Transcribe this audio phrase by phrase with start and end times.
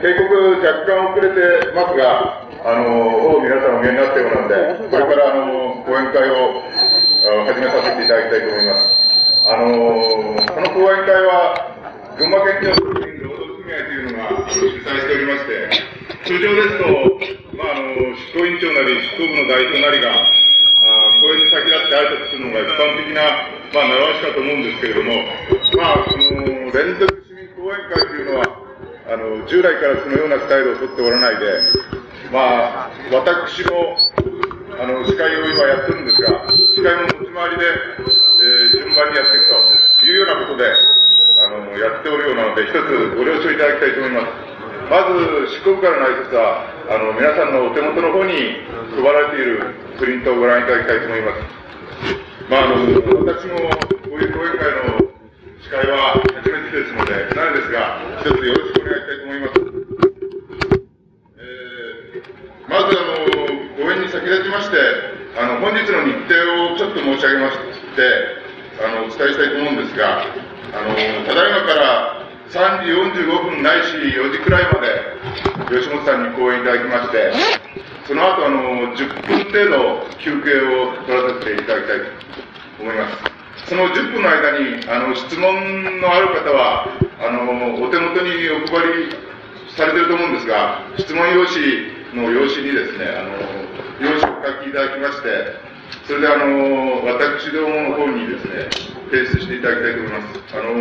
[0.00, 0.24] 警告
[0.64, 6.64] 若干遅れてますが、あの、皆さんお見えになったようなので、 これからあの、講演会を
[7.44, 8.96] 始めさせていただきたいと思います。
[9.44, 9.76] あの、
[10.56, 11.52] この講演会は、
[12.16, 15.68] 群馬県庁労働組合というのが主催しておりまして、
[16.24, 16.84] 通常ですと、
[17.60, 23.20] まあ、あの、執行委員長なり、執行部の代表なりが、あ講演に先立って挨拶するのが一般的な、
[23.76, 25.12] まあ、習わしかと思うんですけれども、
[25.76, 28.49] まあ、その、連続市民講演会というのは、
[29.10, 31.66] あの、従来からそのようなスタイルをとっておらないで、
[32.30, 33.98] まあ、私も、
[34.78, 37.66] あの、司会を今やってるんですが、司会も持ち回りで、
[38.38, 39.50] えー、順番にやっていく
[39.98, 40.62] というようなことで、
[41.42, 42.78] あの、やっておるようなので、一つ
[43.18, 44.50] ご了承いただきたいと思います。
[44.86, 48.62] まず、執行部からの挨拶は、あの、皆さんのお手元の方に
[48.94, 51.42] 配られているプリントをご覧いただきたいと思います。
[52.46, 53.58] まあ、あの、私も
[54.06, 55.09] こういう講演会の
[55.60, 59.60] 司会は初めてですので、なんですが、一つよろしくお願いしたいと思います。
[61.36, 62.22] え
[62.64, 63.28] まず、あの、
[63.76, 64.80] 講演に先立ちまして、
[65.36, 67.60] あの、本日の日程をちょっと申し上げまし
[67.92, 68.40] て、
[68.80, 70.96] あの、お伝えしたいと思うんですが、あの、
[71.28, 75.12] ただいまから3時45分ないし4時くらいまで、
[75.68, 77.32] 吉本さんに講演いただきまして、
[78.08, 83.39] その後、あの、10分程度休憩を取らせていただきたいと思います。
[83.70, 85.46] その10分の間に、あの、質問
[86.02, 86.90] のある方は、
[87.22, 89.14] あの、お手元にお配り
[89.78, 93.30] されてると思うんですが、質問用紙の用紙にですね、あの、
[94.02, 95.54] 用紙を書きいただきまして、
[96.02, 98.66] それであの、私どもの方にですね、
[99.06, 100.42] 提出していただきたいと思います。
[100.50, 100.74] あの、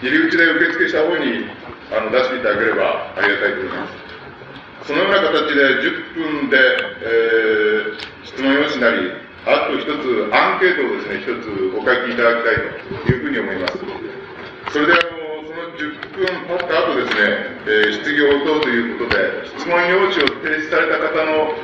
[0.00, 1.44] 入り口で受付した方に
[1.92, 3.86] あの出していただければありがたいと思いま
[4.80, 4.88] す。
[4.88, 9.12] そのような形で10分で、えー、質問用紙なり、
[9.44, 12.62] あと一つ、アンケートをですね、一つお書きいただきたい
[13.02, 13.78] というふうに思います。
[14.70, 17.26] それであの、その10分経った後ですね、
[17.66, 21.58] えー、質疑応答ということで、質問用紙を提出された方の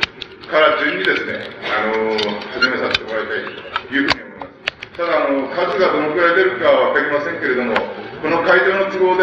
[0.51, 2.19] から順にですね、あの、
[2.51, 4.99] 始めさせてもらいたいというふうに思います。
[4.99, 7.79] ただ、あの、数がどのくらい出るかはわかりませんけれども、
[8.19, 9.15] この会場の都合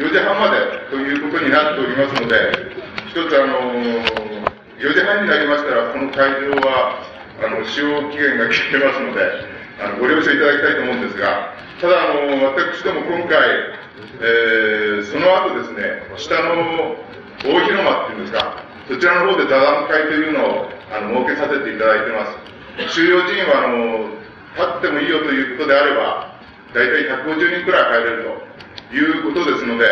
[0.00, 2.80] 4時半までということになっておりますので、
[3.12, 3.76] 一つあの、
[4.80, 9.20] 4時半になりましたら、この会場は、あの、使用期限が切れますので、
[9.80, 13.80] あの、ご了承いただきたいと思うんですが、ただ、あの、私ども今回、
[14.20, 16.96] えー、その後ですね、下の
[17.44, 22.26] 大広間っていうんですか、そちらの方で座談会というのをあの設けさせていただいてま
[22.88, 22.94] す。
[22.94, 24.10] 収容人員はあの
[24.56, 26.36] 立ってもいいよということであれば、
[26.74, 28.24] 大体150人くらい入れる
[28.90, 29.86] ということですので、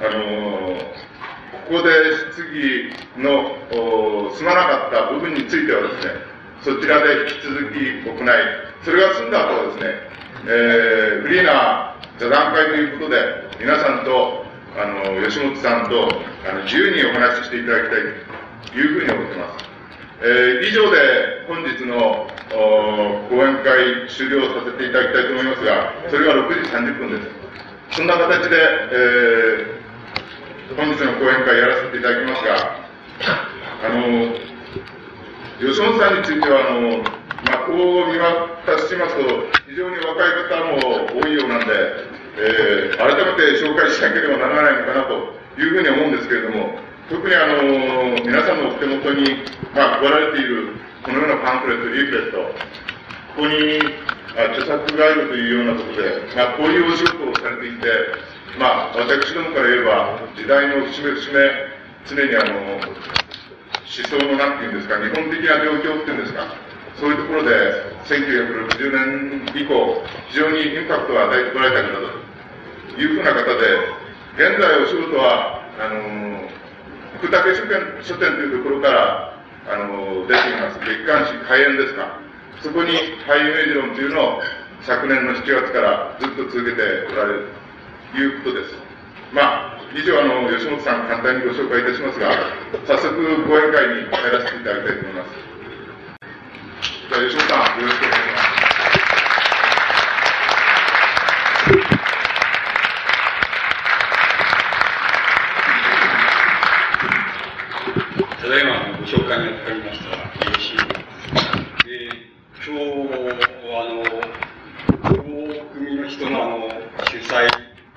[0.00, 0.78] あの
[1.66, 1.90] ここで
[2.30, 2.92] 質疑
[3.22, 13.18] の済まなかった部分についてはですね、そちらで引き続き行い、それが済んだ後はですね、えー、フリーな座談会ということで、
[13.60, 14.44] 皆さんと、
[14.76, 16.08] あの、吉本さんと、
[16.48, 18.00] あの、自由にお話ししていただきたい
[18.72, 19.66] というふうに思ってます。
[20.22, 22.26] えー、以上で本日の
[23.28, 27.36] 講演会終了させていただきたいと思いますが、それが6時30分です。
[27.90, 28.56] そんな形で、
[28.92, 32.80] えー、本日の講演会やらせていただきますが、
[33.84, 34.55] あの、
[35.58, 39.24] 吉本さんについては、あの、まあ、こう見渡しますと、
[39.64, 41.72] 非常に若い方も多いようなんで、
[42.36, 46.76] えー、改めて紹介しなければならないのかなというふうに思うんですけれども、
[47.08, 53.80] 特にあの、皆さんのお手元に、まあ、配られている、このようなパンフレット、リーフレット、ここに、
[54.36, 57.88] あ著作があるというようなことで、まあ、こういうお仕事をされていて、
[58.60, 61.40] まあ、私どもから言えば、時代の節目節目、
[62.04, 62.80] 常にあの、
[63.86, 66.46] 思想のなんていうんですか、日本的な状況っていうんですか、
[66.98, 72.12] そういうところで、1960年以降、非常にインパクトを与えてこられた方だ
[72.94, 76.48] というふうな方で、現在お仕事は、あの、
[77.18, 79.38] 福武書店書店というところから、
[79.70, 82.18] あの、出ています、月刊誌開演ですか。
[82.62, 82.90] そこに
[83.26, 84.42] 俳優イメージ論というのを
[84.82, 86.82] 昨年の7月からずっと続けて
[87.12, 87.48] おられる
[88.12, 88.74] ということです。
[89.32, 92.28] まあ、以上、あの、吉本さん簡単にご紹介いたしますが、
[92.86, 93.16] 早速
[93.48, 95.30] 講演会に入らせていただきたいと思います。
[97.08, 98.56] じゃあ、吉本さん、よろしくお願いします。
[108.46, 110.06] ただいまご紹介にありました
[110.48, 110.84] よしいで
[112.64, 112.70] 今日
[113.66, 114.04] はあの
[115.02, 116.68] 大組の人のあの
[117.10, 117.48] 主催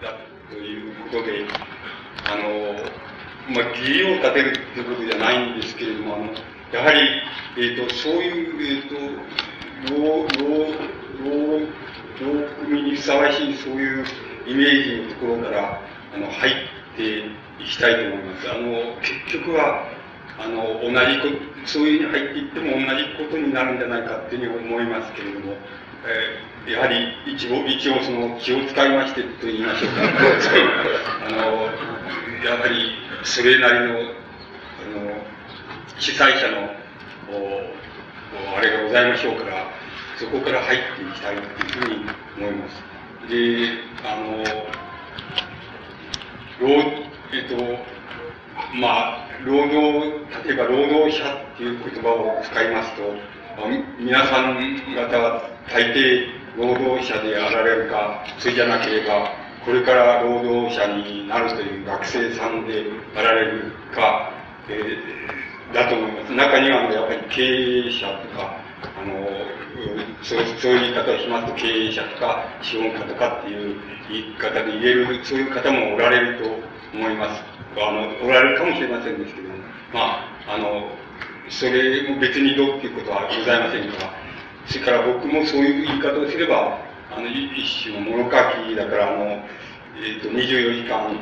[0.02, 0.18] だ
[0.50, 1.46] ということで
[2.26, 2.44] あの
[3.54, 6.26] まあ義理を立てるということじゃないんですけれどもあの
[6.72, 7.00] やはり、
[7.58, 10.70] えーと、そういう、えーと、老老
[11.24, 14.06] 老老組にふさわしいそういう
[14.48, 15.82] イメージのところから
[16.14, 16.54] あの入っ
[16.96, 17.20] て
[17.60, 18.50] いきたいと思います。
[18.50, 19.86] あの、結局は、
[20.40, 21.28] あの、同じこ、
[21.66, 25.54] そういうふうに入っていっても同じことになるんじゃないかっていうふうに思いますけれども、
[26.08, 30.02] えー、やはり一応、一応その気を使いましてと言いましょうか。
[31.28, 31.70] あの、
[32.44, 32.92] やはり
[33.24, 34.12] それなりの、あの、
[35.98, 36.74] 主催者の、
[37.32, 37.80] お
[38.58, 39.68] あれがございましょうから、
[40.18, 41.96] そこから入っていきたいというふうに
[42.38, 42.84] 思います。
[43.30, 43.70] で、
[44.06, 44.44] あの、
[46.60, 46.68] 労、
[47.34, 47.56] えっと、
[48.76, 53.16] まあ、労働、例えば労働者っていう言葉を使いますと、
[54.00, 54.60] 皆さん
[54.96, 56.28] 方は大抵
[56.58, 62.86] 労働者であられるか、それじゃなければ、これから労働者になるという学生さんで
[63.16, 64.32] あられるか、
[64.70, 66.34] えー、だと思います。
[66.34, 68.58] 中にはやっぱり経営者とか、
[69.00, 69.28] あの、
[70.24, 73.76] そうそういう言い方をしますと、経営者とか、資本家とかっていう
[74.10, 76.46] 言い方で言える、そういう方もおられると
[76.94, 77.44] 思います。
[77.78, 79.56] あの、おられるかもしれませんですけども、
[79.94, 80.00] ま
[80.48, 80.92] あ、あの、
[81.50, 84.14] それも別にどうっていうことはございませんから、
[84.68, 88.30] それから僕もそういう言い方をすれば、あの、一種の物書
[88.66, 91.18] きだから、あの、えっ、ー、と、24時間、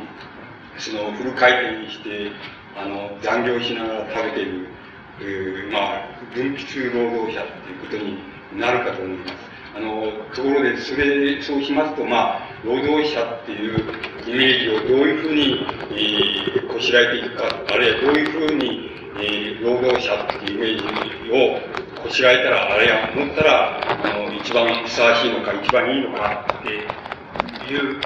[0.78, 2.32] その、フル回転にして、
[2.76, 4.68] あの、残業しながら食べている、
[5.22, 9.34] えー、まあ、分泌労働者っていうことになるかと思います。
[9.76, 13.80] あの、ところで、それ、そうしますと、まあ、労働者っていう
[14.28, 28.00] イメージをどういうふうに、えー、こしらえていくか、あるいはどういうふうに、えー、労働者っていうイメージをこしらえたら、あるいは思ったら、あの、一番ふさわしいのか、一番いいのかっていう、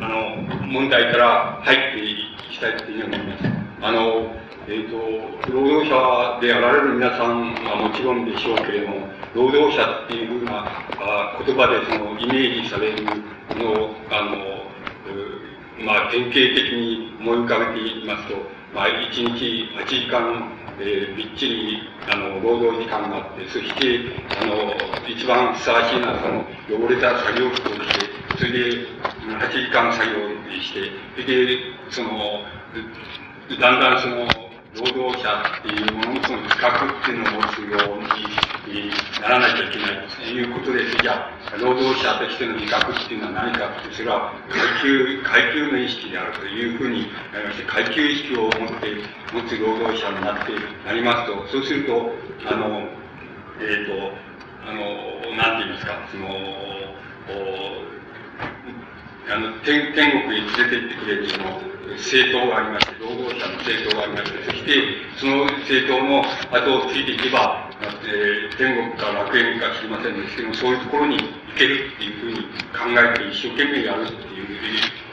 [0.00, 0.36] あの、
[0.66, 2.16] 問題から入ってい
[2.50, 3.44] きたいというふうに思います。
[3.82, 10.64] あの、えっ、ー、と、労働者であられる皆さんはもちろんでしょうけれども、労働者っていうふうな
[11.00, 13.04] あ言葉でそのイメージされる
[13.56, 14.62] のを、あの、
[15.84, 18.36] まあ、典型的に思い浮かべていますと、
[18.74, 20.48] まあ、1日8時間、
[20.80, 21.78] えー、びっちり、
[22.08, 24.00] あの、労働時間があって、そして、
[24.40, 24.72] あの、
[25.06, 28.06] 一番ふさわしいのは、その、汚れた作業服を着て、
[28.38, 28.86] それで、
[29.28, 30.16] 8時間作業
[30.62, 30.90] して、
[31.20, 31.58] それで、
[31.90, 32.44] その、
[33.60, 34.26] だんだんその、
[34.74, 35.28] 労働者
[35.60, 38.90] っていうもののその自覚っていうのを持つようにに
[39.20, 40.96] ならなきゃいけないということです。
[41.02, 48.96] じゃあ、労働者としての自覚っていうのは何かって、それは階級、階級の意識であるというふうになりまして、階級意識を持って、
[49.32, 50.52] 持つ労働者になって
[50.86, 52.12] なりますと、そうすると、
[52.48, 52.88] あの、
[53.60, 54.12] えっ、ー、と、
[54.66, 56.72] あの、なんて言いますか、その、
[59.32, 61.60] あの天天国に連れて行ってくれるその
[61.98, 64.72] 政党がありまして、労働者の政党がありまして、そして
[65.18, 67.70] その政党の後をついていけば、
[68.04, 71.24] えー、天国か楽園か知りませんですけども、そういうところに行
[71.58, 74.52] けるっていうふうに考えて一生懸命やるっていう、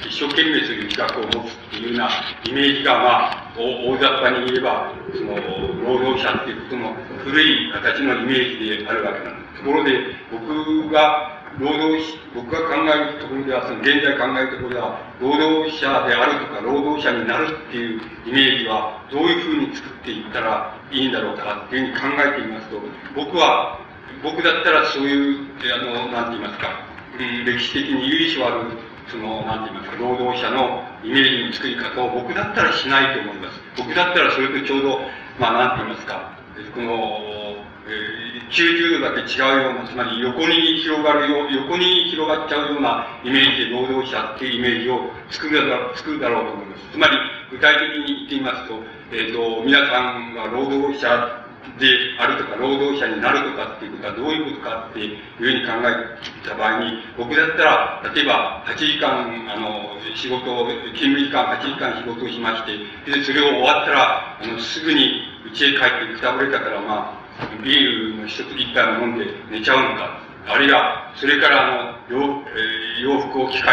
[0.06, 2.10] 一生懸命そういう自覚を持つっていうような
[2.45, 5.36] イメージが、まあ、大雑把に言えば、その、
[5.83, 6.94] 労働者っていうことの
[7.25, 9.60] 古い形のイメージであるわけなんです。
[9.60, 9.92] ところで、
[10.31, 22.81] 僕が労働し、僕が考えるところでは、その現在考えるところでは、労働者であるとか、労働者になるっていうイメージは、どういうふうに作っていったらいいんだろうかっていうふうに考えてみますと、
[23.16, 23.80] 僕は、
[24.22, 26.69] 僕だったらそういう、あの、なんて言いますか、
[27.18, 33.60] うん、歴史的に由緒ある、その、なんて言いますか、労働者のイメージの作り方を僕だったらしないと思います。
[33.78, 35.00] 僕だったらそれとちょうど、
[35.40, 36.31] まあ、なんて言いますか、
[36.76, 37.49] この、
[37.90, 46.84] え、90度だけ違うような、つまり横に広がるよう、横に広がっちゃうようなイメージで労働者っていうイメージを作るだろう、作るだろうと思います。
[46.92, 47.18] つまり、
[47.52, 48.80] 具体的に言ってみますと、
[49.12, 51.88] えっ、ー、と、皆さんが労働者で
[52.19, 62.78] あるとか、労働者になるとかっていうことはどういうことかっていうふうに考えた場合に、僕だったら、例えば8時間、あの、仕事を、勤務時間8時間仕事をしまして、
[63.12, 67.29] で、それを終わったら、あの、すぐに家へ帰ってくたぶれたから、まあ、
[67.64, 70.19] ビールの一つ一杯を飲んで寝ちゃうのか。
[70.48, 73.69] あるいは、それからあの、洋,、えー、洋服を着替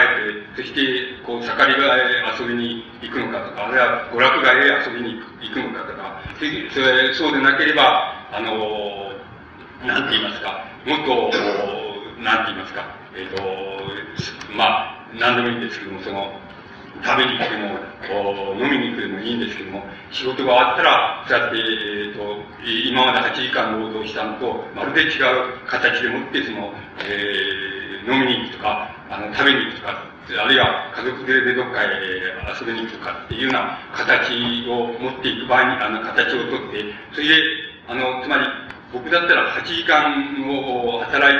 [0.56, 9.12] えて、そして、こう、盛り場へ遊びに行くのかとか、あるいは娯楽街へ遊びに行くのかとか、それそうでなければ、あの、
[9.86, 11.30] なんて言いますか、もっと、
[12.20, 13.42] なんて言いますか、えっ、ー、と、
[14.54, 16.40] まあ、何でもいいんですけども、その、
[17.06, 17.86] 食べに行っても、
[18.58, 22.42] 飲みに行くでもいいんですけども、仕事が終わったら、そうやって、えっ、ー、と、
[22.90, 26.74] 今まで8時間労働したのと、まるで違う形でもって、その、
[27.06, 31.86] えー、飲みに行くとか、あの、食べに行くとか、あるいは家族連れでどっかへ
[32.58, 36.82] 遊びに行くとかっていうような形を持っていく場合に、あの、形をとって、
[37.14, 37.34] それで、
[37.86, 38.46] あの、つまり、
[38.92, 40.10] 僕だったら8時間
[40.50, 41.38] を働い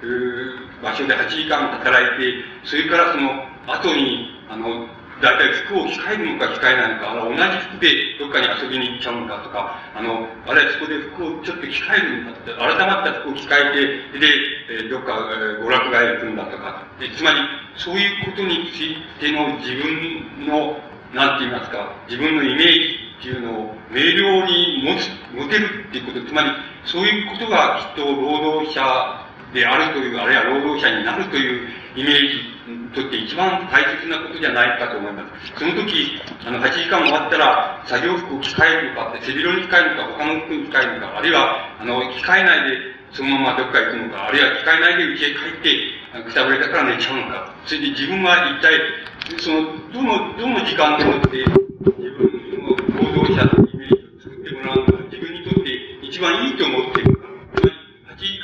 [0.00, 4.86] てる場所で8時間働いて、それからその後に、あの、
[5.22, 17.40] 大体服を着替えるのか着替えないのか、あの、同じ服でどっかに遊びに行っちゃうのかとか、あの、あれ、そこで服をちょっと着替えるんだって、改まった服を着替えて、で、え、どっか、えー、娯楽街行くんだとか、でつまり、
[17.76, 20.76] そういうことについての自分の、
[21.14, 26.50] なんて言いますか、自分のイメージっていうのを明瞭に持つ、持てるっていうこと、つまり、
[26.84, 29.24] そういうことがきっと労働者
[29.54, 32.18] であるという、あるいは労働者になるというイメー
[32.66, 35.54] ジにとって一番大切なことじゃないかと思います。
[35.54, 42.78] その時、あの、8時間終わったら、作業服を着替えるのか、背広に着替えるのか、他の服に着替えるのか、あるいは、あの、着替えないで、
[43.14, 47.54] そのままどっか行くのか、あるいは着替えないで家へ帰って、くたぶれたから寝ちゃうのか。
[47.64, 48.74] それで自分は一体、
[49.38, 49.62] その、
[49.94, 52.26] どの、どの時間でもって、自分
[52.58, 55.70] の労働者のイメージを作ってもらうのが、自分にとって
[56.02, 57.13] 一番いいと思っている。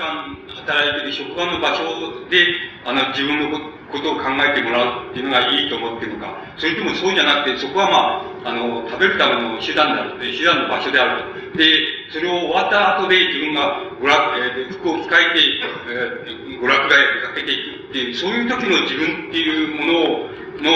[0.00, 0.33] 間
[0.64, 1.85] 働いてる職場の場所
[2.33, 2.47] で、
[2.85, 3.61] あの、自分の
[3.92, 11.59] ことを考えてもらうっていうのがいいと思ってるのか、それともそうじゃなくて、そこはまあ、あの、食べるための手段である、手段の場所であると。
[11.59, 11.66] で、
[12.12, 15.40] それを終わった後で自分が娯楽、えー、服を着替えて、
[15.88, 20.30] えー、娯楽街へ出かけていくっていう、そういう時の自分っていうものを、
[20.61, 20.66] の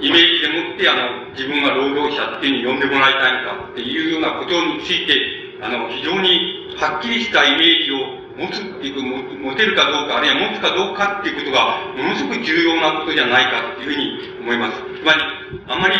[0.00, 5.14] イメージでもって、あの、自分が労働者っていうふうに呼んでもらいたいのかっていうようなことについて、
[5.62, 9.02] あの、非常にはっきりしたイメージを持つっていう
[9.42, 14.78] 持てるかどうか、あるいは持つかどうかっていうことが、ものすごく重要なことじゃないかっていうふうに思います。
[14.78, 15.20] つまり、
[15.66, 15.94] あんまり、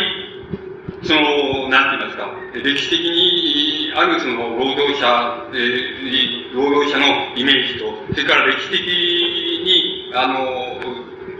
[1.03, 2.31] その、なんて言いますか、
[2.63, 10.45] 歴史的にあるその労働者、えー、労働者のイメージと、それから歴史的に、あの、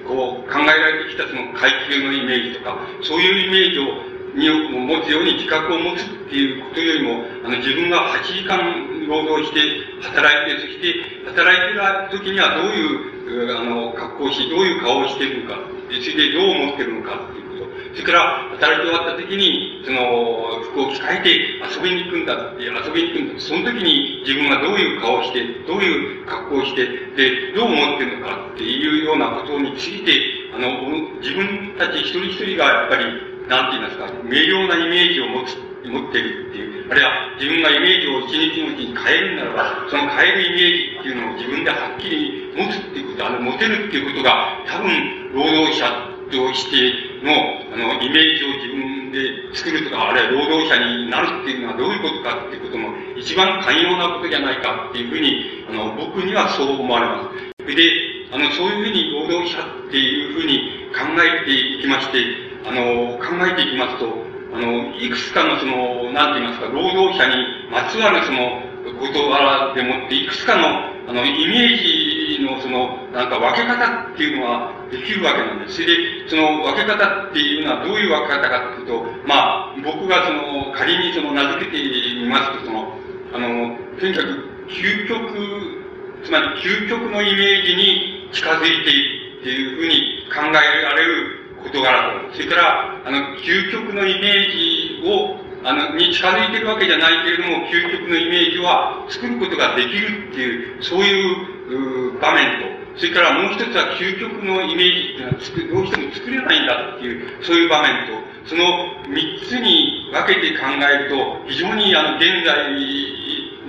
[0.05, 9.59] こう、考えられてきたその階級のイメージとか、そういうイメージをに持つように自覚を持つっていうことよりも、あの、自分が8時間労働して、
[10.05, 11.81] 働いて、そして、働いてる
[12.13, 17.71] 時にはどういう、あの、格好をし、どういう顔をしているのか、それでどう思ってるのかっていうこと。
[17.93, 18.21] それから、
[18.53, 21.29] 働いて終わった時に、その、服を着替えて
[21.65, 23.41] 遊びに行くんだって、遊びに行くんだ。
[23.41, 26.85] その時に自分がどういう顔をして、どういう格好をして、
[27.17, 30.13] で、どう思ってるのかっていうようなことについて、
[30.53, 30.85] あの、
[31.21, 33.05] 自分たち一人一人がやっぱり、
[33.49, 47.31] なんて言いますか、明瞭なイメージを持つ、持ってるっていう、あるいは自分がイメージを一日のうちに変えるならば、その変えるイメージっていうのを自分ではっきり持つっていうこと、あの、持てるっていうことが、多分、労働者としての、
[47.73, 57.75] あの、イメージを自分で作るとか、あるいは労働者になるっていうのはどういうことかっていうことも、一番寛容なことじゃないかっていうふうに、あの、僕にはそう思われます。
[57.75, 57.83] で、
[58.31, 62.17] あの、そういうふうに労働者っていうふうに考えていきまして、
[62.65, 64.05] あの、考えていきますと、
[64.53, 70.67] あの、いくつかのその、なんて言いますか、労働者にまつわるその、事柄でもって、いくつかの、
[71.07, 75.75] あの、イメージのその、なんか分け方っていうのはできるわけなんです。
[75.75, 81.77] それで、その分け方っていうのはどういう分け方かっていうと、まあ、僕がその、仮にその名付けて
[82.15, 82.93] みますと、その、
[83.33, 85.83] あの、とにかく、究極、
[86.23, 102.65] つまり究極のイメージに近づいているっていうふうに考えられる事柄と、それから、あの、究極のイメージを、あの、に近づいてるわけじゃないけれども、究極のイメージは作ることができるっていう、そういうう場面と、
[102.97, 108.65] それからもう一つは究極のイメージっていうのは作どうしても作れないんだっていう、そういう場面と、その
[109.05, 112.73] 三つに分けて考えると、非常にあの、現在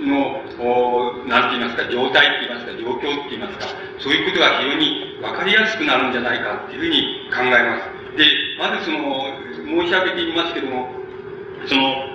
[0.01, 0.41] の、
[1.29, 3.67] なんて言いますか、状態って言いますか、状況って言いますか、
[3.99, 8.17] そういうことが非常に分かりやすくなるんじゃないかっていうふうに考えます。
[8.17, 8.25] で、
[8.57, 9.29] まずその、
[9.61, 10.89] 申し上げていますけども、
[11.67, 12.11] その、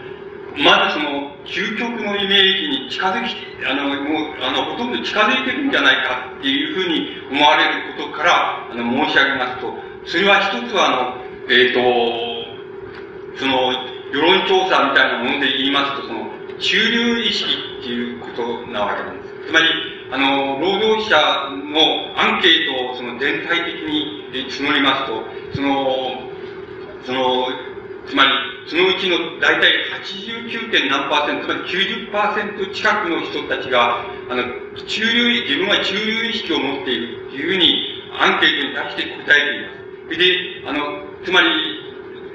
[0.59, 9.73] まずその、究極のイメージに近づき、あの、もう、あの、ほとんど近づいてるんじゃないかっていうふうに思われることから、あの、申し上げますと、
[10.07, 12.46] それは一つは、あの、えっ、ー、と、
[13.37, 13.73] その、
[14.13, 16.27] 世論調査みたいなもので言いますと、その、
[16.59, 19.35] 中流意識っていうことなわけなんです。
[19.47, 19.67] つまり、
[20.11, 21.17] あの、労働者
[21.51, 25.23] のアンケートをその全体的に募りますと、
[25.55, 26.31] その、
[27.05, 27.49] その、
[28.07, 28.31] つまり、
[28.69, 29.71] そのうちの大体
[30.03, 30.89] 89.
[30.89, 31.61] 何パーセント、つまり
[32.71, 34.45] 90%近くの人たちが、あの、
[34.87, 40.19] 中流、自分は中流意識を持っているというふうにアンケートに対して答えています。
[40.19, 41.49] で、あの、つまり、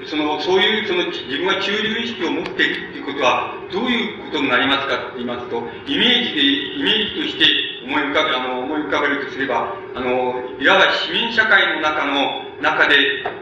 [0.06, 6.42] その、そういう、その、自分は中流意識を持っているっていうことは、どういうことになりますかって言いますと、イメージで、
[6.78, 7.44] イメージとして
[7.84, 12.94] 思い浮かべ、あの、思い浮かべるとすれば、あの、いわば市民社会の中の、中で、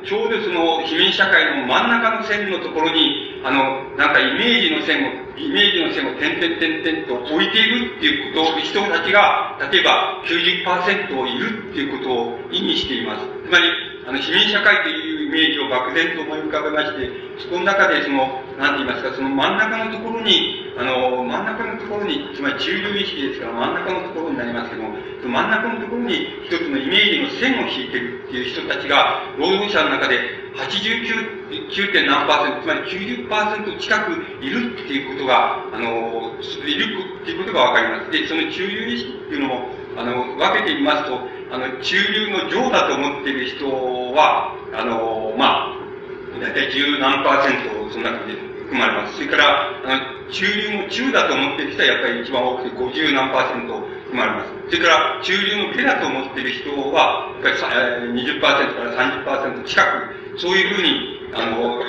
[0.04, 13.26] ちょうどその市民社会の真ん中の線のところに、あの、なんかイメージの線を、イメージの線を点々点々と置いているっていうことを、人たちが、例えば90%いるっていうことを意味しています。
[13.46, 13.68] つまり、
[14.06, 17.06] あの、市民社会というイメージを漠然と思い浮かべまして、
[17.38, 30.18] そこの中でその、なんて言いますか、その真ん中のところに、あの、真ん中のところに、つまり中流意識ですから真ん中のところになりますけども、その真ん中のところに一つのイメージの線を引いてるっていう人たちが、労働者の中で
[30.58, 32.06] 89 9.
[32.06, 36.34] 何パーセント、つまり90%近くいるっていうことが、あの、
[36.66, 38.10] いるっていうことがわかります。
[38.10, 41.20] で、その中流意識っていうのも、あの、分けてみますと、
[41.50, 43.66] あの、中流の上だと思っている人
[44.14, 45.80] は、あの、まあ、
[46.38, 48.40] 大体十何パーセント、そんな感じで
[48.70, 49.14] 含まれます。
[49.16, 54.50] それから、あ、中流も中だと思っている人はやっぱり一番多くて50何パーセント含まれます。
[54.70, 61.82] それから、中流の下だと思っている人は、やっぱり20%から30%近く、そういうふうに、あの、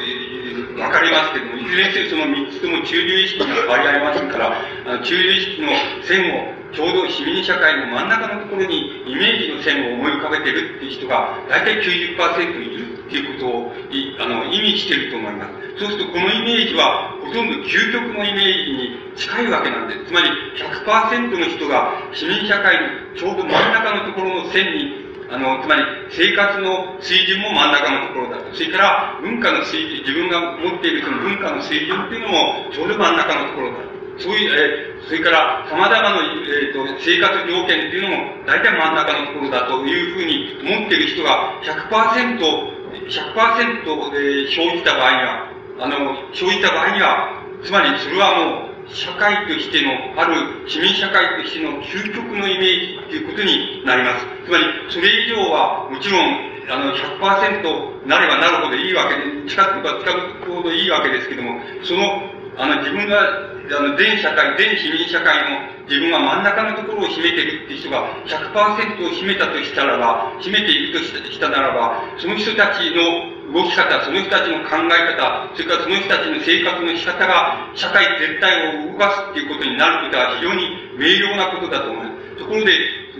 [0.81, 5.69] わかりますけども、いずれにせよその3つとも中流意識には変わりありませんから、あ中流意識の
[6.01, 15.51] 線をちょうど市民社会の真ん中のところにイメージの線を思い浮かべてるっていう人が大体90%いるっていうことをいあの意味してると思います。
[15.79, 20.05] そうするとこのイメージはほとんど究極のイメージに近いわけなんです。
[20.05, 25.01] つまり100%の人が市民社会のちょうど真ん中のところの線に
[25.31, 28.53] あの、つまり生活の水準も真ん中のところだと。
[28.53, 33.90] それから文化の水準、自分が持っているその文化の水準っていうのもちょうど真ん中のところだと。
[34.17, 36.09] そういう、えー、それから様々な、
[36.47, 54.25] えーと、生活条件っていうのも大体真ん中のところだというふうに思っている人が100%、100%で生じた場合には、あの、生じた場合には、つまりそれはもう社会としての、ある市民社会としての究極のイメージということになります。
[54.45, 60.13] つまり、それ以上は、もちろん、あの、100%なればなるほどいいわけで、近くば近
[60.45, 62.23] くほどいいわけですけども、その、
[62.57, 82.37] あの、自分が、あの、全社会、全市民社会の自分が真ん中のところを占めてるっていう人が100%を占めたとしたらば、占めているとしたならば、その人たちの動き方、その人たちの考え方、それからその人たちの生活の仕方が社会全体を動かすっていうことになることは非常に明瞭なことだと思います。
[82.37, 82.71] ところで、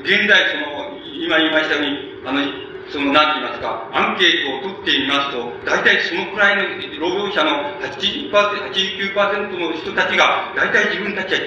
[0.02, 11.40] 現在その、今言いましたように、あの、その、なんて言いますか、アンケートを取ってみますと、大体そのくらいの労働者の80%、89%の人たちが、大体自分たちは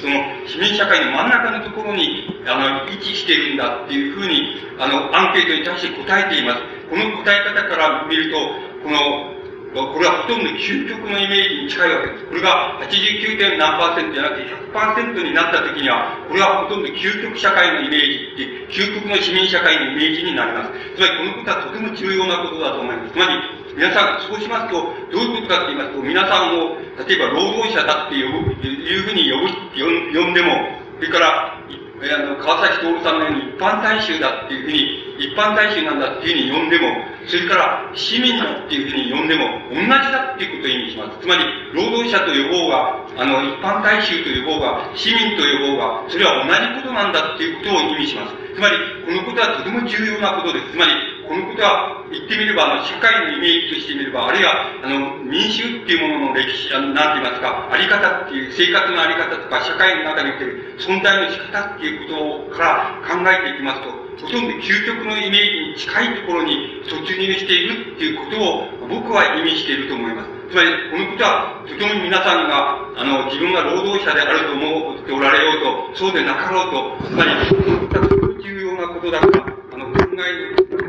[0.00, 6.62] その市民社会の真ん中のところにあの位置しているんだっていうふうにあのアンケートに対して答えています。
[6.90, 8.38] この答え方から見ると、
[8.82, 9.37] この
[9.74, 12.24] これはほとんど究極のイメージに近いわけです。
[12.24, 13.58] これが 89.
[13.58, 18.00] 何パーセントじゃなくて100%になった時には、これはほとんど究極社会のイメー
[18.36, 20.72] ジって、究極の市民社会のイメージになります。
[20.96, 23.12] つまりこのことはとても重要なことだと思います。
[23.12, 23.32] つまり、
[23.76, 36.86] 皆さん、そうしますと、どういうことかって言いますと、皆さんを、例えば労働者だっていうふうに呼ぶ、呼んでも、それから、あの、川崎徹さんのように一般大衆だっていうふうに、一般大衆なんだっていうふうに呼んでも、
[37.26, 41.18] それから市民だっていうふうに呼んでも、同じだっていうことを意味します。
[41.20, 48.34] つまり、労働者と呼ぼうが、あの、一般大衆と呼ぼうが、市民と呼ぼうが、それは同じことなんだっていうことを意味します。
[48.54, 48.76] つまり、
[49.06, 50.72] このことはとても重要なことです。
[50.72, 50.92] つまり、
[51.28, 63.92] このことは言ってみれば、あの、社会のイメージとしてみれば、あるいは、あの、民衆っていうものの歴史、あの、なんて言いますか、あり方っていう、生活のあり方とか、社会の中における存在の仕方っていうことから考えていきますと、
[64.24, 70.30] ほとんど究極のイメージに近いところに突入しているっていうことを僕は意味していると思います。
[70.48, 80.87] つまり、このことは、とても皆さんが、あの、自分が労働者であると思っておられようと、そうでなかろうと、つまり、このことはとても重要なことだから、あの、考え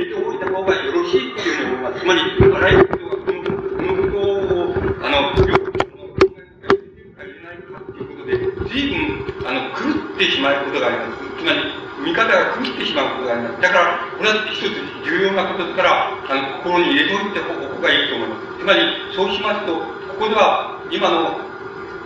[0.00, 2.00] 入れておいた方がよろしいっていうふうに思います。
[2.00, 4.72] つまり、あらゆる人がこの、このことを、
[5.04, 8.32] あの、両方の考えがいけるかいけないかっていうことで、
[8.72, 11.28] 随分、あの、狂ってしまうことがあります。
[11.36, 11.60] つまり、
[12.00, 13.60] 見方が狂ってしまうことがあります。
[13.60, 14.72] だから、これは一つ
[15.04, 18.56] 重要なことだから、あの、心に入れておいた方がいいと思います。
[18.56, 18.80] つまり、
[19.12, 19.84] そうしますと、こ
[20.16, 21.49] こでは、今の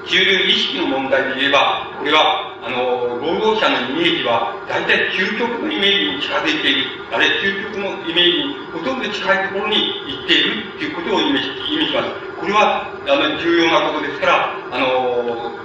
[0.06, 11.40] 中流意識の問題で言えば、これは、あの、労働者のイメージは、大体究極のイメージに近づいている、あるいは究極のイメージにほとんど近いところに行っているということを意味
[11.72, 12.08] 意味します。
[12.36, 15.56] これは、あの、重要なことですから、あの、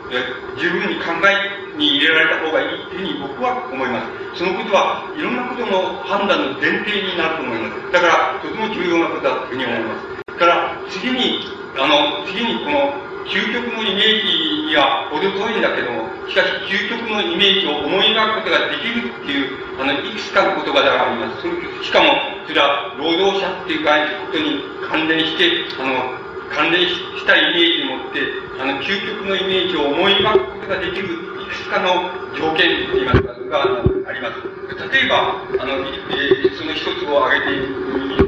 [0.56, 4.00] 十分に考えに入れられた方がいいというふうに僕は思いま
[4.36, 4.40] す。
[4.40, 7.92] そのことはいろんなことの判断の前提になると思います。
[7.92, 10.20] だから、とても重要なことだというふうに思います。
[10.40, 11.44] から次に、
[11.78, 21.42] あの、次にこの究極のイメージには程遠いんだけども、しかし究極のイメージを思い描くことができるっていう、あの、いくつかの言葉があります。
[21.42, 21.54] それ
[21.86, 22.10] しかも、
[22.48, 25.46] それは労働者っていうことに関連して、
[25.78, 26.18] あの、
[26.50, 28.22] 関連したイメージを持って、
[28.58, 34.42] あの、究極のイメージを思い描くことができるいくつかの条件といいますか、があります。
[34.90, 37.70] 例えば、あの、えー、その一つを挙げてみ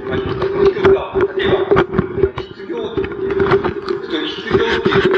[0.05, 0.37] ましょう。
[0.37, 1.57] その一は、例えば
[2.41, 5.09] 失業っていう、失業っていう、失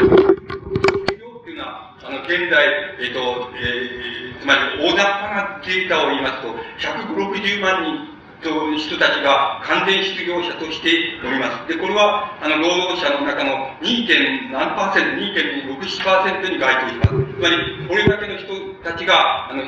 [1.18, 2.68] 業っていうのは、あの、現在、
[3.00, 11.68] えっ、ー、と、えー、つまり大雑把なデータを言いますと、160万人と人たちが完全失業者としております。
[11.68, 14.06] で、これは、あの、労働者の中の 2.
[14.06, 17.10] 点何パーセント、2.67%に該当します。
[17.10, 18.54] つまり、これだけの人
[18.84, 19.64] たちが、あの、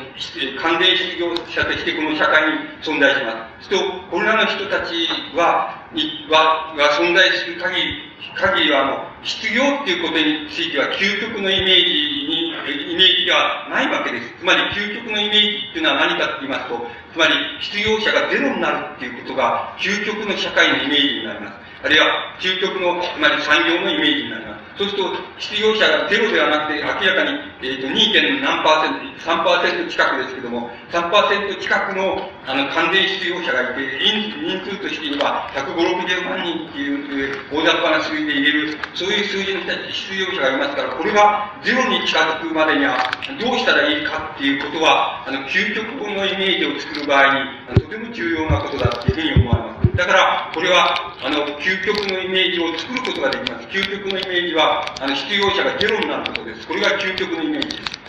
[0.61, 3.69] 完全失業者としてこの社会に存在します。
[3.69, 3.77] と、
[4.11, 5.84] これらの人たちは、
[6.29, 11.91] は、が存在する限り、限りは、あの、失業っていうことについては、究極のイメージ
[12.27, 12.49] に、
[12.93, 14.33] イメージではないわけです。
[14.39, 21.65] つまり、究極のイメージっていうのは何かって言いますと、つまり、失業者がゼロになるっていうことが、究極の社会のイメージになります。
[21.83, 24.65] あるいは、究極の、つまり産業のイメージになります。
[24.77, 28.13] そうすると、失業者がゼロではなくて、明らかに、えっ、ー、と、2.
[28.13, 43.01] 点何パーセント、3%近くですけども、3%近くの、あの、完全失業者がいて、人数として言えば、150、60万人っていう、大雑把な数字で入れる、そういう数字の人たち、失業者がいますから、これがゼロに近づくまでには、
[43.41, 49.85] どうしたらいいかっていうことは、あの、究極のイメージを作る場合に、とても重要なことだっていうふうに思われます。
[49.95, 53.67] だから、これは、あの、究極のイメージを作ることができます。
[53.67, 56.67] 究極のイメージは、あの、失業者がゼロになることです。
[56.67, 57.54] これが究極のイメージ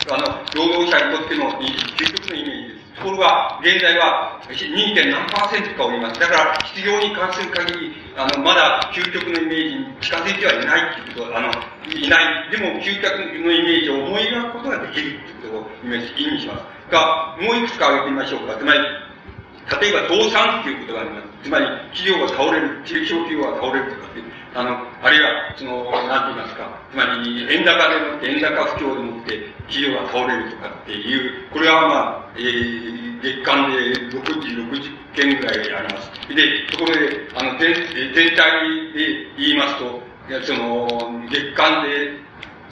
[0.09, 2.87] あの、労働者にとっての究極のイメージです。
[2.97, 4.95] ところが、現在は 2.
[4.95, 6.19] 点何パーセントかおります。
[6.19, 11.51] だから、失業に関する限り、あの、まだ究極のイメージに近づいてはいないっていうこと、あの、
[11.93, 12.51] いない。
[12.51, 16.77] でも、究極のイメージを思い描くことができるっていうことを意味します。
[16.89, 18.55] が、もういくつか挙げてみましょうか。
[18.57, 21.27] つまり、例えば倒産っていうことがあります。
[21.43, 24.23] つまり、企業が倒れる、中小企業が倒れるとかって、
[24.57, 33.77] あの、あるいは、その、なんて言いますか、つまり、円高でもって、円高不況でもって、企業が倒れるとかっていう、これはまあ、えー、月間で
[34.17, 36.09] 60、60件ぐらいあります。
[36.33, 37.71] で、とこで、あの、全、
[38.15, 40.01] 全体で言いますと、
[40.41, 42.17] その、月間で、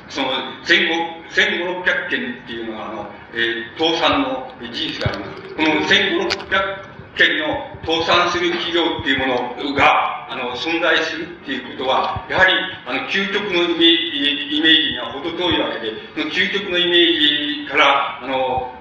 [0.09, 0.29] その、
[0.65, 5.53] 1500件っていうのが、あの、えー、倒産の事実があります。
[5.53, 7.47] この1500件の
[7.83, 12.53] 倒産する企業っていうものが、あの、存在するっていうことは、やはり、
[12.85, 18.75] あの、究極のイメージイメージには程遠いわけで、その究極のイメージから、あの、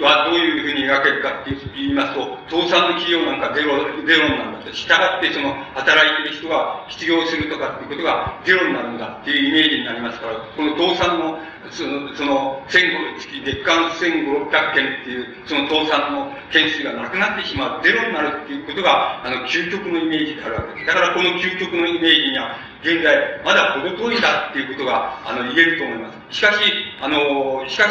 [0.00, 4.72] はどういうふうに描けるかって言いますと、倒産の企業なんかゼロ、ゼロになるんだと。
[4.72, 12.80] 従ってその、働いてる人が失業するとかっていうことがゼロになるんだっていうイメージになりますから、この倒産の、その、その、月
[13.64, 20.86] 間1500件っていう、その倒産の件数がなくなってしまう、ゼロになるっていうことが、あの、究極のイメージであるわけです。
[20.86, 26.36] だからこの究極のイメージには、現在、まだ程遠いんだっていうことが、あの、言えると思います。
[26.36, 26.58] しかし、
[27.02, 27.84] あの、しか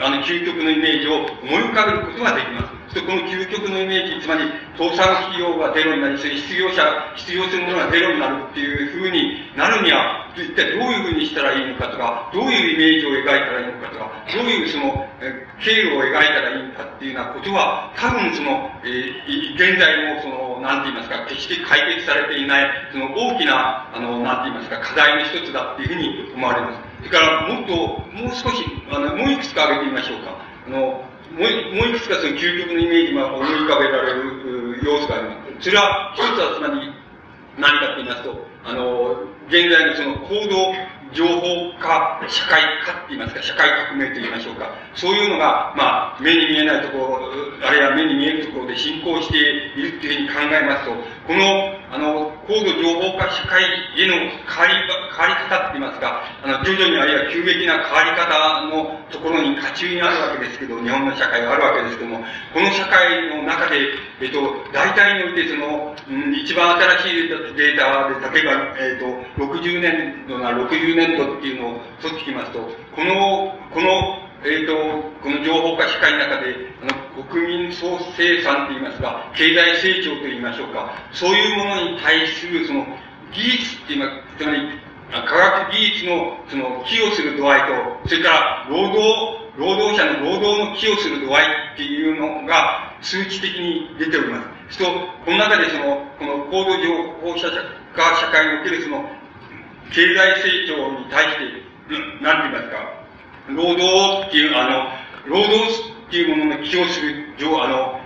[0.00, 2.78] あの、究極のイメージを思い浮かべることができます。
[2.94, 6.82] そこの究極のイメージ、つまり、倒産企業がゼロになり、失業者、
[7.16, 26.87] 失業するものがゼロになるっていうふうになるには、一体どういうふうにしたらいいのかとか、どういうイメージを描いたらいいのかとか、どういうその、え経路を描いたらいいのかっていうようなことは、多分その、えー、現在もその、なんて言いますか、決して解決されていない、その大きな、あの、なんて言いますか、課題の一つだっていうふうに思われます。
[26.98, 27.74] それから、もっと、
[28.12, 30.36] もう少し、あの、もういくつか挙げてみましょうか。
[30.66, 35.64] あの、もうもういくつかその究極のイメージが思い浮かべられる要素があります。
[35.64, 36.92] それは、一つはつまり、
[37.58, 39.16] 何かと言いますと、あの、
[39.48, 40.74] 現在のその行動
[41.12, 44.70] 情報化、社会化って言いますか、社会革命と言いましょうか。
[44.94, 47.32] そういうのが、まあ、目に見えないところ、
[47.66, 50.90] あるいは目に見えるところで進行しているっていうふうに考えますと、
[51.26, 53.64] この、あの、高度情報化社会
[53.96, 58.28] への変わり、変わり方って言いますか、あの、徐々にあるいは急激な変わり方
[58.68, 62.20] のところに渦中にあるわけですけど、日本の社会があるわけですけども、
[62.52, 63.88] この社会の中で、
[64.20, 74.74] えっと、大体においてその、うん、一番新しいデータで、例えば、えっと、60年度な60年度っていうのを取ってきますと、この、この、えっ、ー、と、
[75.22, 82.86] この情報化社会の中で、あの、国民総生産といいますか、経済成長といいましょうか、そういうものに対する、その、
[83.32, 94.78] 技術っていうのは、つまり、科学技術の、その、寄与する度合いと、それから、労働、労働者の労働の寄与する度合いっていうのが、数値的に出ております。
[94.78, 94.90] そと、
[95.24, 99.04] この中でその、この高度情報社会におけるその、
[99.90, 101.68] 経済成長に対して、
[102.22, 102.97] なんて言いますか、
[103.54, 104.64] 労働っていう、あ
[105.26, 105.56] の、労働
[106.08, 107.26] っていうものの寄与する、
[107.60, 108.00] あの、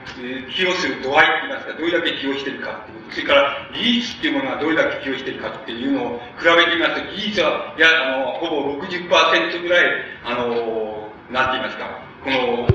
[0.50, 3.12] 寄与する度合いって言いますか、どれだけ寄与してるかっていう。
[3.12, 9.87] それから、技術っていうものがどれだけ寄与してるかっていうのを比べてみますと、技術は、いや、あの、ほぼ60%ぐらい、
[10.24, 12.68] あの、なんて言いますか、この、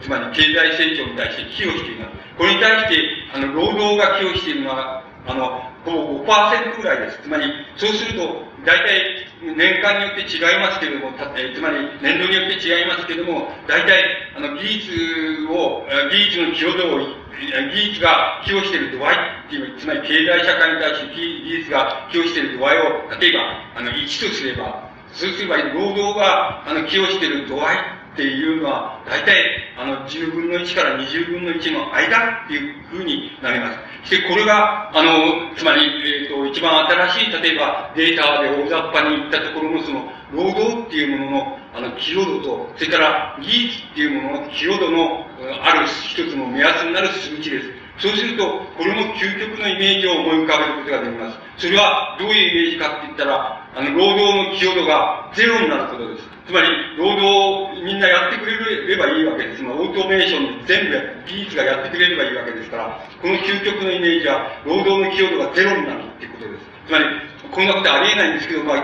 [0.00, 2.16] つまり経済成長に対して寄与しています。
[2.38, 3.02] これに対して、
[3.34, 7.22] あの、労働が寄与しているのは、あの、ほぼ5%ぐらいです。
[7.22, 7.44] つまり、
[7.76, 14.02] そうすると、大体、年間によって違いますけれども、たつまり、年度によって違いますけれども、大体、
[14.36, 16.98] あの、技術を、技術の寄与度を、
[17.38, 22.82] 技術が寄与している度合いっていう、つまり経済社会に対して技術が寄与している度合いを、
[23.20, 23.40] 例えば、
[23.76, 29.36] あの、1とすれば、そうすれば、労働が、あの、寄与している度合いっていうのは、大体、
[29.76, 33.78] あの、10分の1から20分の1の間っていうふうになります。
[34.04, 45.26] そして、これが、あの、つまり、えっ、ー、と、一番新しい、例えば、データで大雑把に言ったところの、その、労働っていうものの、あの、寄与度と、それから技術っていうものの寄与度の、
[45.62, 47.68] ある一つの目安になる数値です。
[47.98, 48.44] そうすると、
[48.78, 51.38] これも究極のイメージを思い浮かべることができます。
[51.58, 56.35] それはどういうイメージかって言ったら、あの、労働の寄与度がゼロになることです。
[56.46, 59.64] つまり、労働をみんなやってくれればいいわけです。
[59.64, 60.94] オートメーション全部
[61.26, 66.66] 技術がやってくれればいいわけですから、この究極のイメージは、労働の寄与度がゼロになるっていうことです。
[66.86, 67.04] つまり、
[67.50, 68.76] こんなことありえないんですけど、まあ、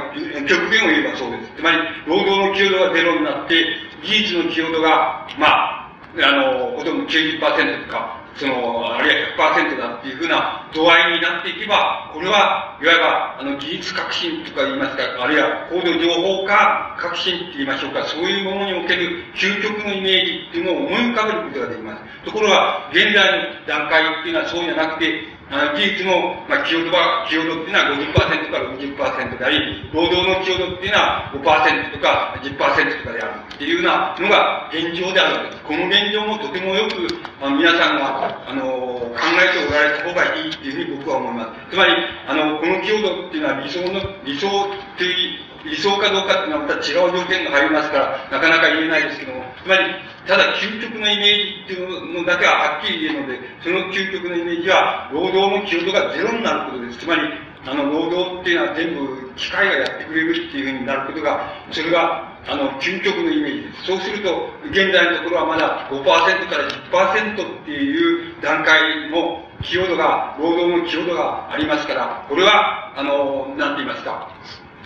[0.49, 1.53] 極限を言えばそうです。
[1.55, 3.65] つまり、労働の寄与度がゼロになって、
[4.03, 22.03] 技術の寄与度が、まあ、あの、ほとんど90%とか、その、あるいは100%だっていうふうな度合いになっていけば、これは、いわば、あの、技術革新とか言いますか、あるいは高度情報化革新って言いましょうか、そういうものにおける究極のイメージっていうのを思い浮かべることができます。
[22.25, 35.63] ところが、現在の段階っていうのはそうじゃなくて、あの技術の、まあ、寄与度は、寄与度っていうのは50%から50%であり、労働の寄与度っていうのは5%とか10%とかであるっていうようなのが現状であるわけです。
[35.69, 37.05] この現状もとてもよく、
[37.37, 41.77] まあ、皆さんが、あの、考えておられた方がいいっていうふうに僕は思います。
[41.77, 41.93] つまり、
[42.27, 44.49] あの、この寄与度っていうのは理想の、理想
[44.97, 49.85] という理想かどうかっていうのはまた違う条件が入りますから、なかなか言えないですけども、つまり、
[50.27, 56.99] ただ究極のイメージっていうのだけははっきり言えるので、その究極のイメージは、労働の寄与度がゼロになることです。
[56.99, 57.23] つまり、
[57.65, 63.85] あの、労働っていうのは全部機械がやってくれるっていうふうになることが、それが、あの、究極のイメージです。
[63.87, 74.29] そうすると、現在のところはまだ5%から10%っていう段階の寄与度が、労働の寄与度がありますから、これは、あの、なんて言いますか、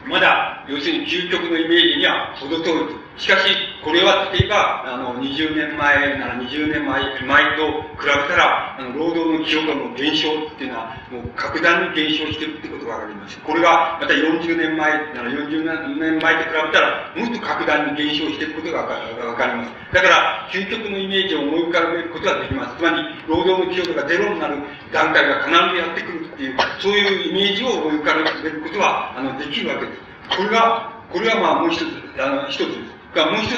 [0.06, 3.05] まだ、要するに究極のイメージには程遠いと。
[3.16, 3.48] しかし、
[3.82, 7.64] これは例えば、あの、20年前なら20年前、前と
[7.96, 13.40] 比べたら、あの、労働の寄与度の減少っていうのは、もう格段に減少してるってことがわかります。
[13.40, 15.64] これが、また40年前なら40
[15.96, 19.72] 年前と比べたら、もっと格段に減少していることがわかります。
[19.94, 22.76] だから、究極のイメージを思い浮かべることができます。
[22.76, 24.60] つまり、労働の寄与度がゼロになる
[24.92, 30.36] 段階が必ずやってくるっていう、そういうイメージを思い浮かべることは、あの、できるわけです。
[30.36, 31.86] これが、これはまあもう一つ、
[32.20, 32.95] あの、一つです。
[33.16, 33.56] がもう一つ、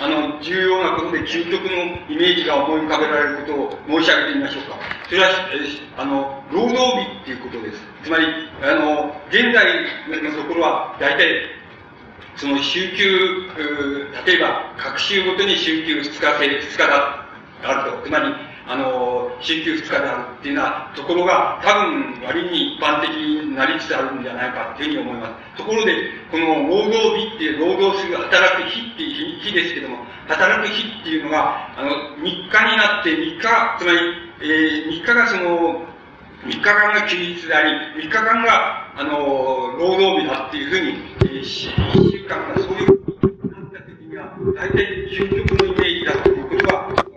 [0.00, 4.76] あの、重要なことで究極のイメージが思い浮かべられることを申し上げてみましょうか。
[5.08, 5.28] それは、
[5.96, 7.80] あの、労働日っていうことです。
[8.04, 8.26] つまり、
[8.62, 11.58] あの、現在のところは、大体、
[12.36, 13.50] その週休、
[14.26, 17.24] 例えば、各週ごとに週休2日制、2日だ、
[17.64, 18.06] あると。
[18.06, 18.34] つまり、
[18.68, 25.56] あの、週休2日であるっていうようなところが、多分割に一般的になりつつあるんじゃないかっていうふうに思います。
[25.56, 25.94] ところで、
[26.30, 29.96] この労働日っていう、労働する、働く日っていう日ですけども、
[30.28, 33.98] 働く日っていうのが、あの、3日になって3日、つまり、
[34.42, 35.86] えー、3日がその、
[36.44, 47.08] 3日間が休日であり、3日間が、あの、労働日だっていうふうに、えー、1週間がそういうふうになった時には、大体究極のイメージだということは、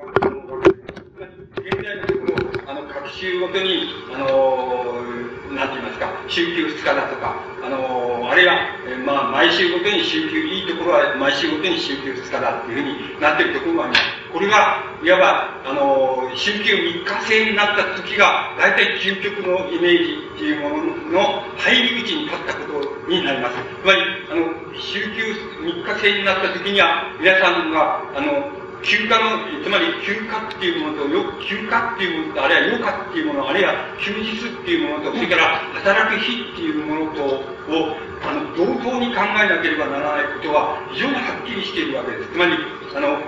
[3.12, 8.54] 週ごとに、あのー、なんて言いますか、週休2日だとか、あのー、あるいは、
[8.88, 14.02] えー、まあ、毎週ごとに週休、いいところは毎週ごとに週休2日だっていうふうになってるところもあります。
[14.32, 23.56] これが、いわば、あのー、週休3日制になった時が、大体究極のイメージっていうものの入り口に立ったことになります。
[23.82, 24.48] つまり、あの、
[24.80, 35.44] 週休3日制になった時には、皆さんが、あの、休暇の、つまり休暇っていうものと、よ休暇っていうものと、あるいは余暇っていうもの、あるいは休日っていうものと、それから
[35.82, 42.32] 働く日っていうものとを、あの、同等に考えなければならないことは非常にはっきりしているわけです。
[42.32, 42.58] つまり、
[42.96, 43.22] あの、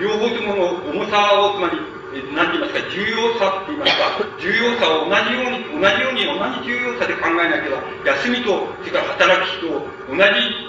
[0.00, 1.78] 両方ともの重さを、つまり、
[2.34, 10.22] 何て言いますか、重要さって言いますか、重要さを同じように、同じように同じ重要さで考えなければ、休みと、それから働く日と同じ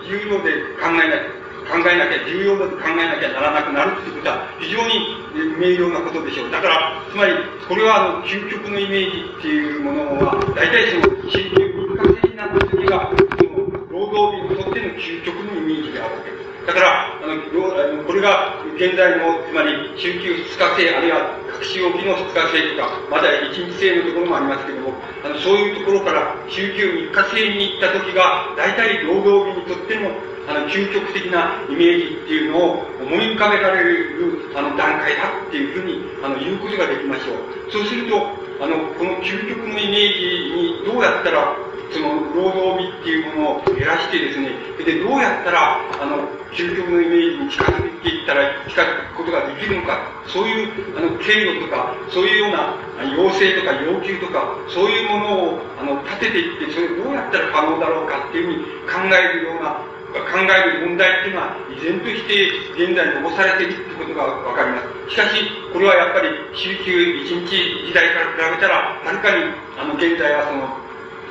[0.05, 1.38] 重量で考えなきゃ
[1.69, 5.21] 考えなきゃ、重要だと考えなきゃならなくなるっていうことは非常に
[5.61, 6.51] 明瞭なことでしょう。
[6.51, 7.33] だから、つまり、
[7.67, 16.49] これはあの、究極のイメージっていうものは、大体その、新旧民間的なった時が、その、労働日にとっての究極のイメージであるわけです。
[16.65, 24.93] だから、あの、これが現在の、つまり、週休2日制、あるいは隠し置きの2日制とか、また1日制のところもありますけども、
[25.25, 30.11] あの、そういうところから週休3日制に行った時が、大体労働日にとっても、
[30.49, 37.71] あの、究極的なイメージっていうのを思い浮かべられる、あの、段階だっていうふうに、あの、言うことができましょう。
[37.71, 38.17] そうすると、
[38.59, 41.55] あの、この究極のイメージにどうやったら
[41.91, 46.21] その労働日っていうものを減らしてですね、で、どうやったら、あの、
[46.53, 52.77] 究極のイメージに近づいていったら、近づくことができるのか、そういう、あの、経路とか、そういうような
[53.17, 65.13] 要請とか要求とか、そういうものを、あの、立てていって、それをどうやったら可能だろうかっていうふうに考えるような、考える問題っていうのは、依然として現在残されているってことがわかります。
[65.13, 70.89] しかし、これはやっぱり、週休一日時代から比べたら、はるかに、あの、現在はその、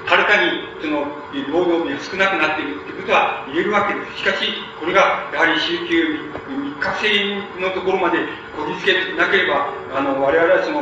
[0.09, 1.05] はるかにその
[1.53, 4.19] 労働日が少なくなっているってことは言えるわけです。
[4.19, 4.49] しかし、
[4.81, 8.25] これがやはり週休3日制のところまで
[8.59, 10.81] こぎつけなければ、あの、我々はその、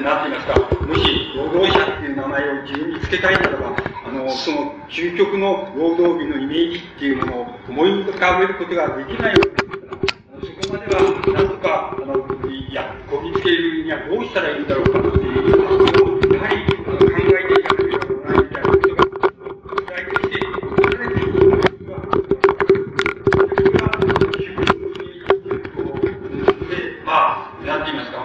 [0.00, 0.56] なんて言いますか、
[0.86, 1.04] もし
[1.36, 3.76] 労働者っていう名前を自分につけたいならば、
[4.08, 9.92] あの、その究極の労働日のイメージっていうものを思い浮かべることができないわけですから、
[10.32, 19.10] あのそこまでは、なんとか、あの、いや、こぎつけるにはどうしたらいいんだろうかっていうことを、やはり考えていかなければならないみたいなことが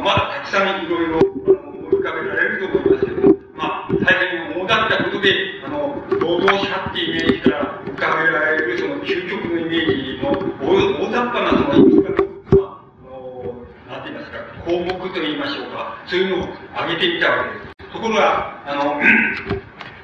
[0.05, 10.31] まだたくさんいろいろ思い浮かべられると思いますけど、まあ、大変大だったことで、あの、労働者っていうイメージから浮かべられるその究極のイメージの
[10.63, 13.53] 大雑把なそのいくつかの、あの、
[13.91, 17.91] なんて言いますか、項目と言いましょうか、そういうのを挙げてみたわけです。
[17.91, 19.01] ところが、あの、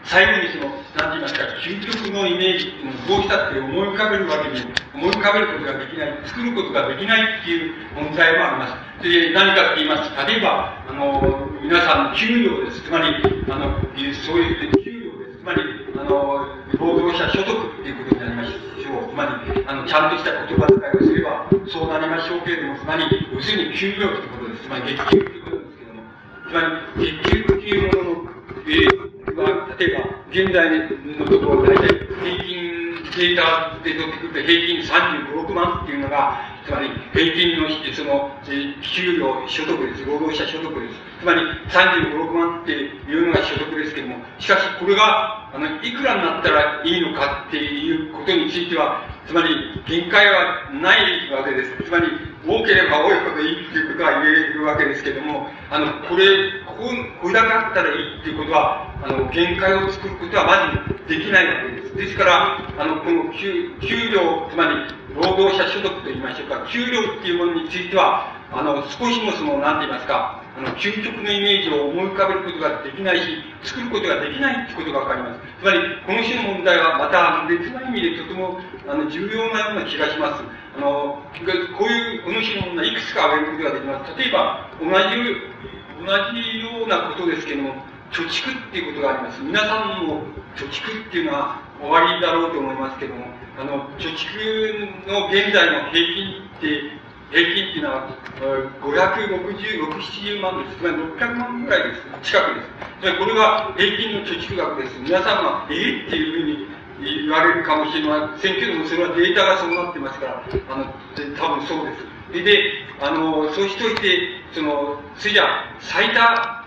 [0.03, 0.67] 最後にその、
[0.99, 4.59] なんて言いますか、究極のイメージっていうのをどうしたって思い浮かべるわけに、
[4.95, 8.90] 思い浮かべることができない、作ることができないっていう問題もあります。
[9.01, 12.81] で、何かって言いますと、例えば、あの、皆さんの給料です。
[12.81, 13.15] つまり、
[13.49, 13.81] あの、
[14.25, 15.39] そういう給料です。
[15.41, 15.61] つまり、
[15.97, 16.45] あの、
[16.77, 19.09] 労働者所得っていうことになりましょう。
[19.09, 24.63] つまり、あの、ちゃんとした言葉遣いをすれば、そうなりましょうけれども、つまり、要するに給料ってことです。
[24.63, 26.01] つまり、月給ってことですけども、
[26.45, 28.31] つまり、月給っていうものの、
[28.67, 30.69] えー、例えば、現在
[31.17, 31.89] のところ、大体、
[32.21, 32.81] 平均
[33.17, 38.31] データで取ってくると、平均35、6万っていうのが、つまり、平均の、その、
[38.81, 40.05] 給料、所得です。
[40.05, 40.93] 労働者所得です。
[41.19, 51.83] つまり、35、6万っていうのが所得ですけども、しかし、これが、あの、いくらになったらいいのかっていうことについては、つまり、限界はないわけです。
[51.83, 52.07] つまり、
[52.45, 56.25] 多ければ多いほどいいっていうことは言えるわけですけども、あの、これ、
[56.65, 56.89] ここ、
[57.21, 61.95] これだけあったらいいっていうことは、あの、限界を作ることはまずできないわけです。
[61.95, 64.75] ですから、あの、この給、給料、つまり、
[65.15, 75.39] 労働者所得と言いましょうか、給料っていうものについては、あの、少しもその、なんて言いますか、あの、究極のイメージを思い浮かべることができないし、作ることができないってことがわかります。
[75.61, 80.43] つまり、この種の問題はまた別な意味でとても、あの、重要なような気がします。
[80.77, 84.19] あの、こういう、この種の問題いくつか挙げることができます。
[84.19, 85.41] 例えば、同じ、
[85.99, 89.41] 同じようなことですけども、貯蓄っていうことがあります。
[89.41, 90.23] 皆さんも
[90.55, 93.25] 貯蓄っていうのは終わりだろうと思いますけども、
[93.57, 98.09] あの、貯蓄の現在の平均って、平均っていうのは、
[98.81, 100.77] 560、70万です。
[100.77, 102.01] つまり600万ぐらいです。
[102.23, 102.67] 近くです。
[102.99, 104.99] つまりこれが平均の貯蓄額です。
[104.99, 106.67] 皆さんは、ええっていう
[106.99, 110.85] ふうに言われるかもしれませんけども、それはデータがそうなってますから、あの、
[111.37, 112.43] 多分そうです。
[112.43, 112.63] で、
[112.99, 115.45] あの、そうしといて、その、それじゃ
[115.79, 116.60] 最多、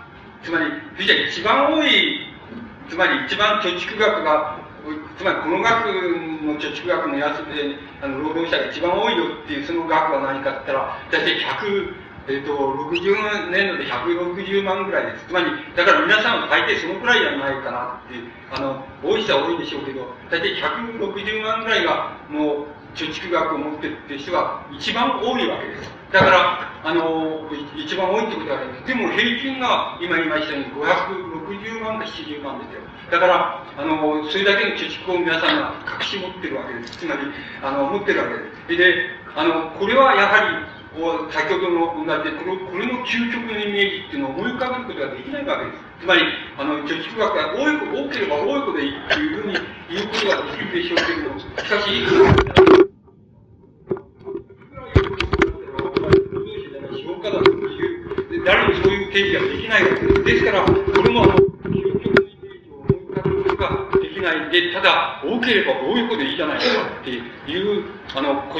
[0.45, 2.31] つまり、それじゃ一番多い、
[2.87, 4.61] つまり一番貯蓄額が
[5.17, 5.87] つまりこの額
[6.45, 15.25] の貯蓄額のやつで、あの、労働者が一番多いよっていうその額は何かって言ったら、大体100、えっ、と、60年度で160万ぐらいです。
[15.27, 25.91] つまり、だから皆さんは大抵そのくらいじゃないかなっていう、あの、多い人は多いんでしょうけど、大体160万ぐらいがもう貯蓄額を持ってるって人が一番多いわけです。
[26.11, 27.43] だから、あの、
[27.75, 28.87] 一番多いってことはあります。
[28.87, 32.81] でも平均が今言いましたように560万か70万ですよ。
[33.11, 36.97] だから、あの、それだけの貯蓄を皆さんが隠し持ってるわけです。
[36.97, 37.21] つまり、
[37.61, 38.77] あの、持ってるわけです。
[38.77, 40.75] で、あの、これはやはり、
[41.31, 45.77] 先ほどの同じで、この、これの究極のイメージっていうのを思い浮かべることができないわけです。
[45.99, 46.21] つまり、
[46.57, 49.57] あの、貯蓄額が多い、多ければ多いほどいいっていうふうに
[49.89, 52.84] 言うことができるでしょうけれども、しかし、
[57.29, 60.23] いくら、誰にそういう定義ができないわけです。
[60.23, 60.73] ですから、こ
[61.03, 61.35] れもあの、
[64.25, 66.65] ないで、ただ、多ければ多いほどいいじゃないか
[67.01, 68.59] っていう、あの、こ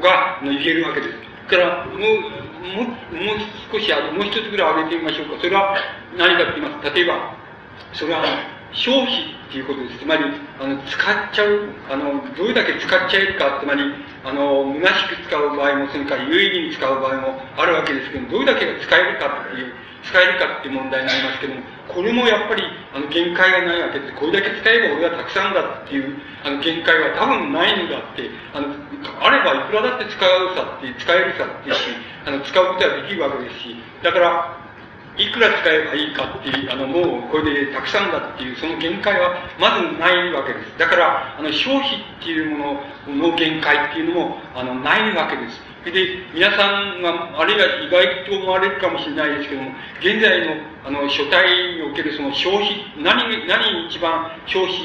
[0.00, 1.12] が言えるわけです。
[1.50, 3.36] から、もう、ももう
[3.72, 5.42] 少し、もう一つぐらい挙げてみましょうか。
[5.42, 5.76] それは
[6.16, 6.94] 何かって言います。
[6.94, 7.34] 例えば、
[7.92, 8.22] それは、
[8.72, 9.98] 消費っていうことです。
[10.00, 10.24] つまり、
[10.60, 13.82] あの、使っちゃう、あの、どれだけ使っちゃえるか、つまり、
[14.24, 22.64] あの、虚しく使う場合も、それから有意義に使う場合もあるわけですけどどれだけが使えるかっていう、使えるかっていう問題になりますけども、これもやっぱり、
[22.94, 24.14] あの、限界がないわけです。
[24.16, 28.72] これだけ使えば俺はたくさんだっていう、あの、限界は多分ないのだって、あの、
[29.20, 31.80] あればいくらだって使うさって、使えるさっていうし、
[32.24, 34.61] あの、使うことはできるわけですし、だから、
[35.18, 40.78] いくら使えばいいかっていう、あの、もうこれでたくさんだっていう、その限界はまずないわけです。
[40.78, 45.60] だから、あの、消費っていうものの限界っていうのも、あの、ないわけです。
[45.84, 50.54] で、皆さんが、あるいは意外と思われるかもしれないですけども、現在の、
[50.86, 54.76] あの、書体におけるその消費、何、何に一番消費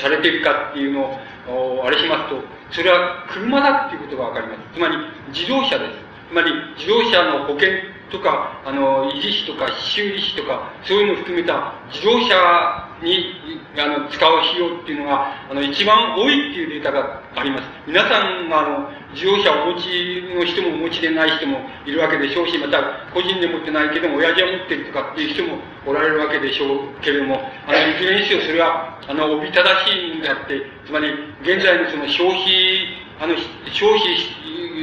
[0.00, 2.42] されているかっていうのを、あれしますと、
[2.72, 4.60] それは車だっていうことがわかります。
[4.74, 4.96] つまり、
[5.28, 5.92] 自動車です。
[6.30, 7.68] つまり、自動車の保険
[8.10, 13.34] とか、あの、維持費とか修理費とか、そういうのを含めた自動車に、
[13.76, 17.68] あの、使う費用っていうのが、あの、一番多いっていうデータがあります。
[17.86, 22.82] 皆さんが、あの、自動車をお持ちの人もお持ちでない人もいるわけでしょうし、また、
[23.12, 31.10] 個人で持ってないけども、親父は持ってるとかっていう人もおられるわけでしょうけれども、あの、いずれにせよそれは、あの、おびただしいんであって、つまり、
[31.42, 33.34] 現在のその消費、あの、
[33.72, 34.16] 消費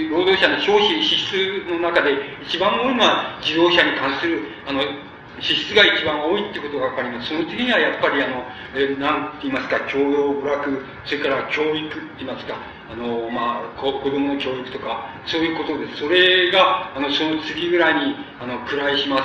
[0.09, 2.11] 労働者の消費支出の中で
[2.47, 4.81] 一番多いのは自動車に関する、あの、
[5.39, 7.29] 支出が一番多いってことがわかります。
[7.29, 12.55] その次にはやっぱりあの、えなんて言いますか、教養、娯楽、それから教育って言いますか、
[12.91, 15.97] あの、まあ、子供の教育とか、そういうことです。
[15.97, 19.17] それが、あの、その次ぐらいに、あの、位しま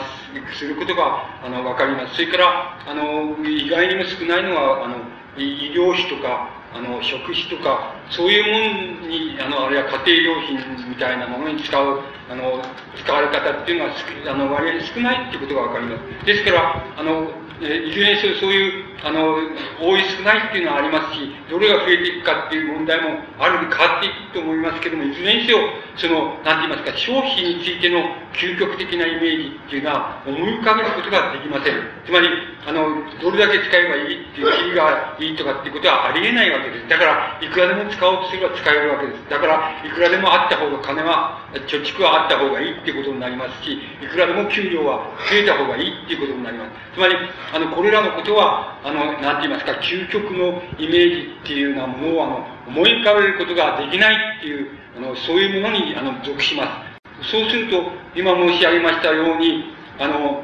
[0.52, 2.16] す、することが、あの、わかります。
[2.16, 4.96] それから、あの、意外にも少ないのは、あの、
[5.36, 12.00] 医療費とか、あの、食費とか、そういうものに、あの、あるいは家庭用品みたいなものに使う、
[12.30, 12.62] あの、
[13.02, 13.94] 使われ方っていうのは、
[14.28, 16.26] あの、割合少ないっていうことがわかります。
[16.26, 19.38] ですから、あの、いずれにせよそういう、あの、
[19.78, 25.59] 多い少ないっていうのはありますし、どれが増えていくかっていう問題もあるに変わっていくと思いますけども、いずれにせよ、
[25.96, 28.03] その、なんて言いますか、消費についての
[28.34, 31.74] 究極的なイメージっていうのは思い浮かべることができません。
[32.07, 32.28] つまり、
[32.66, 36.88] あの、どれだけ使えばいいっていう、キリがいいとかっていうことはありえないわけです。
[36.88, 39.30] だから、いくらでも使おうとすれば使えるわけです。
[39.30, 46.70] だから、いくらでもあった方が金は、貯蓄はあった方がいいっていうことになりますし、いくらでも給料は増えた方がいいっていうことになります。
[46.94, 47.16] つまり、
[47.55, 56.89] あの、これらのことは、あの、なんて言いますか、究極のイメージっていうようなものを、あの、思い浮かべることができないっていう、あの、そういうものに、あの、属しま
[57.20, 57.30] す。
[57.30, 57.82] そうすると、
[58.14, 59.64] 今申し上げましたように、
[59.99, 60.43] あの、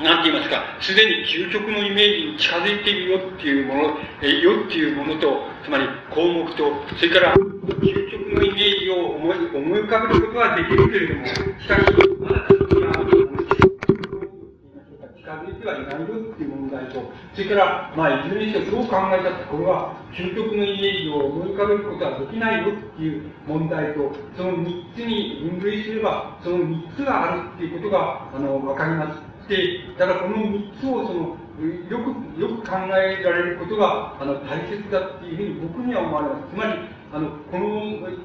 [0.00, 11.34] なんて言いますか、すでに究極のイメージに近づいているよっていうもの、えよっていうものと、つまり項目と、それから究極のイメージを思い思い浮かべることはできるけれども、し
[11.66, 11.82] かし、
[12.20, 12.92] まだそれが、
[15.16, 16.51] 近づいてはいないよっていう
[16.82, 29.48] 問題と、それから、まあ、いずれにしてどう考えたって、これは究極のイメージを思い浮かべることはできないよっていう問題と、その3つに分類すれば、その3つがあるっていうことが、あの、わかります。
[29.48, 36.54] で、ただこの3つをその、よく、よく考えられることが、あの、大切だっていうふうに僕には思われます。
[36.54, 36.72] つまり、
[37.12, 37.68] あの、この、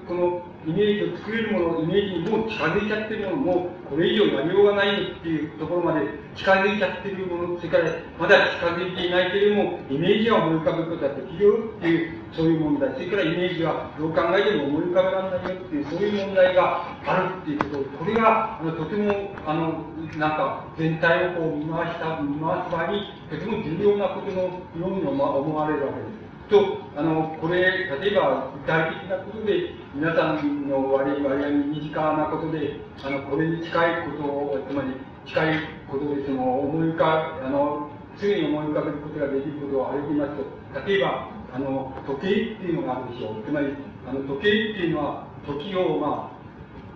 [0.08, 12.94] このイメージを作れるもの、イメージにもう近づいちゃってるもの、もこれ以上やりようがないっていうところまで近づいちゃってるもの、それからまだ近づいていないけれども、イメージは思い浮かべることだってきるっていう、そういう問題。
[12.94, 17.84] それからイメージはどう考えても思い浮かべられないよっていう、そういう問題があるっていうこと。
[17.98, 19.86] これが、あの、とても、あの、
[20.18, 26.27] なんか、全体をこう見回した、見回す場合に、とても重要なことのように思われるわけです。
[26.50, 34.94] と、あの、これ、例えば具体的なことで、皆さんの割合に身近なことで、あの、これに近いことを、つまり
[35.26, 43.44] 近いことで、その、思い浮か、あの、すぐに思い浮かべることができることを挙げていますと、例えば、あの、時計っていうのがあるでしょう。
[43.44, 43.68] つまり、
[44.08, 44.52] あの、時計って
[44.88, 46.32] いうのは、時を、ま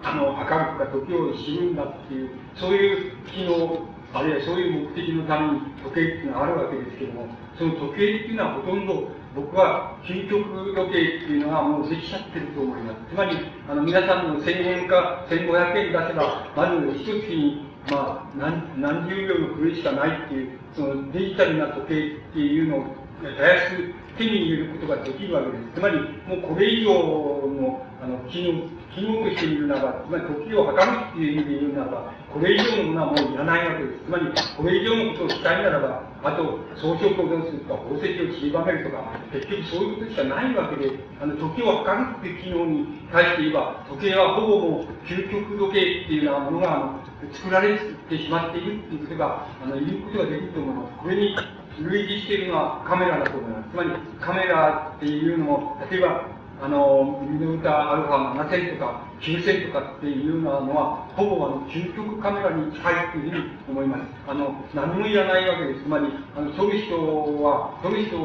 [0.01, 7.27] あ、あの、測るとか、時を知るんだっていう、そういう機能、あるいはそういう目的のために時計っていうのはあるわけですけども、
[7.57, 10.43] その時計っていうのはほとんど僕は究極
[10.75, 13.13] 時計っていうのはもうできちゃってると思います。
[13.13, 13.37] つまり、
[13.69, 21.93] あの、皆さんの1000円か1500円出せば、まず一月に、まあ、何、何十秒の狂いしかないっていう、そのデジタルな時計
[22.29, 22.83] っていうのを、
[23.21, 25.63] たやすく手に入れることができるわけです。
[25.75, 34.05] つまり、もうこれ以上の、あの、機能、機能としてみるならば、つまり時を測るっていう意味で言うならば、これ以上のものはもういらないわけです。
[34.05, 34.25] つまり、
[34.57, 46.99] これ以上のことをしたいならば、あと、装飾をどうするとか、宝石を散りばめるとか、結局そういうことしかないわけで、あの、時計を測るって機能に対して言えば、時計はほぼもう、究極時計っていうようなものが、あの、
[47.33, 47.77] 作られ
[48.09, 50.97] てしまっているっていうことが、あの、言うことができると思います。
[51.01, 51.35] これに
[51.79, 53.69] 類似しているのはカメラだと思います。
[53.71, 64.01] つまり、カメラっていうのも、例えば、あの、ミノルタアルファ7000とか9000とかっていうのは、ほぼあの、究極カメラに近いというふうに思います。
[64.27, 65.83] あの、何もいらないわけです。
[65.83, 66.05] つまり、
[66.37, 66.97] あの、撮る人
[67.41, 68.17] は、撮る人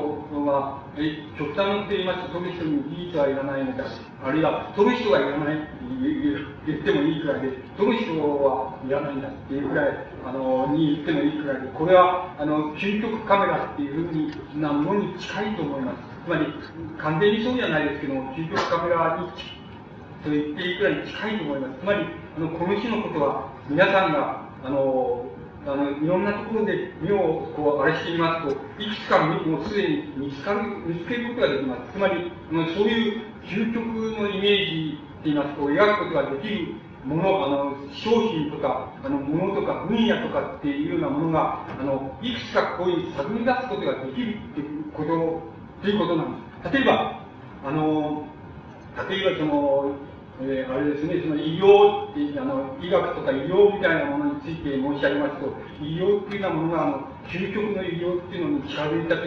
[0.45, 3.85] は、え、極端なこと言いますと、撮る人に技術はいらないのだ。
[4.23, 5.67] あるいは、撮る人はいらないって
[6.67, 16.16] 言ってもいいくらいで、撮る人はいらないんだっていうくらい、あの、に言ってもいいくらいで、これは、あの、究極カメラっていうふうになものに近いと思います。
[16.27, 16.47] つまり、
[16.99, 19.31] 完全にそうじゃないですけども、究極カメラに、
[20.25, 21.81] と言っていくらい近いと思います。
[21.81, 22.07] つまり、
[22.37, 25.25] あの、この種のことは、皆さんが、あの、
[25.67, 28.51] あの、いろんなところで目をこう、あれしてみますと、
[28.83, 31.93] いくつかもうすでに見つかる、見つけることができます。
[31.93, 36.75] つまり、あのそういう究極のイメージって言いますと、描くことができる
[37.05, 45.56] もの、あの、商品とか、あの、ものとか、分野とかっていうようなものが、あの、いくつかこういう探り出すことができるっていうこと
[45.87, 46.75] ということなんです。
[46.75, 47.23] 例えば、
[47.65, 48.27] あの、
[49.09, 49.95] 例えばその、
[50.43, 59.27] えー、あれですね、その医療って、あの、医学とか医療みたいなものについて申し上げますと、医療っていうようなものが、あの、究極の医療っていうのに近づいたって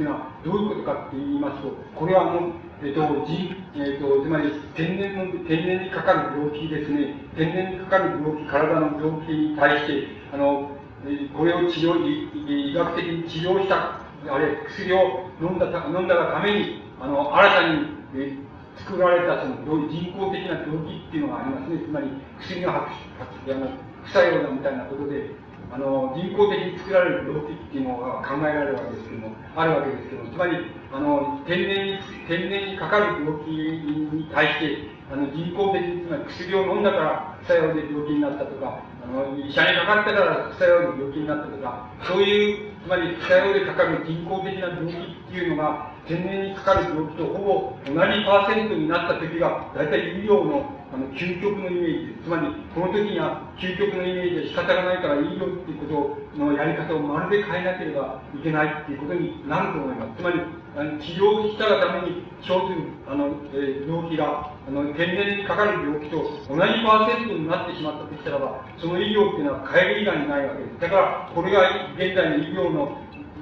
[0.00, 10.70] いうのは、どういうことかって言いますと、これはあの、えっ、ー、と、人、えっ、ー、と、つまり天然の、天然にかかる病気ですね、天然にかかる病気、体の病気に対して、あの、
[11.02, 19.56] えこれを治療、医学的に治療したあれ、薬を飲んだ飲んだがために、あの、新たに、え作られたその
[19.88, 21.84] 人工的な病気っていうのがありますね。
[21.84, 22.08] つまり、
[22.40, 23.68] 薬の発あの
[24.04, 25.30] 副作用だみたいなことで、
[25.70, 30.56] あの、人工的に作られる病気っていうのが考えられるわけですけども、あるわけですけども、つまり、
[30.92, 44.96] あの、天然に、天然にかかる病気に対して、あの、人工的に、つまり薬を飲んだから副作用で病気になったとか、あの、医者にかかったから副作用で病気になったとか、そういうつまり、北洋でかかる人工的な病気っ
[45.28, 52.22] ていうのが、天然にかかる病気とほぼ同じパーセントになった時が、大体医療のあの究極のイメージ。
[52.24, 60.22] つまり、この時には究極のイメージで仕方がないから医療っていうことのやり方をまるで変えなければいけないっていうことになると思います。
[60.22, 60.40] つまり、
[60.76, 66.18] あの治療したがために生ずるあの、えー、病気があの天然にかかる病気と
[66.48, 70.80] 同じパーセントになってしまったとしたらば、その医療っていうのは変える以外にないわけです。
[70.80, 72.96] だから、これが現在の医療の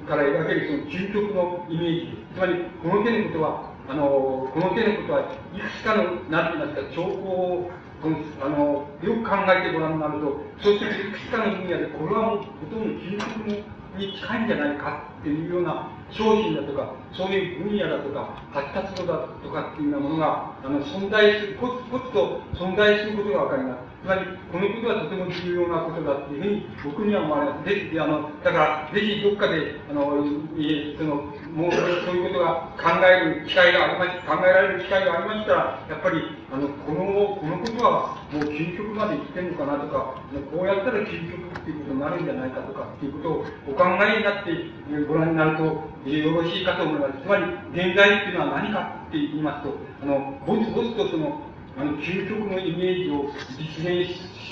[0.09, 2.17] から描けるその究極のイメージ。
[2.33, 5.21] つまり、この手のことは、あの、この手のことは、
[5.53, 7.71] いくつかの、なんて言いますか、兆候を、
[8.01, 13.55] このあのよく考えてご覧になると、そうするといくつかの分野で、これはもうほとんど究極の
[13.99, 23.89] に近いんじゃないかっていうような商品だとか、そういう分野だとか、発達度だとかっていうようなものが、あの、存在する、コツコツと存在することがわかります。
[24.01, 24.21] つまり、
[24.51, 27.69] このことはとても重要なことだっていうふうに僕には思われます。
[27.69, 30.25] ぜひ、あの、だから、ぜひどっかで、あの、
[30.57, 36.21] えその、もうそういうことが考える機会がありまし、考えられる機会がありましたら、やっぱり、
[36.53, 40.21] あの、この、このことはもう究極までいってんのかなとか、
[40.51, 47.23] こうやったら究極っていうことになるんじゃないかとかっていうことをお考えになってご覧になると、えよろしいかと思います。
[47.23, 47.43] つまり、
[47.73, 49.73] 現在っていうのは何かって言いますと、
[50.03, 51.41] あの、ぼつぼつとその、
[51.77, 53.25] あの、究極のイメージを
[53.57, 54.49] 実現し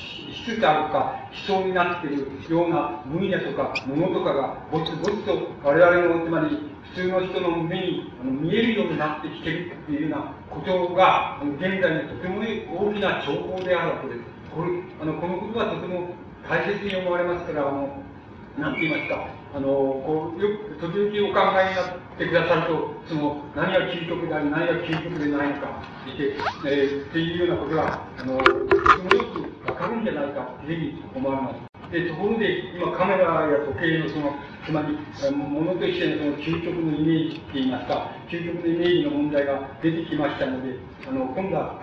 [0.47, 14.19] つつあるか、しそうになっているような分野とか、ものとかが、ぼつぼつと我々の、つまり、普通の人の目に見えるようになってきてるっていうようなことが、現在のとても大きな兆候であるわけです。
[14.53, 14.69] これ、
[15.01, 16.09] あの、このことはとても
[16.49, 18.03] 大切に思われますから、あの、
[18.57, 26.35] なんて言いますか、あの、こう、よく、時々お考えになってくださると、その、何が究極であり、何が究極でないのか、って、
[26.65, 29.33] えー、っていうようなことが、あの、とてもよ
[29.63, 31.66] くわかるんじゃないか、というふうに思われます。
[31.91, 34.35] で、ところで、今カメラや時計のその、
[34.65, 40.75] つまり、ものとしてのその究極のイメージって言いますか、究極のイメージの問題が出てきましたので、
[41.07, 41.81] あの、今度は、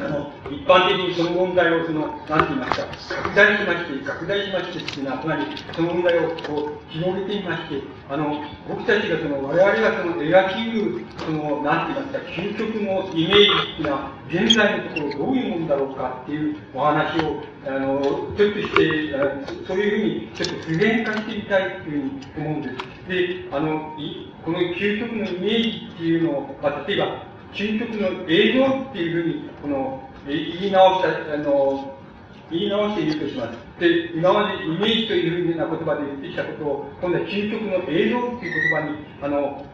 [0.00, 5.44] あの、一般的にその問題をその、なんて言いますか、拡大しまして、拡大しましてっていうのは、つまり、
[5.74, 19.12] その問題をこう、広げていまして、あの、僕たちがその、我々がその、描きうる、その、なんて言いますか、究極のイメージっていうのは、現在のところどういうもんだろうかっていうお話を、あの、ちょっとして、
[19.66, 22.02] そういうふうに、ちょっと普遍化してみたいっていう
[22.36, 22.90] ふうに思うんです。
[23.08, 23.96] で、あの、
[24.44, 31.96] この究極のイメージっていうのを、まあ、例えば、究極の営業っていうふうに、この、言い直した、あの、
[32.50, 33.58] 言い直しているとします。
[33.78, 39.64] で、今までイメージというふうな言葉で言ってきたことを、今度は究極の映像っていう言葉に、あの、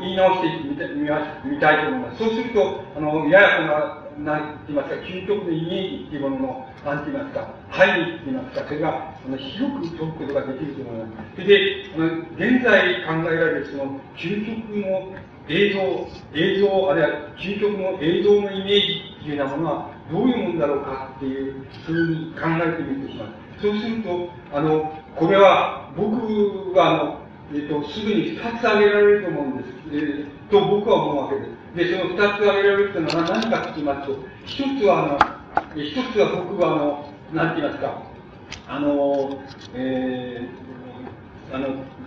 [0.00, 0.88] 言い直してみた
[1.44, 2.18] みたいと思います。
[2.18, 11.34] そうすると、あの、ややこな、なんて言いますか、究極のイメージっていうものの、なんて言いますか、範囲って言いますか、それが、あの、広く解くことができると思います。
[11.34, 12.06] それで、あの、
[12.38, 15.12] 現在考えられるその、究極の
[15.50, 15.80] 映像、
[16.32, 23.28] 映像、あるいは究極の映像のイメージっていうようなものは、どういうものだろうかっていうふうに考えてみてしまう。
[23.60, 27.20] そうすると、あの、これは、僕は、あの、
[27.52, 29.70] えっ、と、すぐに二つ挙げられると思うんです。
[29.92, 31.46] えー、と僕は思うわけで
[31.84, 31.90] す。
[31.90, 38.02] で、その二つ挙げられるっていうのは何かと言いますと、一つは、あの、一つは僕は、あの、なんて言いますか、
[38.68, 39.40] あの、
[39.74, 41.66] えー、あの、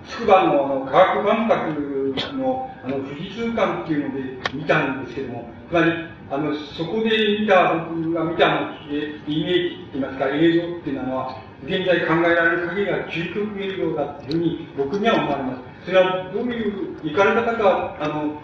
[0.09, 4.21] 筑波のあの科学万博のあの富士通館っていうので
[4.53, 5.91] 見たんですけども、つまり、
[6.29, 15.72] あの、そこで見た、僕が見たの、えイメージって言いますか、映像っていうのは、現在考えられる限りは究極映像だっていうふうに僕には思われます。
[15.85, 18.41] それはどういう、行かれた方は、あの、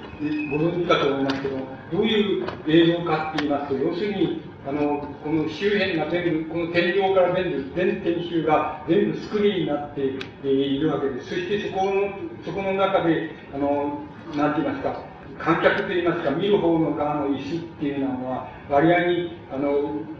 [0.52, 1.58] ご存知かと思いますけど、
[1.92, 10.02] どういう映像かって言いますと、要するに、あの、この周辺が全部、この天井から全部、全天周が全部スクリーンになって
[10.48, 11.30] いるわけです。
[11.30, 12.12] そしてそこの、
[12.44, 14.02] そこの中で、あの、
[14.36, 15.02] なんて言いますか、
[15.40, 19.72] 観客といいますか、見る方の側の椅子っていうのは、割合に、あの、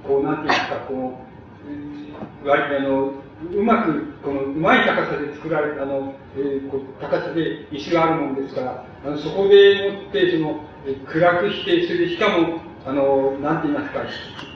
[0.08, 1.20] こう、なんて言いますか、こ
[2.46, 3.14] う、割あの、
[3.54, 10.62] うまく、この、うまい高さで作られた、あの、えー、高さで椅子があるもんですから、あのそこでもって、その、
[11.06, 14.02] 暗くして、するしかも、あの、なんて言いますか、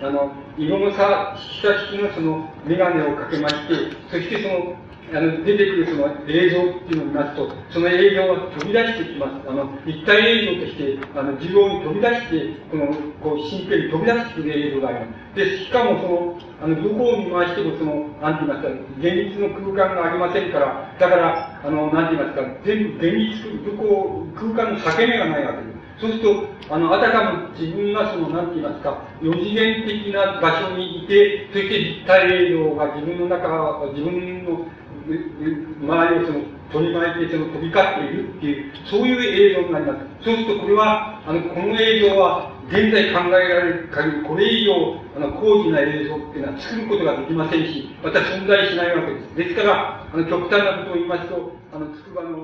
[0.01, 3.73] あの、色の差、下式のその、眼鏡をかけまして、
[4.09, 4.75] そしてその、
[5.13, 9.47] あの、出てくるその映像っていうのを見ますと、その映像が飛び出してきます。
[9.47, 12.87] あの、立体映像として、あの、自動に飛び出して、この、
[13.21, 15.35] こう、神経に飛び出してくる映像があります。
[15.35, 25.73] で、しかもその、あの、どこを見回してもその、なんて言いますか、現実の空間がありませんから、だから、あの、なんて言いますか、全部現実、どこ、空間の裂け目がないわけです。
[26.01, 34.65] そうすると、あの、あたかも自分がその、なんて言いますか、四次元的な場所にいて、そして立体映像が自分の中、自分の
[35.05, 36.39] 周りをその
[36.71, 40.25] 取り巻いてその飛び交っているっていう、そういう映像になります。
[40.25, 49.35] そうするとこれは、あの、この映像は、現在考えられる限り、これ以上、あの、高次な映像っていうのは作ることができませんし、また存在しないわけです。
[49.35, 52.42] ですから、あの、極端なことを言いますと、あの、筑波の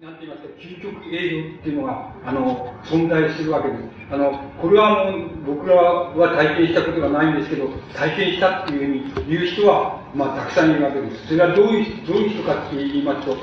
[0.00, 3.82] なんて言いますか、究極映像っていうのが、あの、存在するわけです。
[4.12, 4.30] あの、
[4.62, 11.26] これはもう、僕らは体験したことがないんですけど、体験したっていうふうに言う人は、まあ、たくさんいるわけです。
[11.26, 13.36] それはどういう、どういう人かって言いますと、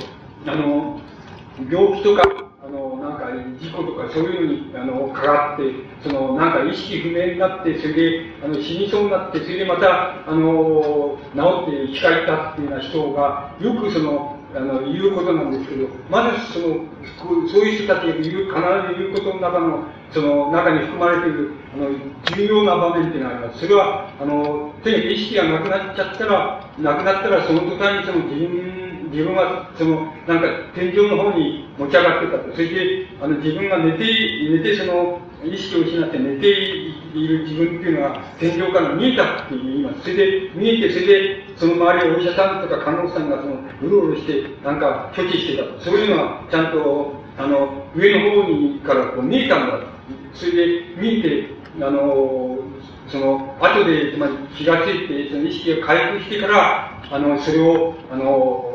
[0.47, 1.01] あの、
[1.69, 2.23] 病気とか、
[2.63, 3.27] あの、なんか、
[3.59, 5.73] 事故とかそういうのに、あの、かかって、
[6.07, 16.85] その、なんか意識不明になって、それで、あの、死にそうになって、それでまた、あの、治って生き返ったっていうような人が、よくその、あの、言うことなんですけど、まずその、
[17.49, 18.47] そういう人たちが言う、必ず
[18.97, 21.89] 言うことの中の、その中に含まれている、あの、
[22.37, 23.59] 重要な場面っていうのがあります。
[23.59, 28.74] それは、あの、とにかく意識がなくなっちゃったら、なくなったら、その途端にその自分、
[29.11, 32.51] 自分は、その、なんか、天井の方に持ち上がってたと。
[32.53, 34.05] それで、あの、自分が寝て、
[34.49, 40.01] 寝て、その、意識を失って寝ている自分っていうのは、天井から見えたっています。
[40.01, 45.79] それで、見えて、それで、その周りをお医者さんとか看護師さんがその、うろうろして、なんか、拒否してたと。
[45.81, 49.85] そういうのは、ちゃんと、あの、上の方にからこう見えたんだと。
[50.33, 51.49] それで、見えて、
[51.81, 52.59] あの、
[53.07, 58.71] その、後で、つまり気がついて、その意識が回復してから、あの、それを、あの、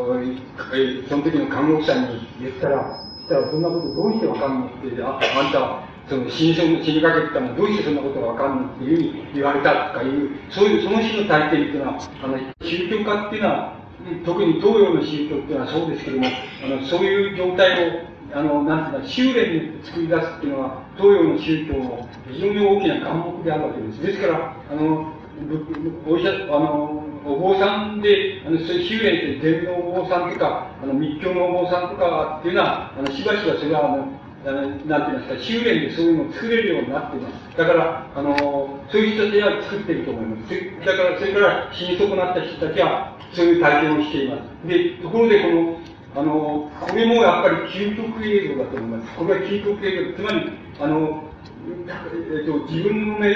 [1.09, 13.81] その時の看護師さんに言ったら、たら、そんなことどうしてわかんのって、あ、あんた、その死に死にかけてたのどうしてそんなことがわかんないっていうふうに言われたとかいう、そういう、その種の体験っていうのは、あの、宗教家っていうのは、
[14.24, 24.03] 特に東洋の宗教っていうのはそうですけども、あの、そういう状態を、あの、なんていうか、修練に作り出すっていうのは、東洋の宗教の非常に大きな眼目であるわけです。
[24.03, 25.12] ですから、あの、
[26.07, 33.84] お医者、あの、お坊さんで、あの、そういう修練って禅のお坊さんとか、あの、密教のお坊さんとかっていうのは、あの、しばしばそれは、
[34.46, 37.56] あの、なんて言いますか、修練でそういうのを作れるようになっています。
[37.58, 40.86] だから、あの、そういう人たちは作っていると思います。
[40.86, 44.68] だから、それから死に損なった人たちは、そういう体験をしています。
[44.68, 45.76] で、ところでこの、
[46.16, 49.14] あの、これもやっぱり究極映像だと思います。
[49.16, 50.50] これは究極映像、つまり、
[50.80, 51.30] あの、
[51.68, 53.28] えっと、自分の目、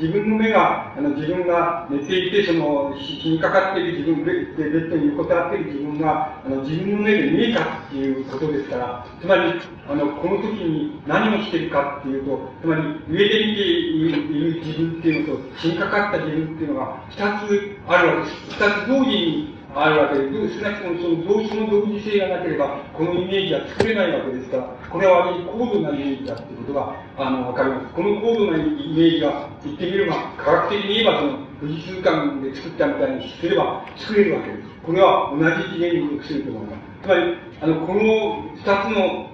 [0.00, 9.52] 自分の目が、あの、自分が寝ていて、その、死にかかっている自分、ベッドに横たわっている自分が、あの、自分の目で見えたっていうことですから、つまり、
[9.88, 18.34] あの、この時に何をしているかっていうと、つまり、上で見ている自分っていうのと、死にかかった自分っていうのが、二つあるわけです。
[18.48, 27.94] 二つ同時にあるわけで、少なくともその同種の独自性がなければ、このイメージは作れないわけですから、これは割に高度なイメージだっていうことが、あの、わかります。
[27.94, 34.68] この高度なイメージは、言ってみれば、科学的に言えば、その、富士通館で作ったみたいにすれば、作れるわけです。
[34.86, 36.78] これは同じ次元に属すると思います。
[37.02, 39.30] つまり、あの、この二つの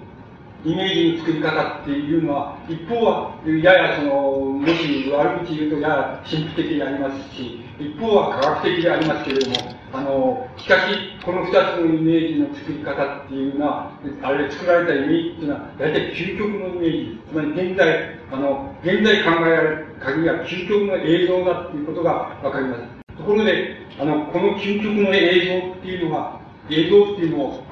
[0.65, 9.57] イメージの作り方っていうのは、一方は、ややその、もし悪口言うとやや神秘的でありますし、一方は科学的でありますけれども、
[9.95, 13.93] あの、しかし、この二つのイメージの作り方っていうのは、
[14.23, 23.17] あれ作られたイメージっていうのは、大体究極のイメージつまり現在、あの、現在考えられる限りは究極の映像だっていうことがわかります。
[23.17, 26.41] ところで、あの、この究極の映像っていうのは、
[26.71, 27.64] 映像っていうのを、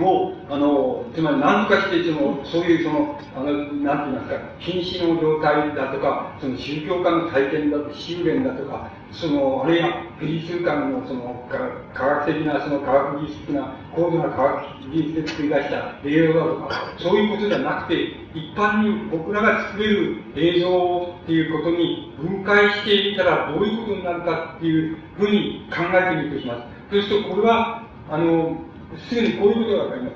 [0.00, 11.46] を、あの、つまり何かして、その、そういうその、あの、なんて言いますか、瀕死の状態だとか、その宗教家の体験だとか、修練だとか、その、あるいは、フリー習慣のその、
[11.94, 26.60] 科学的な、その科学技術的な、高度な科学技術で作り出した映像だとか、そういうことじゃなくて、一般に僕らが作れる映像っていうことに分解していったらどういうことになるかっていうふうに考えてみるとします。
[26.90, 28.65] そうすると、これは、あの、
[29.08, 30.14] すぐにこういうことがわかります。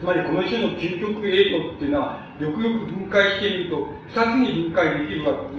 [0.00, 5.56] つまりこの種の究極映像っていうのは、よくよく分解してみると、二つに分解できるわけと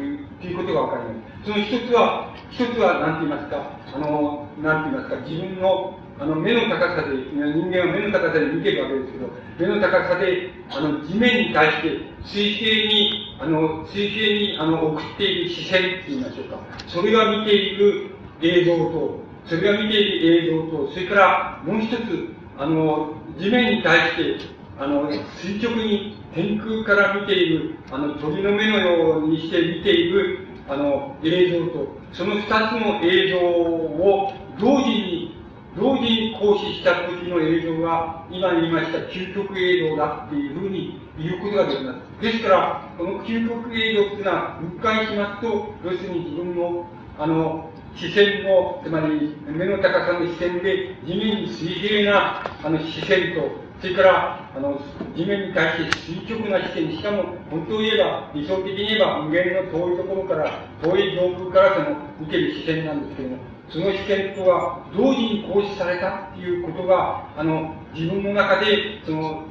[0.48, 1.52] いうことがわかります。
[1.52, 7.42] その一つは、一つは何て言いますか、あの、何て言いますか、自分のあの目の高さで、人
[7.72, 11.90] 間は目の高さで見てるわけですけど、目の高さで、あの、地面に対して
[12.24, 16.60] 水平に、あの、水平に、あの、送っている視線って言いましょうか。
[16.88, 18.12] それが見ている
[18.42, 24.38] 映像と、それが見ている映像と、それからもう一つ、あの、地面に対して、
[24.80, 35.38] あの、垂直に天空から見ている、あの、鳥の目のようにして見ている、あの、映像と、その二つの映像を同時に、
[35.76, 42.22] 同時に行使した時の映像が、今言いました究極映像だっていうふうに言うことができます。
[42.22, 46.88] ですから、この究極映像っていうのは、分解しますと、要するに自分の、
[47.20, 54.80] あの、視線の、つまり目の高さの視線で地面に水平なあの視線と、それからあの
[55.16, 63.38] 地面に対して垂直な視線、しかも本当を言えば、理想的に言えば無限の遠いところから、遠い上空からその受ける視線なんですけども、
[63.70, 69.46] その視線とは同時に行使されたっていうことが、あの、自分の中で、その、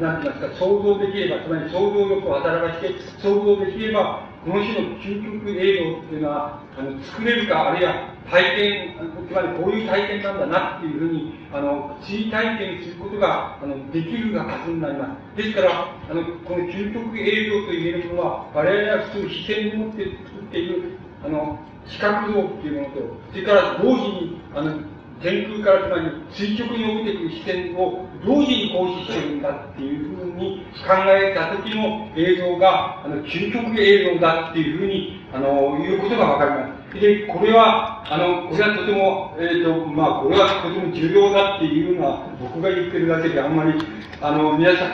[0.00, 8.96] なんて言いますか、想像できれば、つまり想像力を働かして、想像できれば、この種の究極映像っていうのは、あの、作れるか、あるいは体験、
[9.28, 15.36] つまりこういう体験なんだなっていうふうに、あの、追体験することが、あの、できるがはずになります。
[15.36, 24.74] ですから、あの、この究極映像と言えるものは、我々は普通視線に持って作っている、あの、視覚像っていうものと、それから同時に、あの、
[25.22, 37.00] 天空からつまり垂直に降りてくる視線を同時に行使してるんだっていうふうに考えた時の映像が、あの、究極映像だっていうふうに、あの、いうことがわかります。
[37.00, 43.72] で、これは、あの、これはとても、えっ、ー、と、まあ、これはとても重要だっていうのは、僕が言ってるだけであんまり、
[44.20, 44.90] あの、皆さん、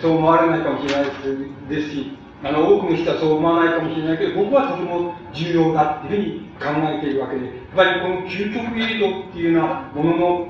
[0.00, 1.10] そう思われないかもしれない
[1.68, 2.12] ですし、
[2.42, 10.48] あの、多くの人はそう思わないかもしれないけど、僕はとても重要だっていうふうに考えているわけで、つまりこの究極映像っていうようなものの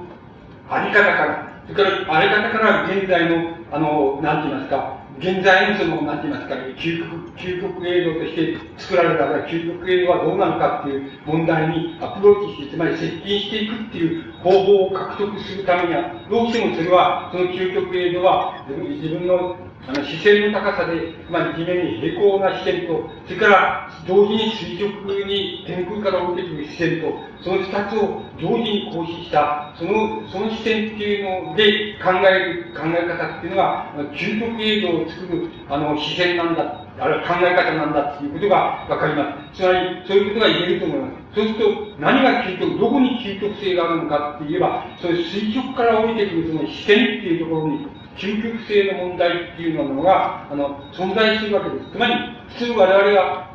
[0.71, 19.57] あり方から、それからあり方から現在の、あの、なんて言いますか、現在のその、なんて言いますか、究極、究極映像として作られたから、究極映像はどうなのかっていう問題にアプローチして、つまり接近していくっていう方法を獲得するためには、どうしてもそれは、その究極映像は自分の
[19.87, 36.85] あの視線の高さで、つまり地面に平行な視線と、それから同時に垂直に天空から降りてくる視線と、その二つを同時に行使した、その、その視線っていうので考える考え方っていうのが、究極映像を作る、あの、視線なんだ。
[37.01, 39.63] あるいは考え方なんだっていうことがわかります。
[39.63, 41.19] つまり、そういうことが言えると思います。
[41.35, 47.87] そうすると、何が究極、どこに究極性があるのかって言えば、そういう垂直から降りてくるその視線っていうところに
[48.19, 51.93] 究極性の問題っていうものが、あの、存在するわけです。
[51.93, 52.15] つまり、
[52.59, 53.49] 普通我々が、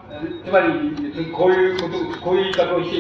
[0.46, 2.98] つまり、こういうこと、こういう言い方をして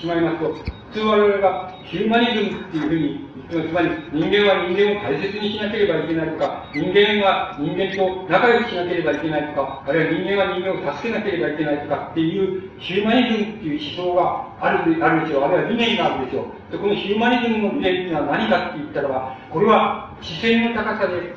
[0.00, 15.44] しまいますと、通我々がヒューマニズムっていうふうにつまり人間は人間を大切にしなければいけないとか、人間が人間と仲良くしなければいけないとか、あるいは人間は人間を助けなければいけないとかっていうヒューマニズムっていう思想があるあるでしょう。
[15.44, 16.72] あるいは理念があるでしょう。
[16.72, 21.34] でこのヒューマニズムの理念っていうのは何かって言ったらば、これは視線の高さで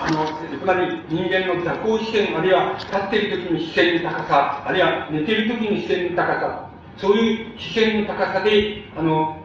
[0.00, 0.26] あの、
[0.58, 9.39] つまり人間の座高視線、あるいは立っている時の視線の高さ、あるいは寝ている時の視線の高さ、そういう視線の高さで、あの、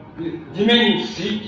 [0.53, 1.39] 地面に水、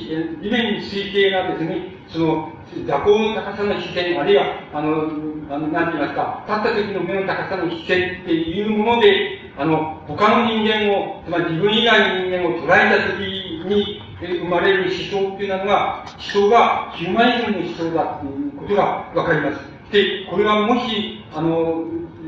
[0.41, 2.51] 地面に水系が別に、その、
[2.85, 5.09] 座高の高さの視線、あるいは、あの、
[5.49, 13.23] あの、なんて言いますか、立った時の目の高さの視線っていうもので、あの、他の人間を、つまり自分以外の人間を捉えた時
[13.65, 14.91] に、生まれる思
[15.29, 16.03] 想っていうのが、
[16.33, 18.83] 思想がヒューマニズムの思想だっていうことが
[19.15, 19.59] わかります。
[19.91, 21.85] で、これがもし、あの、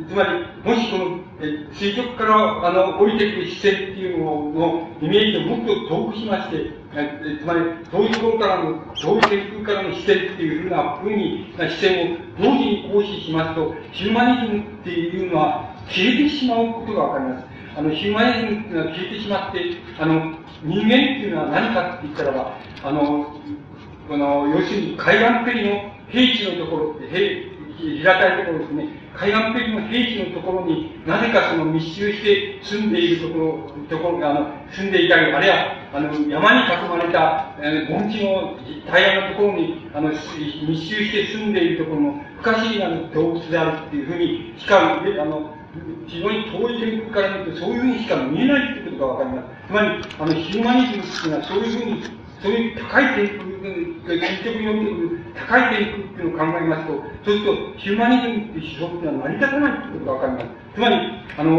[0.07, 0.29] つまり、
[0.63, 1.19] もしこの、
[1.73, 7.59] 垂直からあの降りてくる視線っていうののイメージをもっと遠くしまして、えつまり
[7.89, 17.45] 遠いところからの、遠い天空からの視線っていうふうなふうに視線を同時に行使しますと、ヒューマニズムっていうのは消えてしまうことがわかります。
[17.77, 19.59] あの、ヒューマニズムっていうのは消えてしまって、
[19.97, 20.33] あの、
[20.63, 23.33] 人間っていうのは何かって言ったらば、あの、
[24.09, 45.55] この、要するに海岸ペリの平地のところって、平たいところですね、海岸ペリの平地のところになぜかその密集して住んでいるところ、ところが、あの、住んでいたり、あるいは、あの、山に囲まれた、えー、盆地の平らなところに、あの、密集して住んでいるところの不可思議な動物であるっていうふうにしか、あの、
[46.07, 49.47] 非常に遠い天空から見ると、そういうふうにしか見えないということがわかります。
[49.67, 49.87] つまり、
[50.19, 56.93] あの、ヒューマニズムっていうのは、そういうふうに、そういう高い天空、究極においてくる高い天空っていうのを考えますと、
[57.25, 60.45] そうすると、ヒューマニズムっていう思想っていうのは成り立たないということがわかります。
[60.75, 60.95] つまり、
[61.37, 61.51] あの、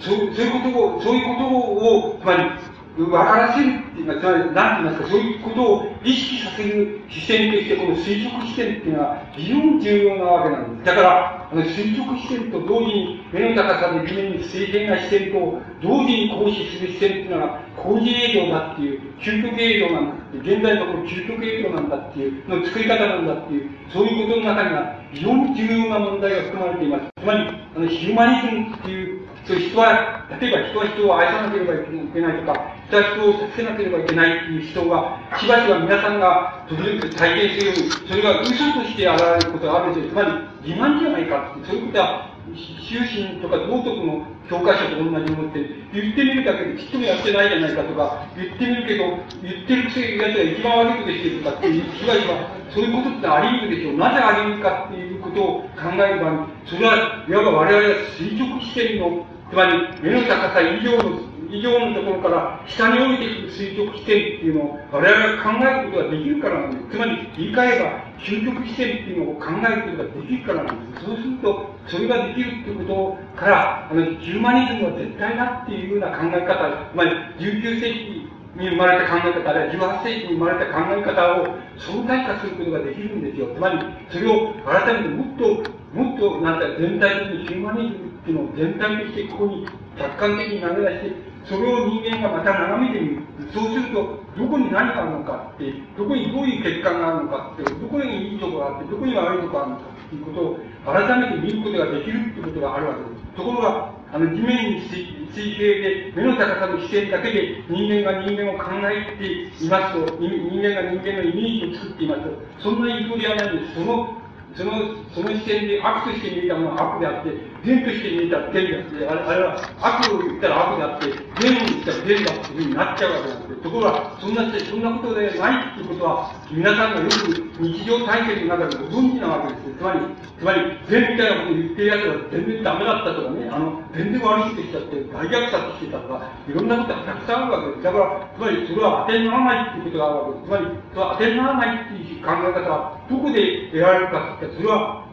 [0.00, 2.50] そうそういうことを、そういうことを、つまり、
[2.96, 10.86] 分からせるっていうか、つまり、なんて言いますか、そういうことを意識させる視線として、この垂直視線っていうのは非常に重要なわけなんです。
[10.86, 27.04] だから、あの垂直視線と同時に、目の高さで地面に水平な視線と同時に行使する視線っていうのが、工事映像だっていう、究極映像なんだっていう、現在のころ究極映像なんだっていう、の作り方なんだっていう、そういうことの中には非常に重要な問題が含まれています。
[27.20, 27.40] つまり、
[27.76, 40.08] あの、ヒューマニズムっていう、そう人は、例えば人は人を愛さなければいけないとか、人は人を助けなければいけないっていう人が、しばしば皆さんが時々体験するように、それが嘘として現れることがあるんです。
[40.08, 40.32] つまり、
[40.64, 45.60] 自慢じゃないかって、そういうことは、修身とか道徳の教科書と同じものって、
[45.92, 53.96] 言ってみるだけでちっともやってないじゃないかとか、言ってみるけど、言ってるくせにやつが一番悪いことしてるとかっていう、しばしば、そういうことってあり得るでしょう。
[53.96, 59.72] なぜあり得るかっていうことを考える場合、それは、いわば我々は垂直視点の、つまり
[60.02, 66.96] 目の高さ以上の以上のところから下に降りてくる垂直視点っていうのを我々が考えることができるからなんです。
[66.96, 71.04] つまり言い換えば究極視点っていうのを考えることができるからなんです。
[71.04, 83.48] そうすると、それができるってことから、あの、ヒューマニズムは絶対だっていうような考え方、つまり19世紀に生まれた考え方、あるいは18世紀に生まれた考え方を相対化することができるんですよ。
[83.54, 83.78] つまり、
[84.10, 89.66] それを改めてもっと、もっと、なんか全体的にヒューマニズムっていうのを全体としてここに
[89.96, 93.22] 客観的に投げ出して、それを人間がまた眺めてみる。
[93.52, 103.24] そうすると、どこに何があるのかって、どこにどういう欠陥があるのかって、どこにいいとこがあって、どこに悪いとこがあるのかっていうことを改めて見ることができるってことがあるわけです。
[103.36, 109.26] ところが、あの、地面に水平で、目の高さの視点だけで人間が人間を考えて
[109.62, 112.30] いますと、人間が人間のイメージを作っていますと、
[112.62, 113.74] そんな言い方ではないんです。
[113.74, 114.23] その
[114.56, 114.72] その、
[115.14, 121.08] その視点で悪として見たものは悪であって、善として見えたら善であって、あれあれは悪を言ったら悪であって、
[121.40, 123.62] 善を言ったら善だっていうふうになっちゃうわけなんです。
[123.64, 129.78] ところが、そんな、そんなことでないっていうことは、皆さんがよく日常体験の中でご存知なわけです。
[129.78, 130.00] つまり、
[130.36, 137.82] つまり、善みたいなことを言ってる奴は全然ダメだったとかね、あの、全然悪いことしちゃって、大虐殺してたとか、いろんなことがたくさんあるわけです。
[137.82, 140.44] だから、つまり、それは当てにならないっていうことがあるわけです。
[140.44, 145.04] つまり、当てにならないっていう考え方は、どこで得られるかってそれは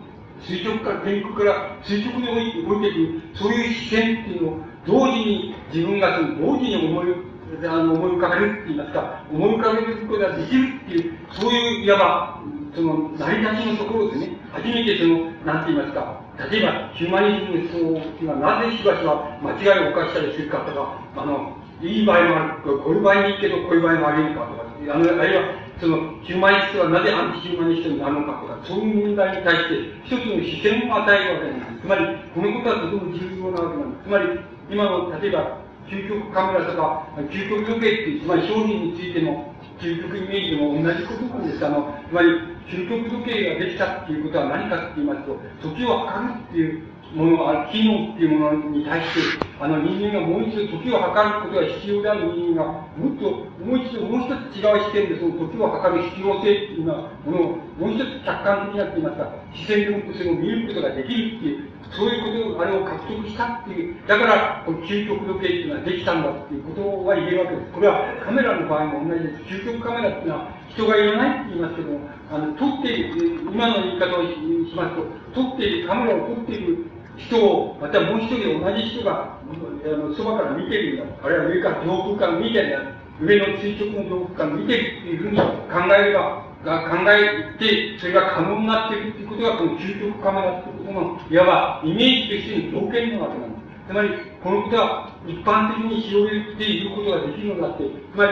[0.47, 7.31] 垂直から天空から垂直に置いて置いていくそういう視線っていうのを同時に自分がその同時に思い
[7.67, 12.41] あの思い浮かべるって言いますか思い浮かべることができるっていうそういういわば
[12.73, 31.81] その成り立ちのところでね初めてそのなんて言いますか例えばヒューマニズムの思想がなぜしばしば間違いを犯したりするかとかあのいい場合もあるこういう場合にいいけどこういう場合もありるかとかあのあるいはそのヒューマニストはなぜアンチヒューマニストになるのかとか、そういう問題に対して一つの視線を与えるわけなんです。
[31.81, 32.05] つまり、
[32.37, 34.03] このことはとても重要なわけなんです。
[34.05, 34.25] つまり、
[34.69, 35.57] 今の、例えば、
[35.89, 39.49] 究極カメラとか、究極時計っていう、つまり商品についての
[39.81, 41.65] 究極イメージでも同じことなんです。
[41.65, 42.29] あの、つまり、
[42.69, 45.33] 究極時計ができたっていうことは何かって言いますと、
[45.65, 53.31] 時を測るっていうものが、機能っていうものに対して、あの人間がもう一度時を測ることが必要である人間が、もっと、
[53.63, 56.97] もう一度、もう一つ違う視点でその時を測る必要性っていうよう
[57.27, 59.17] なものを、もう一つ客観的なって言います。
[59.17, 67.71] か、視線でもそれを見ることができるっていう、そういうことを、あれを獲得したっていう、だから、この究極時計っていうのはできたんだっていうことは言えるわけです。
[67.73, 69.43] これはカメラの場合も同じです。
[69.43, 71.99] 究極カメラっていうのは人がいらないって言いますけども、
[72.31, 75.03] あの、撮っている、今の言い方をしますと、
[75.35, 76.85] 撮っている、カメラを撮っている
[77.27, 81.03] 人を、またもう一人同じ人が、あの、そばから見てるんだ。
[81.23, 83.01] あるいは上から上空から見てるんだ。
[83.21, 85.45] 上の垂直の上空から見てるっていうふうに考
[85.93, 93.61] えれば、が考えて、それが可能になっているということが、この究極カメラということの、いわばイメージとしての条件なわけなんです。
[93.87, 94.09] つまり、
[94.43, 98.31] このことは一般的に広げていることができるのだって、つまり、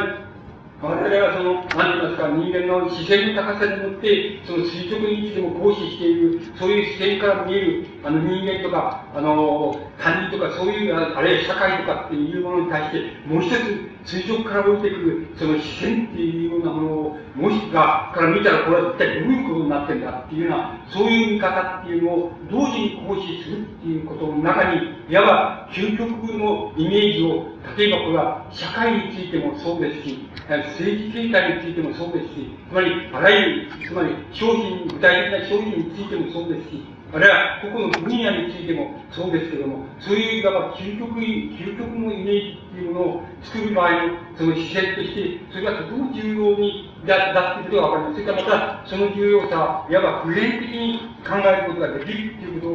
[0.82, 27.46] 我々はその、何て言いますか、人間の視線の高さによって、その垂直にいつでも行使している、そういう視線から見える、あの人間とか、あの、他人とか、そういう、あるいは社会とかっていうものに対して、もう一つ、垂直から降りてくる、その視線っていうようなものを、もしが、から見たら、これは一体どういうことになってんだっていうような、そういう見方っていうのを同時に行使するっていうことの中に、いわば究極のイメージを、
[27.78, 43.98] 例えばこれは社会についてもそうですし、政治形態についてもそうですし、つまり、あらゆる、つまり商品、具体的な商品についてもそうですし、あるいは、個々の分野についてもそうですけども、そういう、いわば究極、究極のイメージっていうものを作る場合の、
[44.38, 48.22] その姿勢として、それがとても重要にだ、だっていうことがわかります。
[48.22, 52.68] それからまた、その重要さは、いわば普遍的に考えることができるっていうこ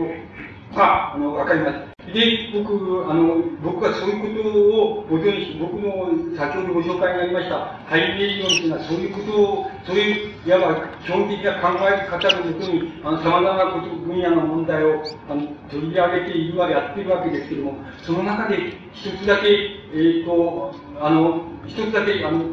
[0.73, 1.94] とが、あの、わかります。
[2.13, 18.59] で、僕、あの、僕はそういうことを元に僕の先ほどご紹介がありました、ハイメ理論というのはそういうことを、そういう、いわば基本的な考え方のもとに、あの、様々なこと、分野の問題を、あの、取り上げているわ、やっているわけですけれども、その中で
[18.93, 22.45] 一つだけ、えっ、ー、と、あの、一つだけ、あの、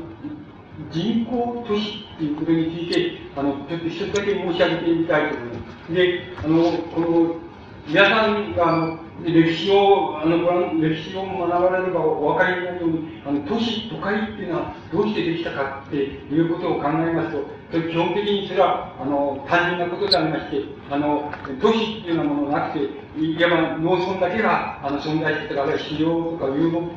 [0.92, 5.94] 人口都市っていうことについて、あの、ちょっと一つだけ申し上げてみたいと思います。
[5.94, 7.36] で、あの、この、
[7.88, 10.38] 皆さんが、あの、歴史を、あの、
[10.80, 26.88] 歴史を学ばれればお分かりになるように、あの、都市、都会っていうのはどうしてできたかっていうことを考えますと、基本的にそれは、あの、単純なことでありまして、あの、都市っていうようなものがなくて、いわば農村だけが、あの、存在してたか、あるいは狩猟とか遊牧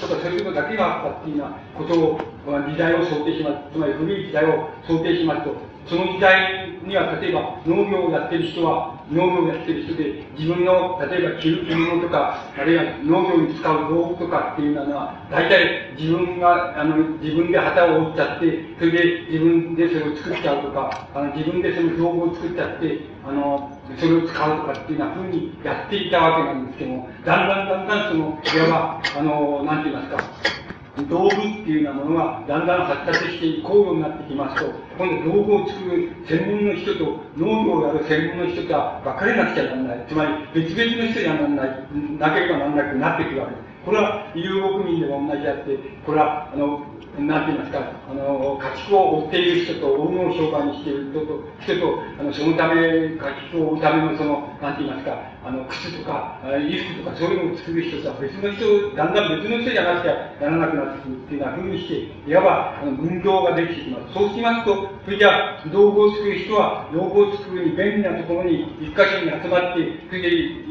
[0.00, 2.20] とかそういうことだけがあったっていうようなことを、
[2.68, 3.72] 時代を想定します。
[3.72, 30.61] つまり古い時代を想定しますと、その時代には、例えば農業をやってる人は、農業をやってる人で、自分の、例えば着る着物とか、あるいは農業に使う道具とかっていうのは、大体自分が、あの、自分で旗を折っちゃって、それで自分でそれを作っちゃうとか、あの自分でその道具を作っちゃって、あの、それを使うとかっていうようなふうにやっていたわけなんですけども、だんだんだんだんその、いわば、あの、なんて言いますか、
[31.08, 40.06] 道具っていうようなものがだんだん発達していくようになってきますと、今度道具を作る専門の人と農業をやる専門の人とは分かれなくちゃならない。
[40.06, 41.88] つまり別々の人にはならない、
[42.18, 43.72] なければならなくなってくるわけです。
[43.84, 46.86] これは遊牧民でも同じであって、これは、あの、
[47.18, 53.18] なんて言いますか、あの、家畜を追っている人と、追うのを商売にしている人と、人と、あの、そのため、家
[53.50, 64.14] 畜を追うためのその、なんて言いますか、あの、靴とか、衣服とか、そういうのを作る人とは別の人、だんだん別の人じゃなくちゃならなくなってくるっていうようなふうにして、いわば、あの、運動ができてきます。
[64.14, 70.62] そうしますと、それじゃあ、道具を作る人は、道具を作るに便利なところに、一箇所に集まって、それで、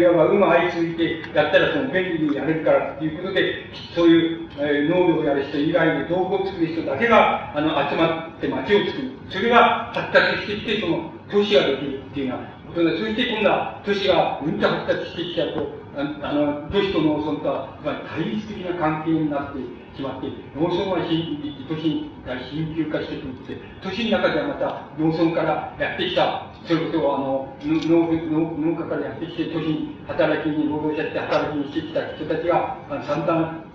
[0.00, 9.12] いわば、うまいついて、やったらその便利にやれるからっていうことで、そういう、えー、農業をやる人以外に道具を作る人だけが、あの、集まって街を作る。
[9.30, 19.64] それが発達してきて、その、都市ができるっていうのは、そして今度は都市がうんと発達してきちゃうと、あの、都市と農村とは、まあ、対立的な関係になって
[19.96, 33.65] しまって、農村は都市が貧窮化してくるって、都市の中ではまた農村からやってきた、それこそあの農農農家からやってきて、都市に働きに、労働者って働きにしてきた人たちが、あの散々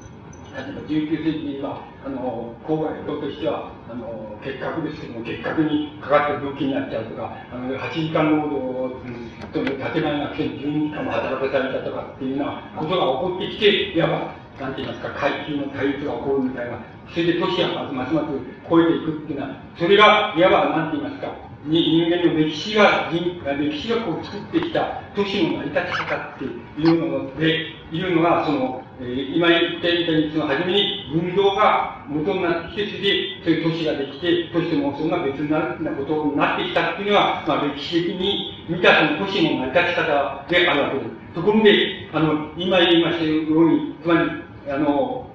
[0.51, 16.79] 例えば19世紀には、あの、郊外人としては、あの、結核ですけども、結核にかかって病気になっちゃうとか、あの、8時間労働という、建前なくて12時間も働かされたとかっていうようなことが起こってきて、いわば、なんて言いますか、階級の対立が起こるみたいな、
[17.09, 18.31] それで都市がますます
[18.67, 21.31] 超えていくっていうのは、それが、いわば、なんて言いますか、
[21.65, 26.49] 人間の歴史が、歴史がこう作ってきた都市の成り立ち方ってい
[26.85, 41.33] うので、いうのが、その、えー、今言ったみたいに、その初めに運動が元になってきて、それで、そういう都市ができて、都市と妄想が別ななことになってきたっていうのは、まあ歴史的に見たその都市の成り立ち方であるわけです。
[41.35, 44.29] ところで、あの、今言いましたように、つまり、
[44.67, 45.29] あの、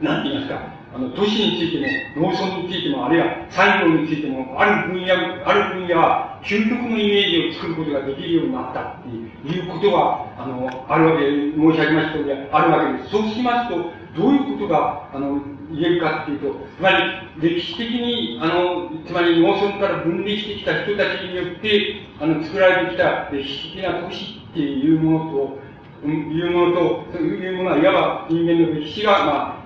[0.00, 5.14] なんて言いますか、あの、都市についても、農村についても、あるいは産業についても、ある分野、
[5.44, 9.08] ある分野は、究極のイメージを作ることができるようになったって
[9.48, 13.10] いうことが、あの、あるわけ、申し上げました通り、あるわけです。
[13.10, 15.42] そうしますと、どういうことが、あの、
[15.72, 16.96] 言えるかっていうと、つまり、
[17.42, 25.64] 歴史的に、あの、つまり農村から分離してきた人たちによって、あの、作られてきた歴史的な都市っていうものと、
[26.06, 29.63] いうものと、そういうものは、いわば人間の歴史が、まあ、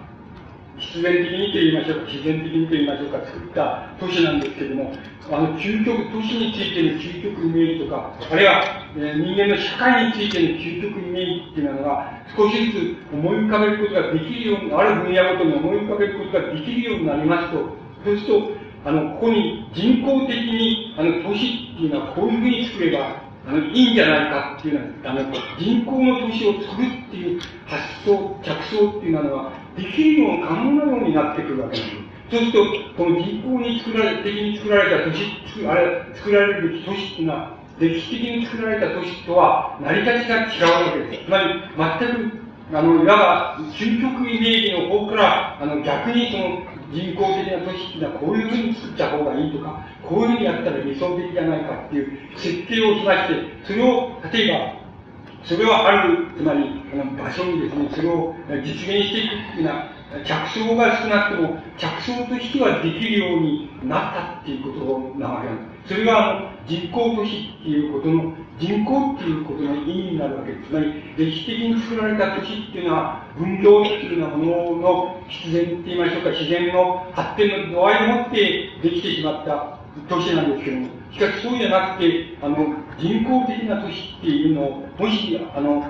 [0.78, 4.92] 必然的にと言いましょうか、自然的にと言いましょうか、作った都市なんですけども、
[5.30, 8.64] あの、究極、都市についての究極イメージとか、あるいは、
[8.96, 17.58] えー、人間の社会についての究極イメージっていうのが、少しずつ思い浮かべることができるように、ある分野ごとに思い浮かべることができるようになりますと、
[18.04, 25.22] そうすると、あの、ここに人工的に、あの、都市っていうのはこういうふうに作れば、あの、いいんじゃないかっていうのは、あの、
[25.58, 32.08] 人工の都市を作るっていう発想、着想っていうのは、できるよう可能なようになってくるわけです。
[32.30, 32.58] そうすると、
[32.96, 41.24] この人工に作られ、的に作られた都市、あれ、作られるべき都市っていうのは、歴史的に作られた都市とは成り立ちが違うわけです。
[41.24, 41.44] つまり、
[42.00, 54.87] 全く、あの、いわば、究極イメージの方から、あの、逆にその、人工的な都市っていうのはこういうふうに作った方がいいとか、こういうふうにやったら理想的じゃないかっていう設計をしまして、それを、例えば、
[55.44, 59.88] それはある、つまり、あの場所にですね、それを実現していくっていうのは、
[60.24, 65.94] 着想が少なくても、着想としてはできるようになったっていうことなわけなんです。
[65.94, 70.68] それが、人工都市っていうことの、人工っていうことの意味になるわけです。
[70.68, 79.78] つまり、歴史的に作られた都市っていうのは、分業的なものの必然って言いましょうか、自然の発展の度合いを持ってできてしまった
[80.08, 82.56] 都市なんですけども、しかしそうじゃなくて、あの、
[82.98, 85.80] 人工的な都市っていうのを、もし、あの、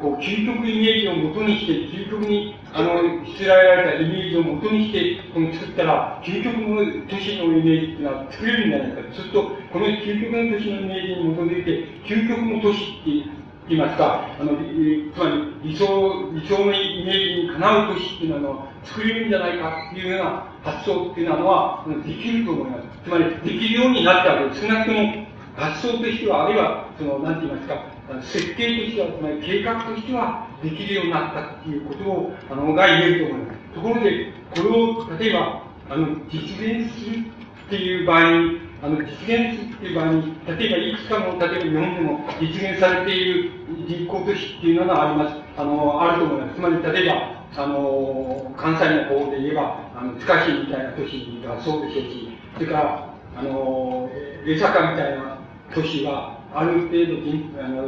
[0.00, 9.02] こう、究極イメージをもとにして、究極に、あの、しつられたイメージをもとにして、この作ったら、究極の都市のイメージっていうのは作れるんじゃないか。
[9.12, 9.42] そうすると、
[9.72, 11.70] この究極の都市のイメージに基づいて、
[12.04, 13.38] 究極の都市って
[13.68, 15.28] 言いますか、あの、つま
[15.62, 22.82] り理想、理想のイメージにかなう都市っていうのは作れるんじゃないかっていうような発想っていうのは、できると思います。
[23.04, 24.66] つまり、できるようになったわけです。
[24.66, 33.58] 少なくとも、発想としては、あるいは、その、なんて言いますか、設計としては、つまり計画としては、できるようになったっていうことを、あの、が言えると思います。
[33.74, 37.26] ところで、これを、例えば、あの、実現する
[37.66, 43.50] っていう場合に、あの、実現するっていう場合に、例えばいくつかの、例えば日本でも実現されている
[43.88, 45.36] 実行都市っていうのがあります。
[45.56, 46.54] あの、あると思います。
[46.54, 54.10] つまり、例えば、あの、関西の方で言えば、あの、塚市みたいな都市がそうでしょうし、それから、あの、
[54.46, 55.38] 江坂みたいな
[55.74, 57.86] 都市は、ある程度人あの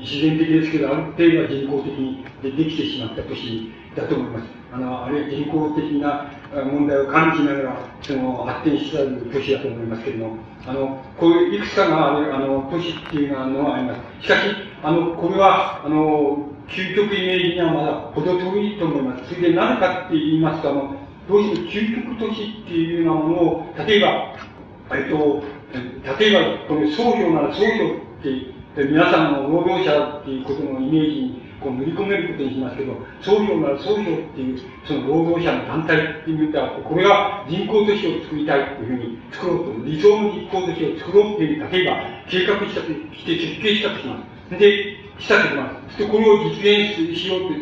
[0.00, 4.44] 自然的ですけど、ある程度は人工的にできてしまった都市だと思います。
[4.72, 6.30] あの、あるいは人工的な
[6.70, 10.36] 問題を感じながら、その、発展しつつある都市だと思いますけれども、
[10.66, 14.26] あの、こういういくつかがある、あの、都市っていうのはあります。
[14.26, 14.40] しかし、
[14.82, 19.34] あの、これは、あの、究極イメージにはまだ程遠いと思います。
[19.34, 20.94] それで何かって言いますと、あの、
[21.28, 24.34] どうしても究極都市っていうようなものを、例えば、
[24.96, 25.42] えっと、
[26.18, 27.68] 例えば、この創業なら創業
[28.20, 41.96] って、皆さんの労働者っていうことのイメージにこう塗り込めることにしますけど、創業なら創業っていう、その労働者の団体っていうたら、これが人口都市を作りたいっていうふうに作ろうと、理想の人口都市を作ろうっていう、例えば
[42.28, 44.58] 計画したとして設計したとします。
[44.58, 45.98] で、したとします。
[45.98, 47.54] で、これを実現しようと、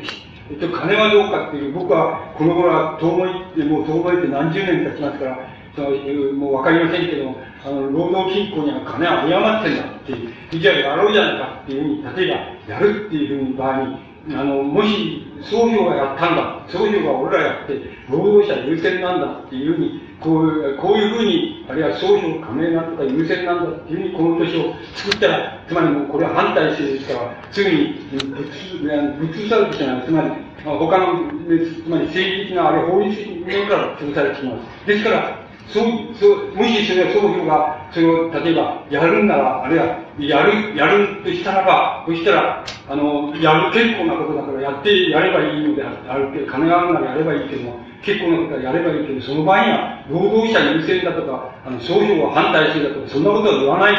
[0.50, 5.38] えっと、金はどうかっていう、僕はこの頃は遠吠えって、もう遠吠えって何十年経ちますから、
[5.74, 5.90] その
[6.32, 7.36] もうわかりませんけども、
[7.66, 13.96] あの、労働金庫には金は誤ってんだっていう、じゃあやろうじゃないかっていうふうに、例えばやるっていうふうに場合に、
[14.30, 17.74] あの、もし、創業がやったんだ、創業が俺らやって、
[18.08, 30.06] 労働者優先なんだっていうふうに、こうこういうふうに、あるいは創業加盟なんとか優先なんだっていうふうに、この年を作ったら、つまりもうこれは反対してですから、すぐにぶつ、ぶつされてしまう。
[30.06, 30.30] つまり、
[30.64, 34.58] 他の、つまり政治的な、あるいは法律面から潰されてしまう。
[34.86, 39.86] ですから、そう、そう、もしそれは総評が、それを、例えば、やるんなら、あるいは、
[40.18, 53.96] やる、やるとしたらば、そしたら、あの、やる、結構なことだからやってやればいいのであるけど、金があるならやればいいけども、結構なことはやればいいけど、その場合には、労働者優先だとか、あの、商標を反対するだとか、そんなことは言わない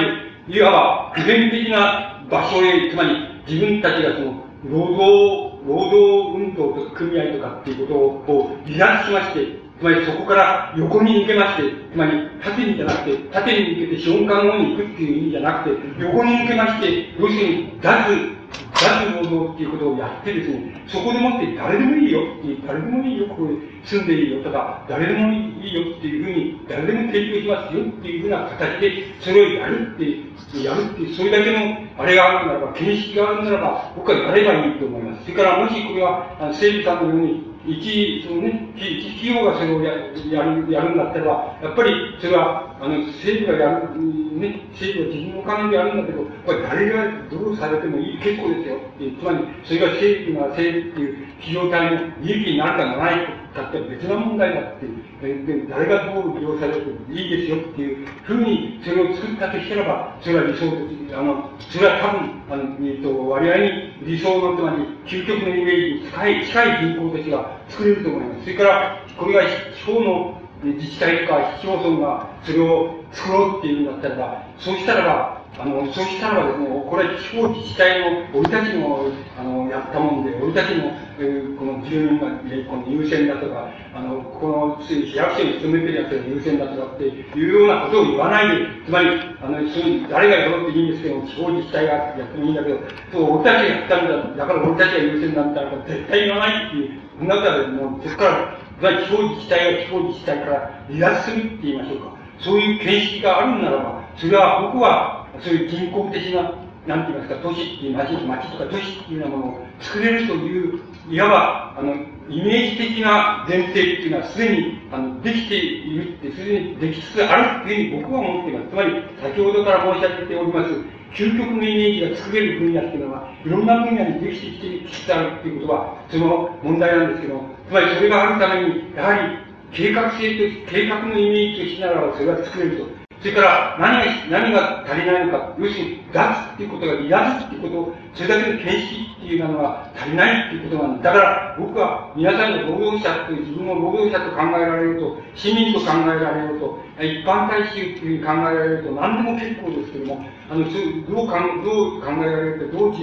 [0.47, 3.09] で、いわば、普遍的な場所へ、つまり、
[3.45, 7.93] 自分たちがその、労働、労働運動とか組合とかっていうこ
[8.25, 11.63] とを離脱しまして、つまりそこから横に抜けまして、
[11.93, 12.11] つまり
[12.43, 18.37] 縦にじゃなくて、縦に抜けて資本家の方に行くっていう意味じゃなくて、横に抜けまして、要するに脱、
[18.73, 28.91] 脱労働っていうことをやってですね、そこでもって誰でもいいよっていう、誰でもいいよ、ここに住んでいいよとか、誰でもいいよっていうふうに、誰でも提供しますよっていうふうな形で、
[29.21, 35.23] それをやるって、やるって、それだけのあれがあるならば、見識があるならば、僕はやればいいと思います。
[35.23, 44.01] それから、もしこれは、あの整備さんのように、一、そのね、企業がそれをややる、やるんだったら、やっぱりそれは、あの、政府がやる、
[44.39, 48.79] ね、政府は自分のお金でやるんだけど、これ誰がどうされてもいい、結構ですよ。
[49.19, 63.71] つまり、それが政府が政府っていう企業体の利益になるかならないかって別な問題だっていう、で誰がどう利用されてもいいですよっていうふうにそれを作ったとしたらば、それは理想的、あの、それは多分、あの、えっと、割合に
[64.03, 68.41] 理想の、つまり、究極のイメージに近い、近い銀行たちが作れると思います。
[68.43, 79.09] それから、これが地方の自治体とか市町村がそれを作ろうっていうんだったらば、そうしたらば、あの、そしたらですね、これは地方自治体の、俺たちの、
[79.39, 82.29] あの、やったもんで、俺たちの、えー、この住民が、
[82.69, 89.09] この優先だとか、あの、この市役所に勤めてるやつが優先だとかっていうようなことを言わないで、つまり、
[89.41, 92.79] あの、そういう、誰がやろうっていいんですけど、地方自治体がやってもいいんだけど、
[93.11, 102.17] そう、俺たちがやったんだ、だから俺たちが優先なんだから絶対言わないっていう、そんなことはもう、そこから、地方自治体が地方自治体から離脱するって言いましょうか。
[102.39, 106.41] そういう見識があるならば、それは僕は、そういう人工的な、
[106.87, 110.79] なんて言いますか、都市っていう街、街とか都市っていうようなものを作れるという、
[111.09, 111.93] いわば、あの、
[112.29, 118.69] イメージ的な前提っていうのはすでに、あの、できているって、すでにできつつあるっていうふうに僕は思っています。
[118.69, 120.71] つまり、先ほどから申し上げております、
[121.13, 132.96] 究極のイメージが作れる分野っていうのは、いろんな分野にできてきてきつつあるっていうことは、その問題なんですけど、つまりそれがあるために、やはり、計画性と、計画のイメージとしながらそれが作れると。
[133.27, 135.53] それから何が、何が足りないのか。
[135.59, 136.21] 要するに、脱
[136.53, 141.11] っていうことが、離脱っていうこと、それだけの見識っていうのが足りないっていうことなんだ。
[141.11, 152.95] だから、僕は皆さんの労働者という自分を労働者と考えられると、市民と考えられると、一般大衆っていうふうに考えられると、何でも結構ですけども、あの、どうかどう考えられるか、どう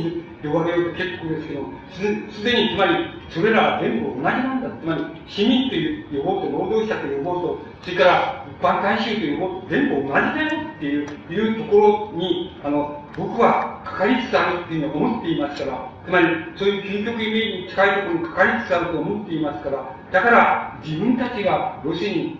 [0.45, 2.93] 呼ばれるか結構ですけど、す、でに、つまり、
[3.31, 4.71] それらは全部同じなんだ。
[4.71, 16.27] つまり、市民という呼ぼうと、労働者と呼ぼうと、それから、一般大衆と呼ぼうと、全部同じだよっていう、いうところに、あの、僕はかかりつつあるっていうのを思っていますから、つまり、
[16.57, 22.39] そういう究極イメージに近いところにかかりつつあると思っていますから、だから、自分たちが、要するに、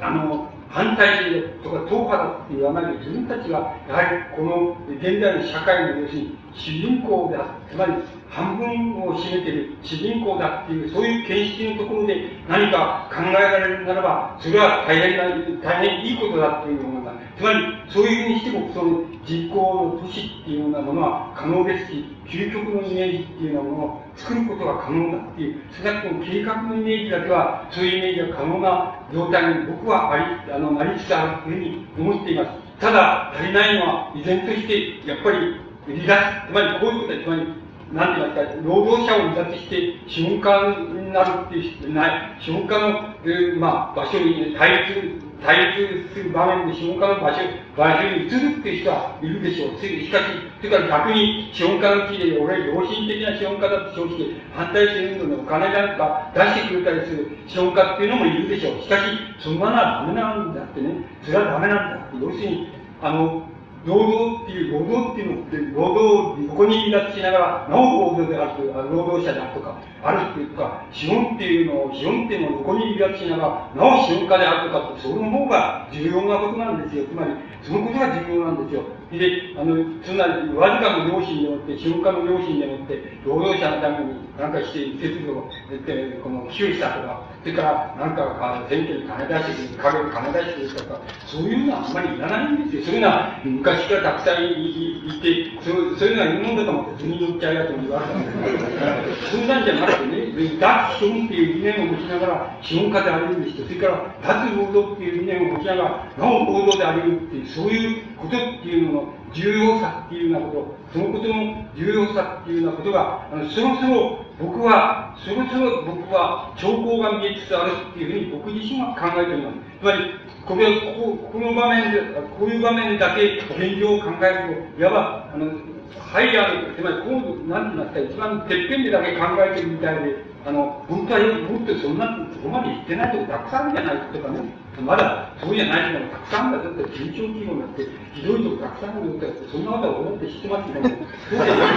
[0.00, 7.92] あの、反対性とか党派だって言わないで、自分たちは、やはりこの現代の社会の要するに主人公であつまり
[8.28, 17.03] 半分を占めている主人公だっていう、そういう形式のところで何か考えられるならば、それは大変な、大変いいことだっていうのを。
[17.36, 17.58] つまり、
[17.88, 32.50] そういうふうにしても、その実行の都市っていうようなものは可能ですし、究極のイメージっていうようなものを作ることが可能だっていう、少なくとも計画のイメージだけは、そういうイメージが可能な状態に僕はあり、あの、なりつつあるというふうに思っています。
[32.80, 47.40] ただ、足りないのは、依然として、やっぱり、離脱、つまりこういうことは、つまり、なんて言いますか、労働者を離脱して、資本家になるっていう、ない、資本家の、えー、まあ、場所に対立、対立する場面で資本家の場所、
[47.76, 49.80] 場所に移るっていう人はいるでしょう。
[49.80, 50.24] しかし、
[50.58, 58.82] それから逆に資本家の地で、俺は良心的な資本家だって正直反対するのでお金なんか出してくれたりする資本家っていうのもいるでしょう。
[58.82, 59.02] しかし、
[59.40, 61.04] そんなのはダメなんだってね。
[61.22, 62.24] それはダメなんだって。
[62.24, 62.68] 要するに、
[63.02, 63.48] あの、
[63.84, 77.04] 労働っていう、労働っていうのって、労働、横に離脱しながら、なお労働であると労働者であるとか、あるっていうか、資本っていうのを、資本っていうのを横に離脱しながら、なお資本家であるとかって、その方が重要なことなんですよ。
[77.08, 77.32] つまり、
[77.62, 78.84] そのことが重要なんですよ。
[79.10, 79.72] で、あの、
[80.04, 92.82] つまり、わずかの良心でもって、資本家の良心でもって、労働者のために何かして、設備を、えこの、寄与したとか、それから、なんか、選挙に金出してくる、金出してくるとか、そういうのはあんまりいらないんですよ。
[92.84, 105.88] そういうのは、昔からたくさんいて、そうそういうのは日本だと思って次に乗っちゃうやつも言われたんですけど、 そんなんじゃなくてね、脱資本っていう理念を持ちながら資本家であれる人、それから脱労働っていう理念を持ちながら、
[106.18, 110.52] なお労働であれるっていう、そういうことっていうのの重要さっていうようなこ
[110.92, 119.56] と、そのことの重要さっていうようなことが、あのそろそろ僕は、そろそろ僕は兆候が見えつつあるっていうふうに僕自身は考えております。
[119.80, 119.98] つまり、
[120.46, 122.00] これここの場面で、
[122.38, 125.52] こういう場面だけ現状を考えると、いわば、あの、
[126.00, 130.16] ハイヤーつまり、こう、なんて言いますか、一番てっぺんでだけ考えてるみたいで、
[130.46, 134.40] あの、本当はよくもっとそんな、そこまで言ってないとこたくさんあるじゃないとかね、
[134.82, 141.70] まだそうじゃないのがたくさんあるんだって、中小企業になって、ひどいとこたくさんあるんだって、そんなことは俺って知ってますけども、そうじゃな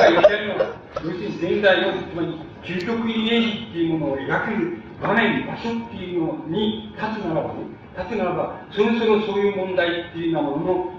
[0.00, 0.12] い
[1.00, 2.34] 要するに現代の、つまり、
[2.64, 10.92] 究極イメージっていうものを描ける場面、場所っていうのに立つならばね、立つならば、そろそろそういう問題っていうようなものの、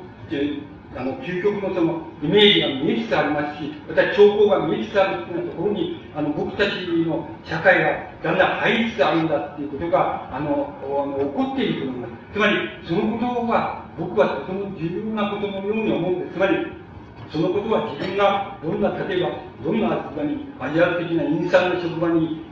[0.96, 12.14] あの、究極のそのイメージが見えつつありますし、また兆候が見えつつあるというところに、あの、僕たちの社会がだんだん入りつつあるんだっていうことが、あの、あの起こっていると思います。
[12.34, 16.34] つまり、そのことが、僕はとても重要なことのように思うんです。
[16.34, 16.58] つまり、
[17.32, 19.32] そのことは自分がどんな、例えば、
[19.64, 22.44] どんな職場に、アジア的なインサの職場に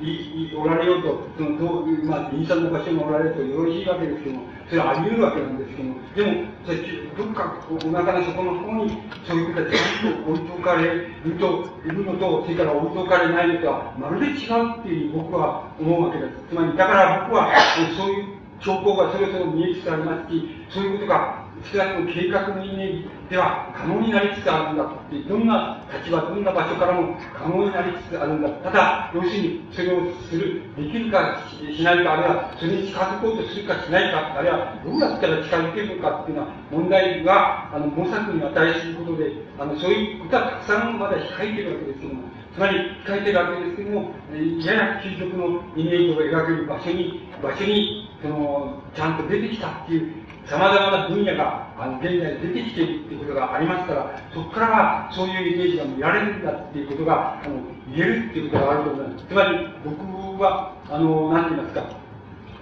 [0.56, 6.31] おられようと、そのどうまあ、インサの場所におられるとよろしいわけですけども、それはあり得るわけなんですけども、でも、
[6.64, 6.77] それ
[7.11, 8.97] どっかお腹の底の方に、
[9.27, 16.39] そういうことはちゃんと置いとかれると、いるのと、それから置いとかれないのとは、まるで違うっていう僕は思うわけです。
[16.47, 17.51] つまり、だから僕は、
[17.97, 21.39] そういう兆候がそろそろ見えつつありますし、そういうことが
[21.72, 28.49] 少なくとも計画のイメージでは可能になりつつあるんだって、どんな立場、どんな場所からも可能になりつつあるんだ。
[28.49, 42.23] ただ、要するに、それをする、できるかしないか、あるいはそれに近づこうとするかしないか、あるいはどうやったら近づけるのかっていうような問題が、あの、模索に値することで、あの、そういうことはたくさんまだ控えてるわけですけども、
[42.53, 44.11] つまり、控えてるわけですけども、
[44.65, 50.14] やや究極のイメージを描ける場所に、場所に、その、ちゃんと出てきたっていう、
[50.49, 57.61] 様々な分野が、あの、現在出てきているっていうことがありますから、そこからはそういうイメージが見られるんだっていうことが、あの、
[57.93, 59.26] 言えるっていうことがあると思います。
[59.26, 61.85] つまり、僕は、あの、なんて言いますか、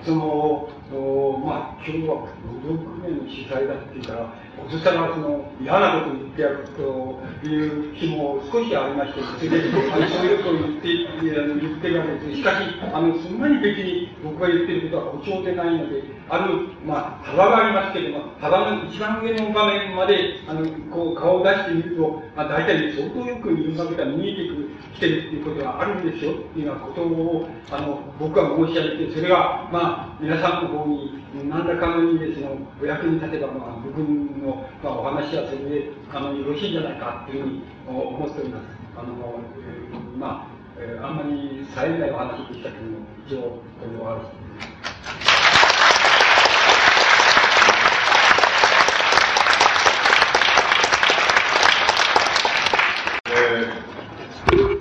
[0.04, 4.34] その、おまあ、今日は武道組の主催だっていうから、
[4.70, 10.88] そしたらその嫌なことを言ってやるという日も少しありまして、それであのそういうことを言って
[11.22, 12.38] 言ってるわけです。
[12.38, 12.56] しかし、
[12.94, 38.66] あのそんなに別に僕が言ってることは誇張でないので、ある、まあ、幅がありますけれども、幅の一番上の場面まであのこう顔を出してみると、まあ、大体相当よくいろんなことが見えてく、きてるっていうことがあるんですよっていうようなことをあの僕は申し上げて、それが、まあ、皆さんの方に何らかの意味でそのお役に立てば、まあ、僕の、まあ、お話はそれであのよろしいんじゃないかっていうふうに思っております。
[38.96, 39.14] あの
[40.18, 42.98] まあ、え、あんまり冴えないお話でしたけども、
[43.28, 44.38] 一応、これをお話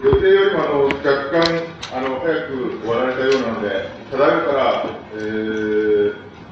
[0.06, 1.42] 予定よりもあの若干
[1.92, 3.68] あの早く終わられたようなので、
[4.10, 5.95] ただいまから、えー、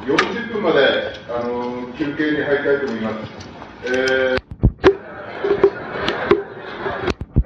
[0.05, 3.32] 40分まであの休憩に入りたいと思います。
[3.86, 4.39] えー、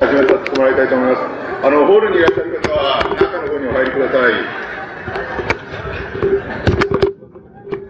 [0.01, 1.23] 始めさせてもらいたいと思います。
[1.65, 4.33] あのホールにいらっしゃる方は中の方にお入りください。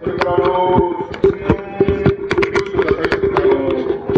[0.03, 1.29] それからあのちょ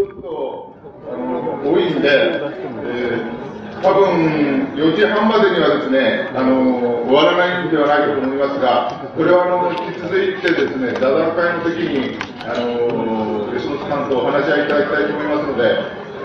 [0.04, 0.76] っと
[1.08, 1.24] あの
[1.64, 3.42] 多いんで、えー
[3.82, 9.74] 多分4時半までにはですね、あの終わらないんではないかと思いますが、これはあの
[10.12, 15.64] 続いてですね、座談会の時に、あの吉本さんとお話し合いいただきたいと思いますので、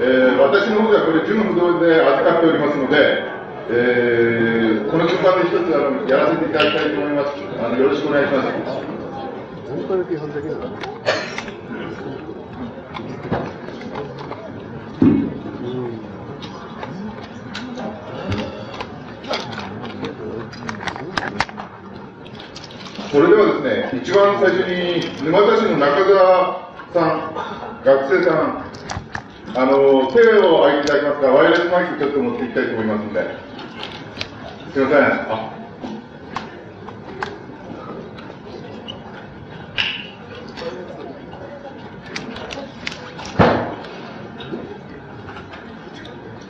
[0.02, 3.22] えー、私の方ではこれ、準不動で預かっておりますので、
[3.70, 7.38] えー、この順番で一つあのやらせていただきたいと思います。
[7.62, 8.56] あのよろしくお願いします。
[23.16, 28.62] それではですね、一番最初に沼田市の中澤さん、学生さん、
[29.55, 33.20] あの、手を挙げていただきますが、ワイヤレスマイクちょっと持っていきたいと思いますので。
[34.74, 35.02] すいません。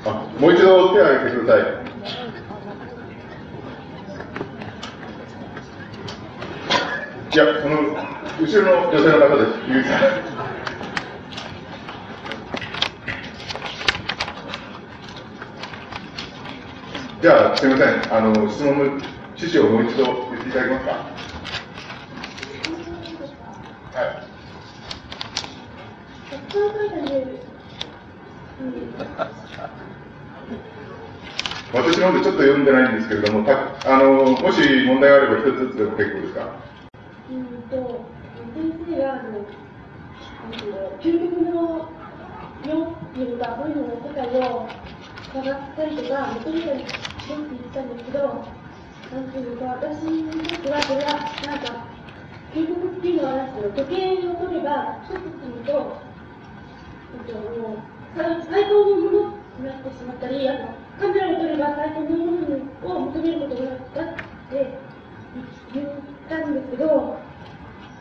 [0.04, 1.25] あもう一度手を挙げて
[7.36, 7.76] いや、この、
[8.40, 10.00] 後ろの女性の方です、ゆうさん。
[17.20, 20.92] じゃあ、すみません、あの質問の趣旨をもう一度言っていただけますか？
[24.00, 24.08] はい。
[31.74, 33.58] 私の方でちょっと読んでないんですけれども、た
[33.94, 36.48] あのもし問題があれば、一つずつでも結構ですか？
[37.30, 38.04] うんと
[38.54, 39.44] 先生があの
[41.00, 41.88] 究極の
[42.64, 44.68] 世っていうか、そういうの世界を
[45.32, 48.46] 探ったりとか、求めたりしろって言ったんですけど、
[49.12, 51.12] なんていうか、私にとっては、それは、
[51.46, 51.86] なんか、
[52.54, 55.96] 究極っていうのは、なんですけど、時計を取れば、一つすると、
[57.26, 57.96] えっと、もう、
[58.50, 64.16] 最高のものになってしまったり、あのカメラを撮れば最高のものを求めることがだっ
[64.50, 64.78] て
[65.74, 65.86] 言っ
[66.28, 67.18] たんですけど、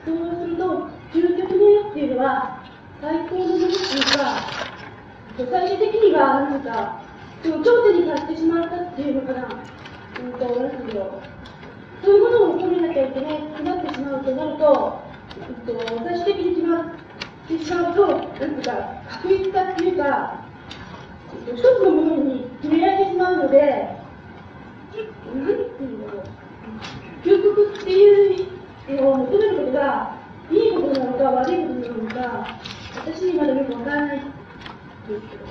[0.06, 2.64] そうすると、究極の世っていうのは、
[3.02, 4.65] 最高のものっていうか、
[5.38, 7.02] 最終的には、なんか、
[7.43, 9.47] その頂点に達してしまったっていうのかな、
[10.23, 11.35] うんと、なんだろう。
[12.03, 14.99] そういうものを求めなきゃいけないくなってしまうとなると、
[15.38, 16.85] うんと、最終的に決まっ
[17.47, 20.45] てしまうと、なんていうか、確率化っていうか、
[21.53, 23.97] 一つのものに決められてしまうので、
[25.35, 26.45] 何ていうんだろう。
[27.26, 30.15] 究極っていうのを求めることが、
[30.52, 32.60] いいことなのか悪いことなのか、
[32.97, 34.30] 私にまだよくわからないです。
[35.07, 35.45] けど。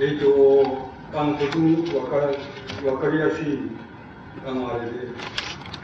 [0.00, 2.28] えっ、と、あの、とてもわから、
[2.92, 3.42] わかりやす。
[3.42, 3.58] い、
[4.46, 4.92] あの、あれで、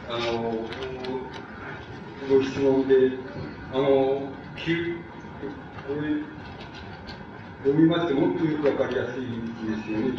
[0.09, 0.67] あの、
[2.27, 3.19] ご質問で、
[3.75, 4.95] あの、き
[5.87, 6.40] これ、
[7.65, 10.11] 読みますともっとよくわかりやすいですよね。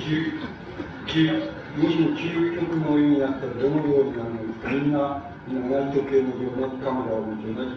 [1.71, 6.27] もしも究極の意味だったらどのようになるのか、みんな、みんな同じ時計の
[6.59, 7.71] 同じカメラを見て同じ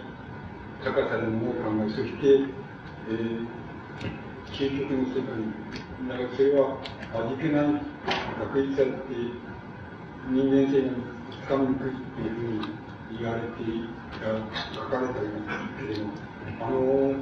[0.85, 2.45] 高さのものを考え、そして、
[3.09, 3.47] えー、
[4.53, 5.47] 究極の世界に、
[6.09, 6.77] だからそれは
[7.15, 7.81] 味気ない
[8.41, 8.93] 確率だって
[10.29, 10.91] 人間性が
[11.31, 12.61] つかみにくいっていうふうに
[13.19, 13.47] 言われて
[14.75, 16.11] 書かれてありますけれども、
[16.61, 17.15] あの、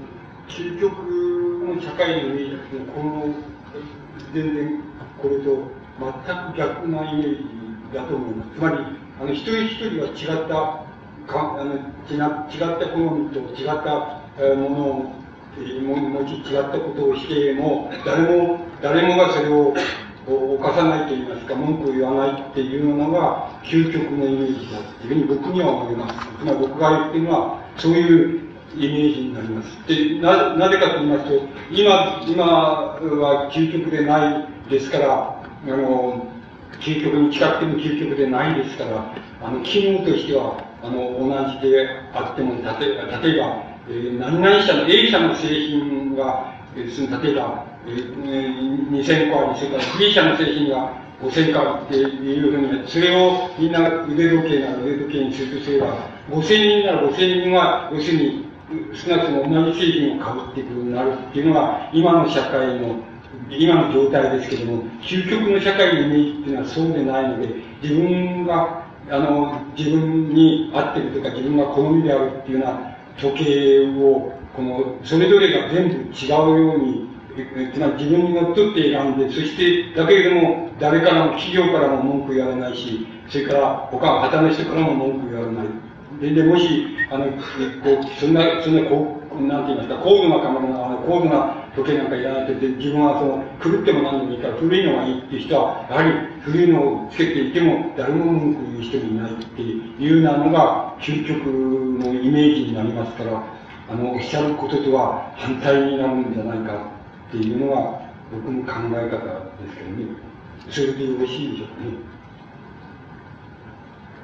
[0.48, 2.56] 究極の社会のイメージ
[2.94, 3.34] この、
[4.34, 4.80] 全然
[5.20, 7.44] これと全く逆なイメージ
[7.94, 8.58] だと思います。
[8.58, 8.76] つまり、
[9.20, 10.82] あの、一人一人は違った、
[11.26, 14.20] かあの違った好みと違った
[14.56, 15.22] ものを
[15.56, 19.74] 持ち違ったことをしても、誰も、誰もがそれを
[20.26, 26.14] 犯さないと言いますか、文句を言わないっていうのが究極のイメージだっていうふうに僕には思います。
[26.40, 29.68] つまり僕が言ってるのは、そういうイメージになります。
[29.86, 31.40] で、な、なぜかと言いますと、
[31.70, 36.26] 今、今は究極でないですから、あの、
[36.80, 58.51] 究極に近くても究極でないですから、あの、機能としては、あの、同じであっても、例えば、えー、何々社の A 社の製品が、えー、例えば、えー、2000個あり、それから B 社の製品が5000個あるっていうふうに、それをみんな腕時計なら腕時計にするとすれば、5000人なら5000人は、要するに、
[58.94, 63.02] 少なくとも同じ製品を買うっていうことになるっていうのが、今の社会の
[63.50, 67.48] 今の状態ですけども、究極の社会のイメージっていうのはそうでないので、
[67.82, 77.08] 自分が、あの、自分に合ってるとか、自分が好みであるっていうような時計を、この、それぞれが全部違うように、
[77.72, 85.66] つまり自分にのっとって選んで、そして、だけれども、誰からも、企業からも文句言われないし、それから、他、旗の人からも文句言われない。
[86.22, 96.12] で、でもし、あの、こう、そんな、そんな、こう、なんて言いますか、高度なカメラの、あの、高度な時計なんかいらないって自分はその、狂っても何でもいいから古いのがいいっていう人は、やはり
[96.42, 103.42] 古いのをつけていても誰も文句言う人もいないっていうようなのが究極のイメージになりますから、
[103.90, 106.74] あの、おっしゃることとは反対になるんじゃないか
[107.28, 108.00] っていうのが
[108.30, 110.06] 僕の考え方ですけどね。
[110.70, 111.90] それでよろしいでしょうかね。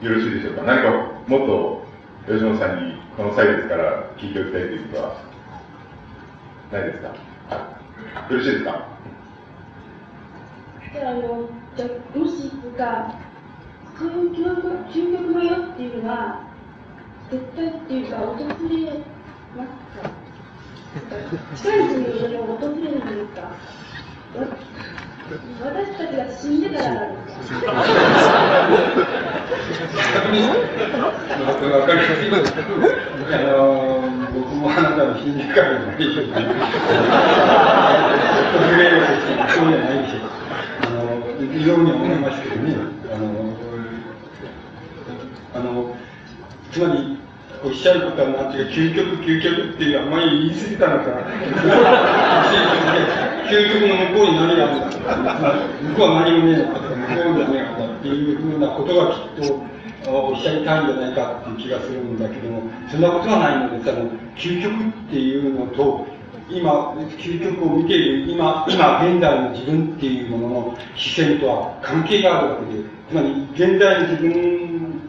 [0.08, 0.62] よろしいでしょうか。
[0.62, 0.90] 何か
[1.26, 1.87] もっと
[2.28, 5.22] 吉野さんにこの際ですから聞いておきたいということは
[6.72, 7.08] ないですか？
[7.08, 7.14] よ
[8.36, 8.86] ろしいですか？
[10.92, 13.14] じゃあ、の、じゃもしと、か、
[13.96, 14.44] 究極
[14.92, 16.40] 究極の世っていうのは、
[17.30, 18.44] 絶対っていうか、訪れ
[19.56, 20.10] ますか？
[21.56, 23.50] 近いうちにでも訪れるんですか
[25.28, 27.52] 私たちが死んでからなんです
[31.68, 32.00] わかり
[32.30, 32.54] ます。
[32.56, 36.40] あのー僕もあなたの死んでからのでしょうか。
[36.40, 36.46] 訪
[38.76, 40.20] れるそうじゃないでしょう。
[40.82, 42.74] あのー、非常に思いますけどね。
[43.12, 43.56] あのー、
[45.54, 45.96] あの、
[46.72, 47.18] つまり、
[47.64, 51.10] おっしゃることはなんていうか、究極、究極っていうのは、前言い過ぎたのか。
[53.48, 54.80] 究極の向こうに何があるん。
[54.80, 55.16] だとか、
[55.82, 57.92] 向こうは何もねえのか、向こうに何があるん。
[57.92, 59.62] だっていうふうなことがきっと、
[60.10, 60.86] おっしゃりたいん。
[60.86, 62.18] じゃないかっていう気がするん。
[62.18, 63.00] だけども、そん。
[63.00, 66.06] なことはないので、あの、究極っていうのと、
[66.50, 74.30] 今、究極を見ている、今、今、現代の自分っていうものの視線とは関係があるわけで、つまり、現代の自分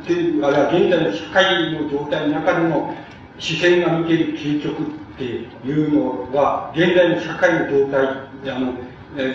[0.04, 2.94] っていう、あるいは現代の社会の状態の中での
[3.38, 4.86] 視線が見ている究極っ
[5.18, 8.74] ていうのは、現代の社会の状態、あの、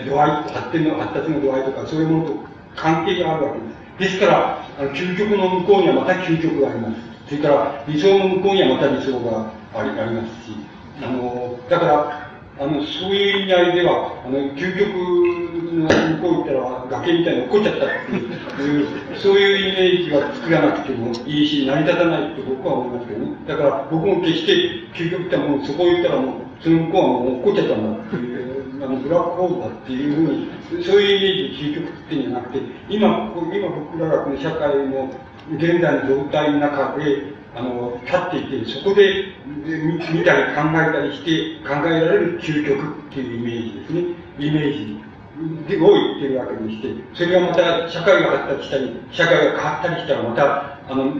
[0.05, 2.35] 度合い、発展の、発達の度合いとか、そういうものと
[2.75, 4.11] 関係があるわけです。
[4.13, 6.95] ですから、あの究極の向こうにはまた究極があります。
[7.27, 10.55] それから理想の向こうにはまた理想がありありますし、
[11.01, 12.25] あの、だから、
[12.57, 14.87] あの、そういう意味合いでは、あの、究極
[15.75, 17.89] の向こう行ったら崖みたいに落っこっちゃったっ
[18.57, 18.87] ていう、
[19.17, 23.31] そういうイメージが作らなくてもいいし、成り立たないって僕は思いますけどね。
[23.47, 24.53] だから僕も決して
[24.93, 35.09] 究極ってもうそこ行ったらもう、その向こうはもう落っこっちゃったんだっていう、あの、ブラックホールだっていうふうに、そういうイメージで究極っていうんじゃなくて、今、今僕らがこの社会の
[35.53, 39.33] 現在の状態の中で、あの、立っていて、そこで
[40.13, 42.39] 見たり考えたりして考えられる。
[42.41, 44.01] 究極っていうイメージですね。
[44.39, 45.04] イメージ
[45.67, 51.11] でを言ってるわけでして、それがまた社会が発達したり、社会が変わったりしたらまた、あの、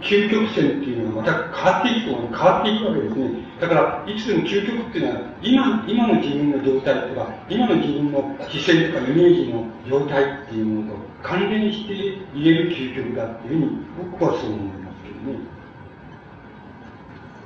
[0.00, 3.30] 究極線っていうのがまた変わっていくと、変わっていくわけですね。
[3.60, 11.94] だから、いつでも究極っていうのは、今、今の自分の状態とか、今の自分の視線とかイメージの状態っていうものと関連して
[12.32, 13.78] 言える究極だっていうふうに、
[14.12, 15.38] 僕はそう思いますけどね。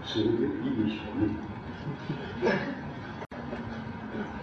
[0.07, 1.35] それでいいでしょうね。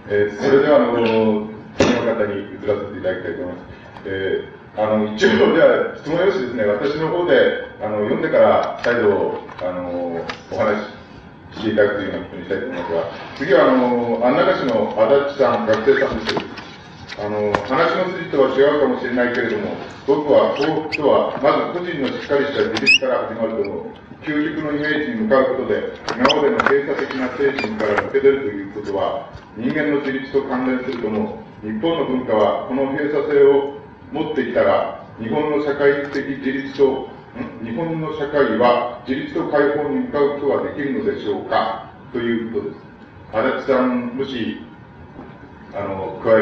[0.09, 1.60] えー、それでは、あ、の
[2.05, 3.81] 方に移らせていただきたいと思います。
[4.05, 7.35] えー、あの、一応、じゃあ、質問用紙ですね、私の方で、
[7.81, 10.79] あの、読んでから再度、あの、お話
[11.53, 13.03] ししていただくというようなことにしたいと思いますが、
[13.37, 16.61] 次は、あの、安中市の足立さん、学生さんです。
[17.19, 19.75] あの、話の筋とは違うかもしれないけれども、
[20.07, 24.01] 僕は幸福とは、まず個人のしっかりした自立から始まると思う。
[24.23, 31.50] 究極のイメージに向かうことで、今までの閉鎖的な精神から抜け出るということは、人間の自立と関連すると思う。
[31.63, 33.77] 日本の文化は、この閉鎖性を
[34.11, 37.07] 持ってきたが、日本の社会的自立と、
[37.63, 41.91] 日本の社会は自立と解放に向かうことはできるのでしょうか？
[42.11, 42.81] ということです。
[43.31, 44.65] 足立さん、もし、
[45.73, 46.41] あの、加え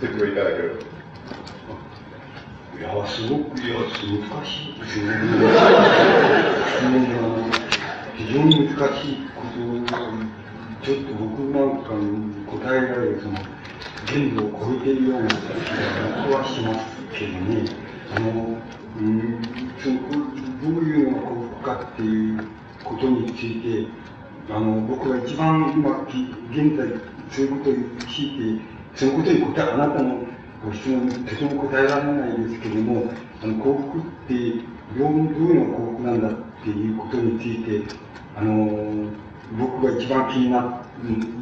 [0.00, 0.74] て説明いただければ。
[2.78, 5.08] いや、すごく、いや、難しいですね。
[8.16, 9.56] 非常に難しいこと
[10.84, 13.34] ちょっと僕なんかに答えられる、その、
[14.10, 15.34] 限度を超えているような気
[16.32, 17.64] はしますけどね。
[18.16, 18.56] あの、
[18.98, 19.40] うん、
[19.78, 20.00] その、
[20.62, 22.48] どういうのが幸福かっていう
[22.84, 23.88] ことについて、
[24.50, 26.06] あの、僕が一番今、
[26.50, 26.88] 現在、
[27.30, 30.24] そういうことを強いて、そのことに答え、あなたの
[30.64, 33.12] ご質問にとても答えられないですけれども、
[33.42, 34.34] あの幸福って
[34.98, 36.32] どうどういうのが幸福なんだっ
[36.64, 37.94] ていうことについて、
[38.36, 39.10] あの
[39.58, 40.88] 僕が一番気になっ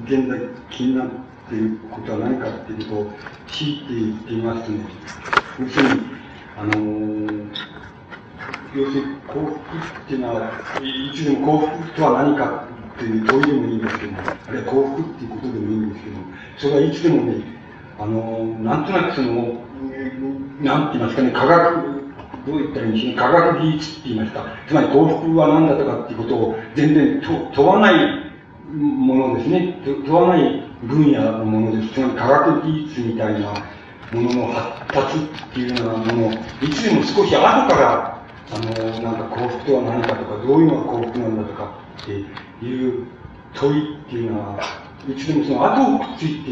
[0.05, 0.41] 現在
[0.71, 3.13] 気になってっていることは何かっていうとを
[3.47, 4.85] 強いて言っていますとね、
[5.61, 6.01] 要するに、
[6.59, 6.73] あの
[8.75, 10.51] 要するに幸福っていうのは、
[10.83, 12.67] いつでも幸福とは何か
[12.97, 16.23] っていう問いでもいいんですけども、あるいは幸福っていうことでもいいんですけども、
[16.59, 17.45] それはいつでもね、
[17.99, 19.63] あの、なんとなくその、
[20.63, 22.07] なんて言いますかね、科学、
[22.47, 27.23] どう言ったらいいんでしょうね、科学技術って言いますか、つまり幸福は何だとかっていうことを全然
[27.55, 28.27] 問わない
[28.75, 31.95] ものですね、問わない分野のものです。
[31.95, 33.53] つまり科学技術みたいな
[34.13, 38.17] ものの発達っていうようなものを、いつでも少し後から
[38.53, 42.13] あの、なんか幸福とは何かとか、どういうのが幸福なんだとかって
[42.65, 43.07] いう
[43.55, 44.61] 問いっていうのは、
[45.09, 46.51] いつでもその後をくっついて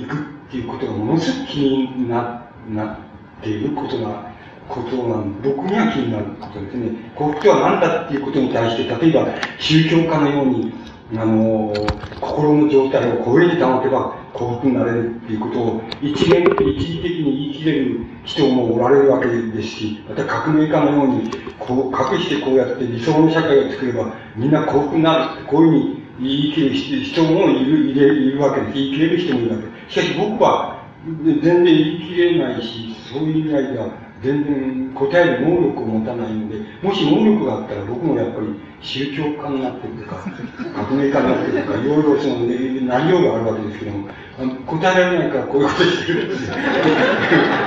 [0.00, 0.18] いくっ
[0.50, 2.96] ていうことがものすごく気にななっ
[3.42, 4.30] ていることが、
[4.68, 7.10] ことなん僕には気になることですね。
[7.16, 9.26] 幸福とは何だっていうことに対して、例えば
[9.58, 10.72] 宗教家のように、
[11.14, 11.72] あの、
[12.20, 28.72] 心の状態を超えに保てば幸福になれるっていうことを一元、一時的に言い切れる人もおられるわけですし、また革命家のように、こう、隠してこうやって理想の社会を作ればみんな幸福になるって、こういうふうに言い切る人もいる、いるいるわけです。
[28.74, 29.92] 言い切れる人もいるわけです。
[29.92, 33.88] しかし僕は全然言い切れないし、そういう意味合いでは
[34.22, 38.46] 全然答える能力を持たないので、もし能力があったら僕もやっぱり
[38.80, 40.24] 宗教家になってるとか、
[40.74, 44.08] 革命家になってるとか、いろいろその、ね、内容があるわけですけども、
[44.40, 46.54] あの答えられないからこういうことしてるんですよ。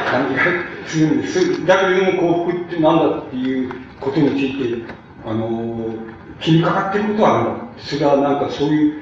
[0.09, 0.41] 感じが
[0.85, 1.65] するんです。
[1.65, 4.93] だけれども幸福って何だっていうことについて
[5.25, 5.93] あの、
[6.39, 7.65] 気にかかってることはあるんだ。
[7.77, 9.01] それはなんかそういう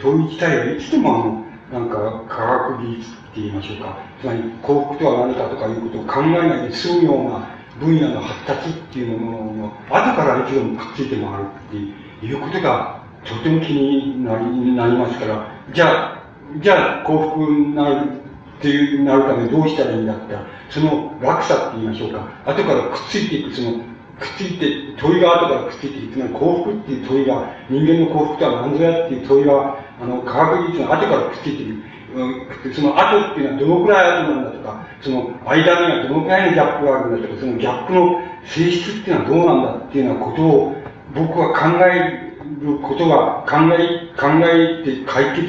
[0.00, 3.98] 問い自体はいつでもあの、なんか科学技術って言いましょうか。
[4.20, 7.48] つまり幸福とは何かとかいうことを考えないで済むような
[7.80, 16.24] 分野の発達っていうものの後からいつでもくっついて回るっていうことがとても気になりなりますから、じゃあ、
[16.62, 18.22] じゃあ幸福になる
[18.58, 22.28] っていうなるためどうしたらいいんだったら、その落差って言いましょうか。
[22.46, 31.93] 後からくっついていく、その、くっついて、問いが後からくっついていく、つまり幸福っていう問いが、人間の幸福とは何ぞやっていう問いが、あの、科学技術の後からくっついていく。
[32.74, 40.76] その後っていうのはどのくらい後なんだとか、その間にはどのくらいのギャップがあるんだとか、そのギャップの性質っていうのはどうなんだっていうようなことを
[41.14, 45.48] 僕は考えることが、考え、考えて解決、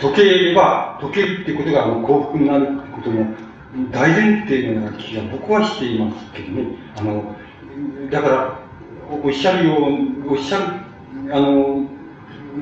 [0.00, 3.26] 解ければ、解けるってことがあの幸福になることの
[3.90, 6.76] 大前提のような気が僕はしていますけどね。
[6.96, 7.36] あの、
[8.10, 8.60] だから、
[9.10, 9.74] おっしゃるよ
[10.26, 10.64] う、おっしゃる、
[11.32, 11.86] あの、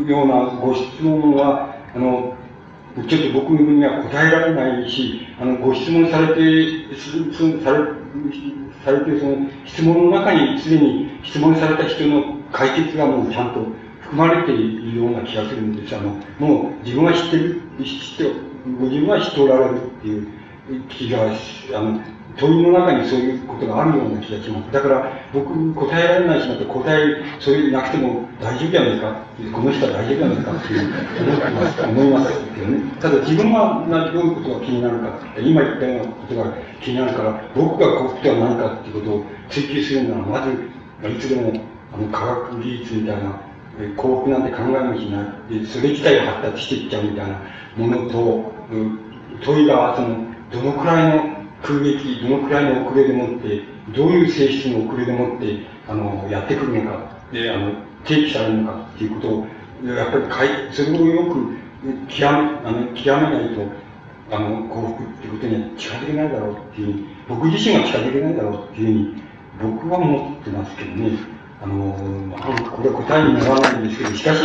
[0.07, 2.37] ようなご質問は、あの、
[2.95, 6.35] ちょっと僕には答えられないし、あの、ご質問されて、
[7.65, 7.89] され、
[8.85, 13.67] されて、その、質問の中にすでに質問された人の解決がもうちゃんと
[14.01, 15.97] 含まれているような気がするんです。
[15.97, 18.33] あの、もう自分は知ってる、知って、
[18.79, 20.29] ご自分は知っておられるっていう
[20.89, 22.01] 気が、あの、
[22.37, 24.73] 問いの中にそういうことがあるような気がします。
[24.73, 32.93] だから、僕、答えられないしまって答え、それなくても大丈夫じゃないかこの人は大丈夫じゃないかっていう思ってます、思いますけどね。
[33.01, 41.53] ただ自分はなどういうことが気になるか今言ったようなことが気になるから、僕が幸福とは何かっていうことを追求するなら、まず、いつでも、
[41.93, 43.41] あの、科学技術みたいな、
[43.97, 45.61] 幸福なんて考えもしない。
[45.61, 47.41] でそれ自体が発達していっちゃうみたいな
[47.77, 48.53] ものと、
[49.45, 50.17] 問いが、その、
[50.53, 51.34] どのくらいの
[51.65, 53.63] 空撃、どのくらいの遅れでもって、
[53.97, 56.99] どういう性質の遅れでもって、あの、やってくるのか、
[57.33, 57.73] で、あの、
[58.05, 59.47] 提起されるのかっていうことを、
[59.85, 61.57] やっぱりかい、それをよく
[62.09, 63.63] 極め、あの、極めないと、
[64.31, 71.19] あの、幸福っていうことには近づけないだろうっていう、僕自身が近づけないだろうっていうふうに、僕は思ってますけどね。
[71.63, 71.93] あの、
[72.77, 74.43] これは答えにならないんですけど、しかし、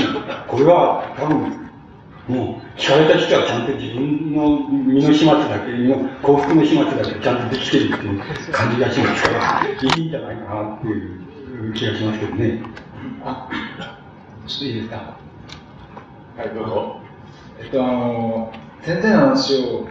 [0.48, 1.69] これは多分、
[2.30, 8.22] もう、聞かれた人はちゃんと自分の身の始末だけ、身の幸福の始末だけちゃんとできてるっていう
[8.54, 12.62] 感じがしますから、いいんじゃないかなっていう気がしますけどね。
[13.26, 13.50] あ、
[14.46, 15.18] ちょっといいですか？
[16.38, 17.02] はい、どうぞ。
[17.60, 18.54] えっと、あの、
[18.84, 19.88] 先生の話を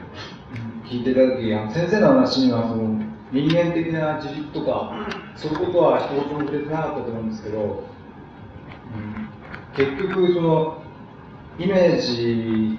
[0.87, 3.03] 聞いてただき、あの先生の話には、その、
[3.33, 4.93] 人間的な自立とか、
[5.35, 7.85] そういうことは一つも触れてなかったと思うんですけど、
[8.95, 9.29] うん、
[9.77, 10.83] 結局、その、
[11.59, 12.79] イメージ、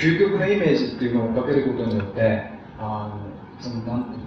[0.00, 4.26] 究極のイメージっていうのをかけることによって、あの、その、なんていうの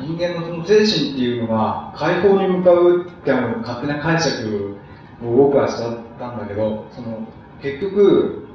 [0.00, 4.76] 人間のその精神っていうのが解放に向かうってあの勝手な解釈
[5.22, 7.26] を僕はしちゃったんだけど、その
[7.62, 8.48] 結局、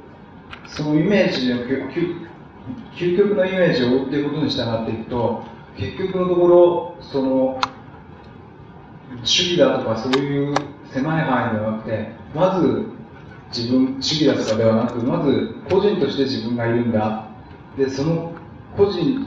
[0.66, 1.62] そのイメージの
[2.94, 5.42] 究極のイメージを追っていくことに従っていくと、
[5.76, 7.60] 結局のところ、その、
[9.24, 10.54] 主義だとかそういう
[10.92, 12.86] 狭い範囲ではなくて、まず
[13.54, 17.28] 自分主義だとかではなく、まず個人として自分がいるんだ。
[17.76, 18.32] で、その
[18.76, 19.26] 個人、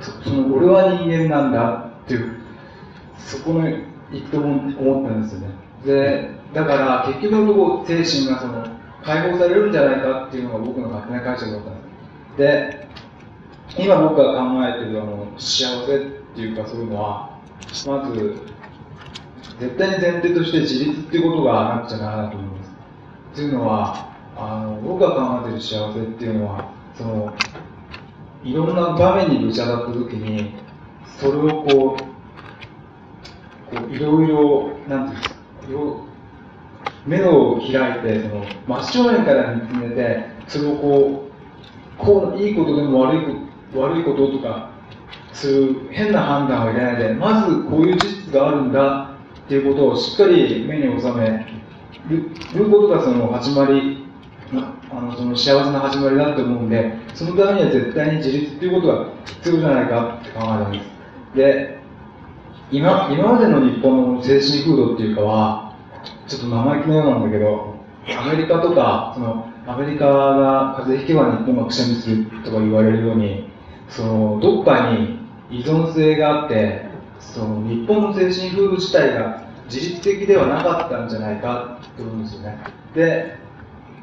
[0.00, 2.40] その俺は人間なんだっていう、
[3.18, 3.68] そこの
[4.10, 5.48] 一と思ったんですよね。
[5.84, 8.66] で、だから結局のところ精神がその
[9.04, 12.38] 解放されるんじゃないかっていうのが僕の勝手な解釈だったんです。
[12.38, 12.88] で、
[13.84, 16.00] 今僕が考えてるあの幸せっ
[16.34, 17.38] ていうかそういうのは、
[17.86, 18.42] まず、
[19.60, 22.57] 絶対に前提として自立っていうことがなくちゃならないと思います。
[23.32, 27.34] っていうのは、あの僕が考えてる幸せっていうのは、その、
[28.44, 30.54] いろんな場面にぶち当たった時に、
[31.18, 31.96] それをこ
[33.72, 35.34] う、こういろいろ、なんていうんですか、
[37.06, 41.28] 目を開いて、その、真正面から見つめて、それをこ
[41.98, 44.70] う、こう、いいことでも悪い悪いこととか、
[45.32, 49.10] そういう変な判断を入れないで、まずこういう事実があるんだ
[49.44, 51.57] っていうことをしっかり目に収め
[52.08, 54.06] ることがその始まり、
[54.90, 61.36] あのその幸せな始まりだと思うんで、そのためには絶対に自立っていうことが必要じゃないかって考えたんです。
[61.36, 61.78] で、
[62.70, 65.76] 今今までの日本の精神風土っていうかは、
[66.26, 67.74] ちょっと生意気のようなんだけど、
[68.18, 73.50] アメリカとか、そのアメリカが風邪ひけば日本がくしゃみするとか言われるように、
[73.88, 75.18] そのどっかに
[75.50, 76.88] 依存性があって、
[77.20, 82.58] その日本の精神風土自体が自律的ではなかったんじゃないかと思うんですよね。
[82.94, 83.36] で、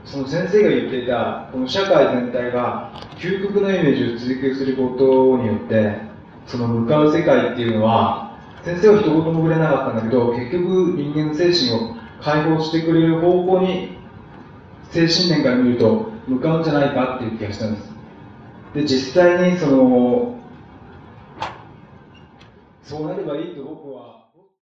[0.03, 5.97] その先生が言っていた、この社会全体が究極のイメージを追求することによって、
[6.45, 13.97] その向かう世界っていうのは、先生は一言も触れなかったんだけど、結局人間の精神を解放してくれる方向に、
[14.91, 17.95] 精神面から見ると向かうんじゃないかっていう気がしたんです。
[18.76, 20.35] で、実際にその、
[22.84, 24.14] そうなればいいと僕は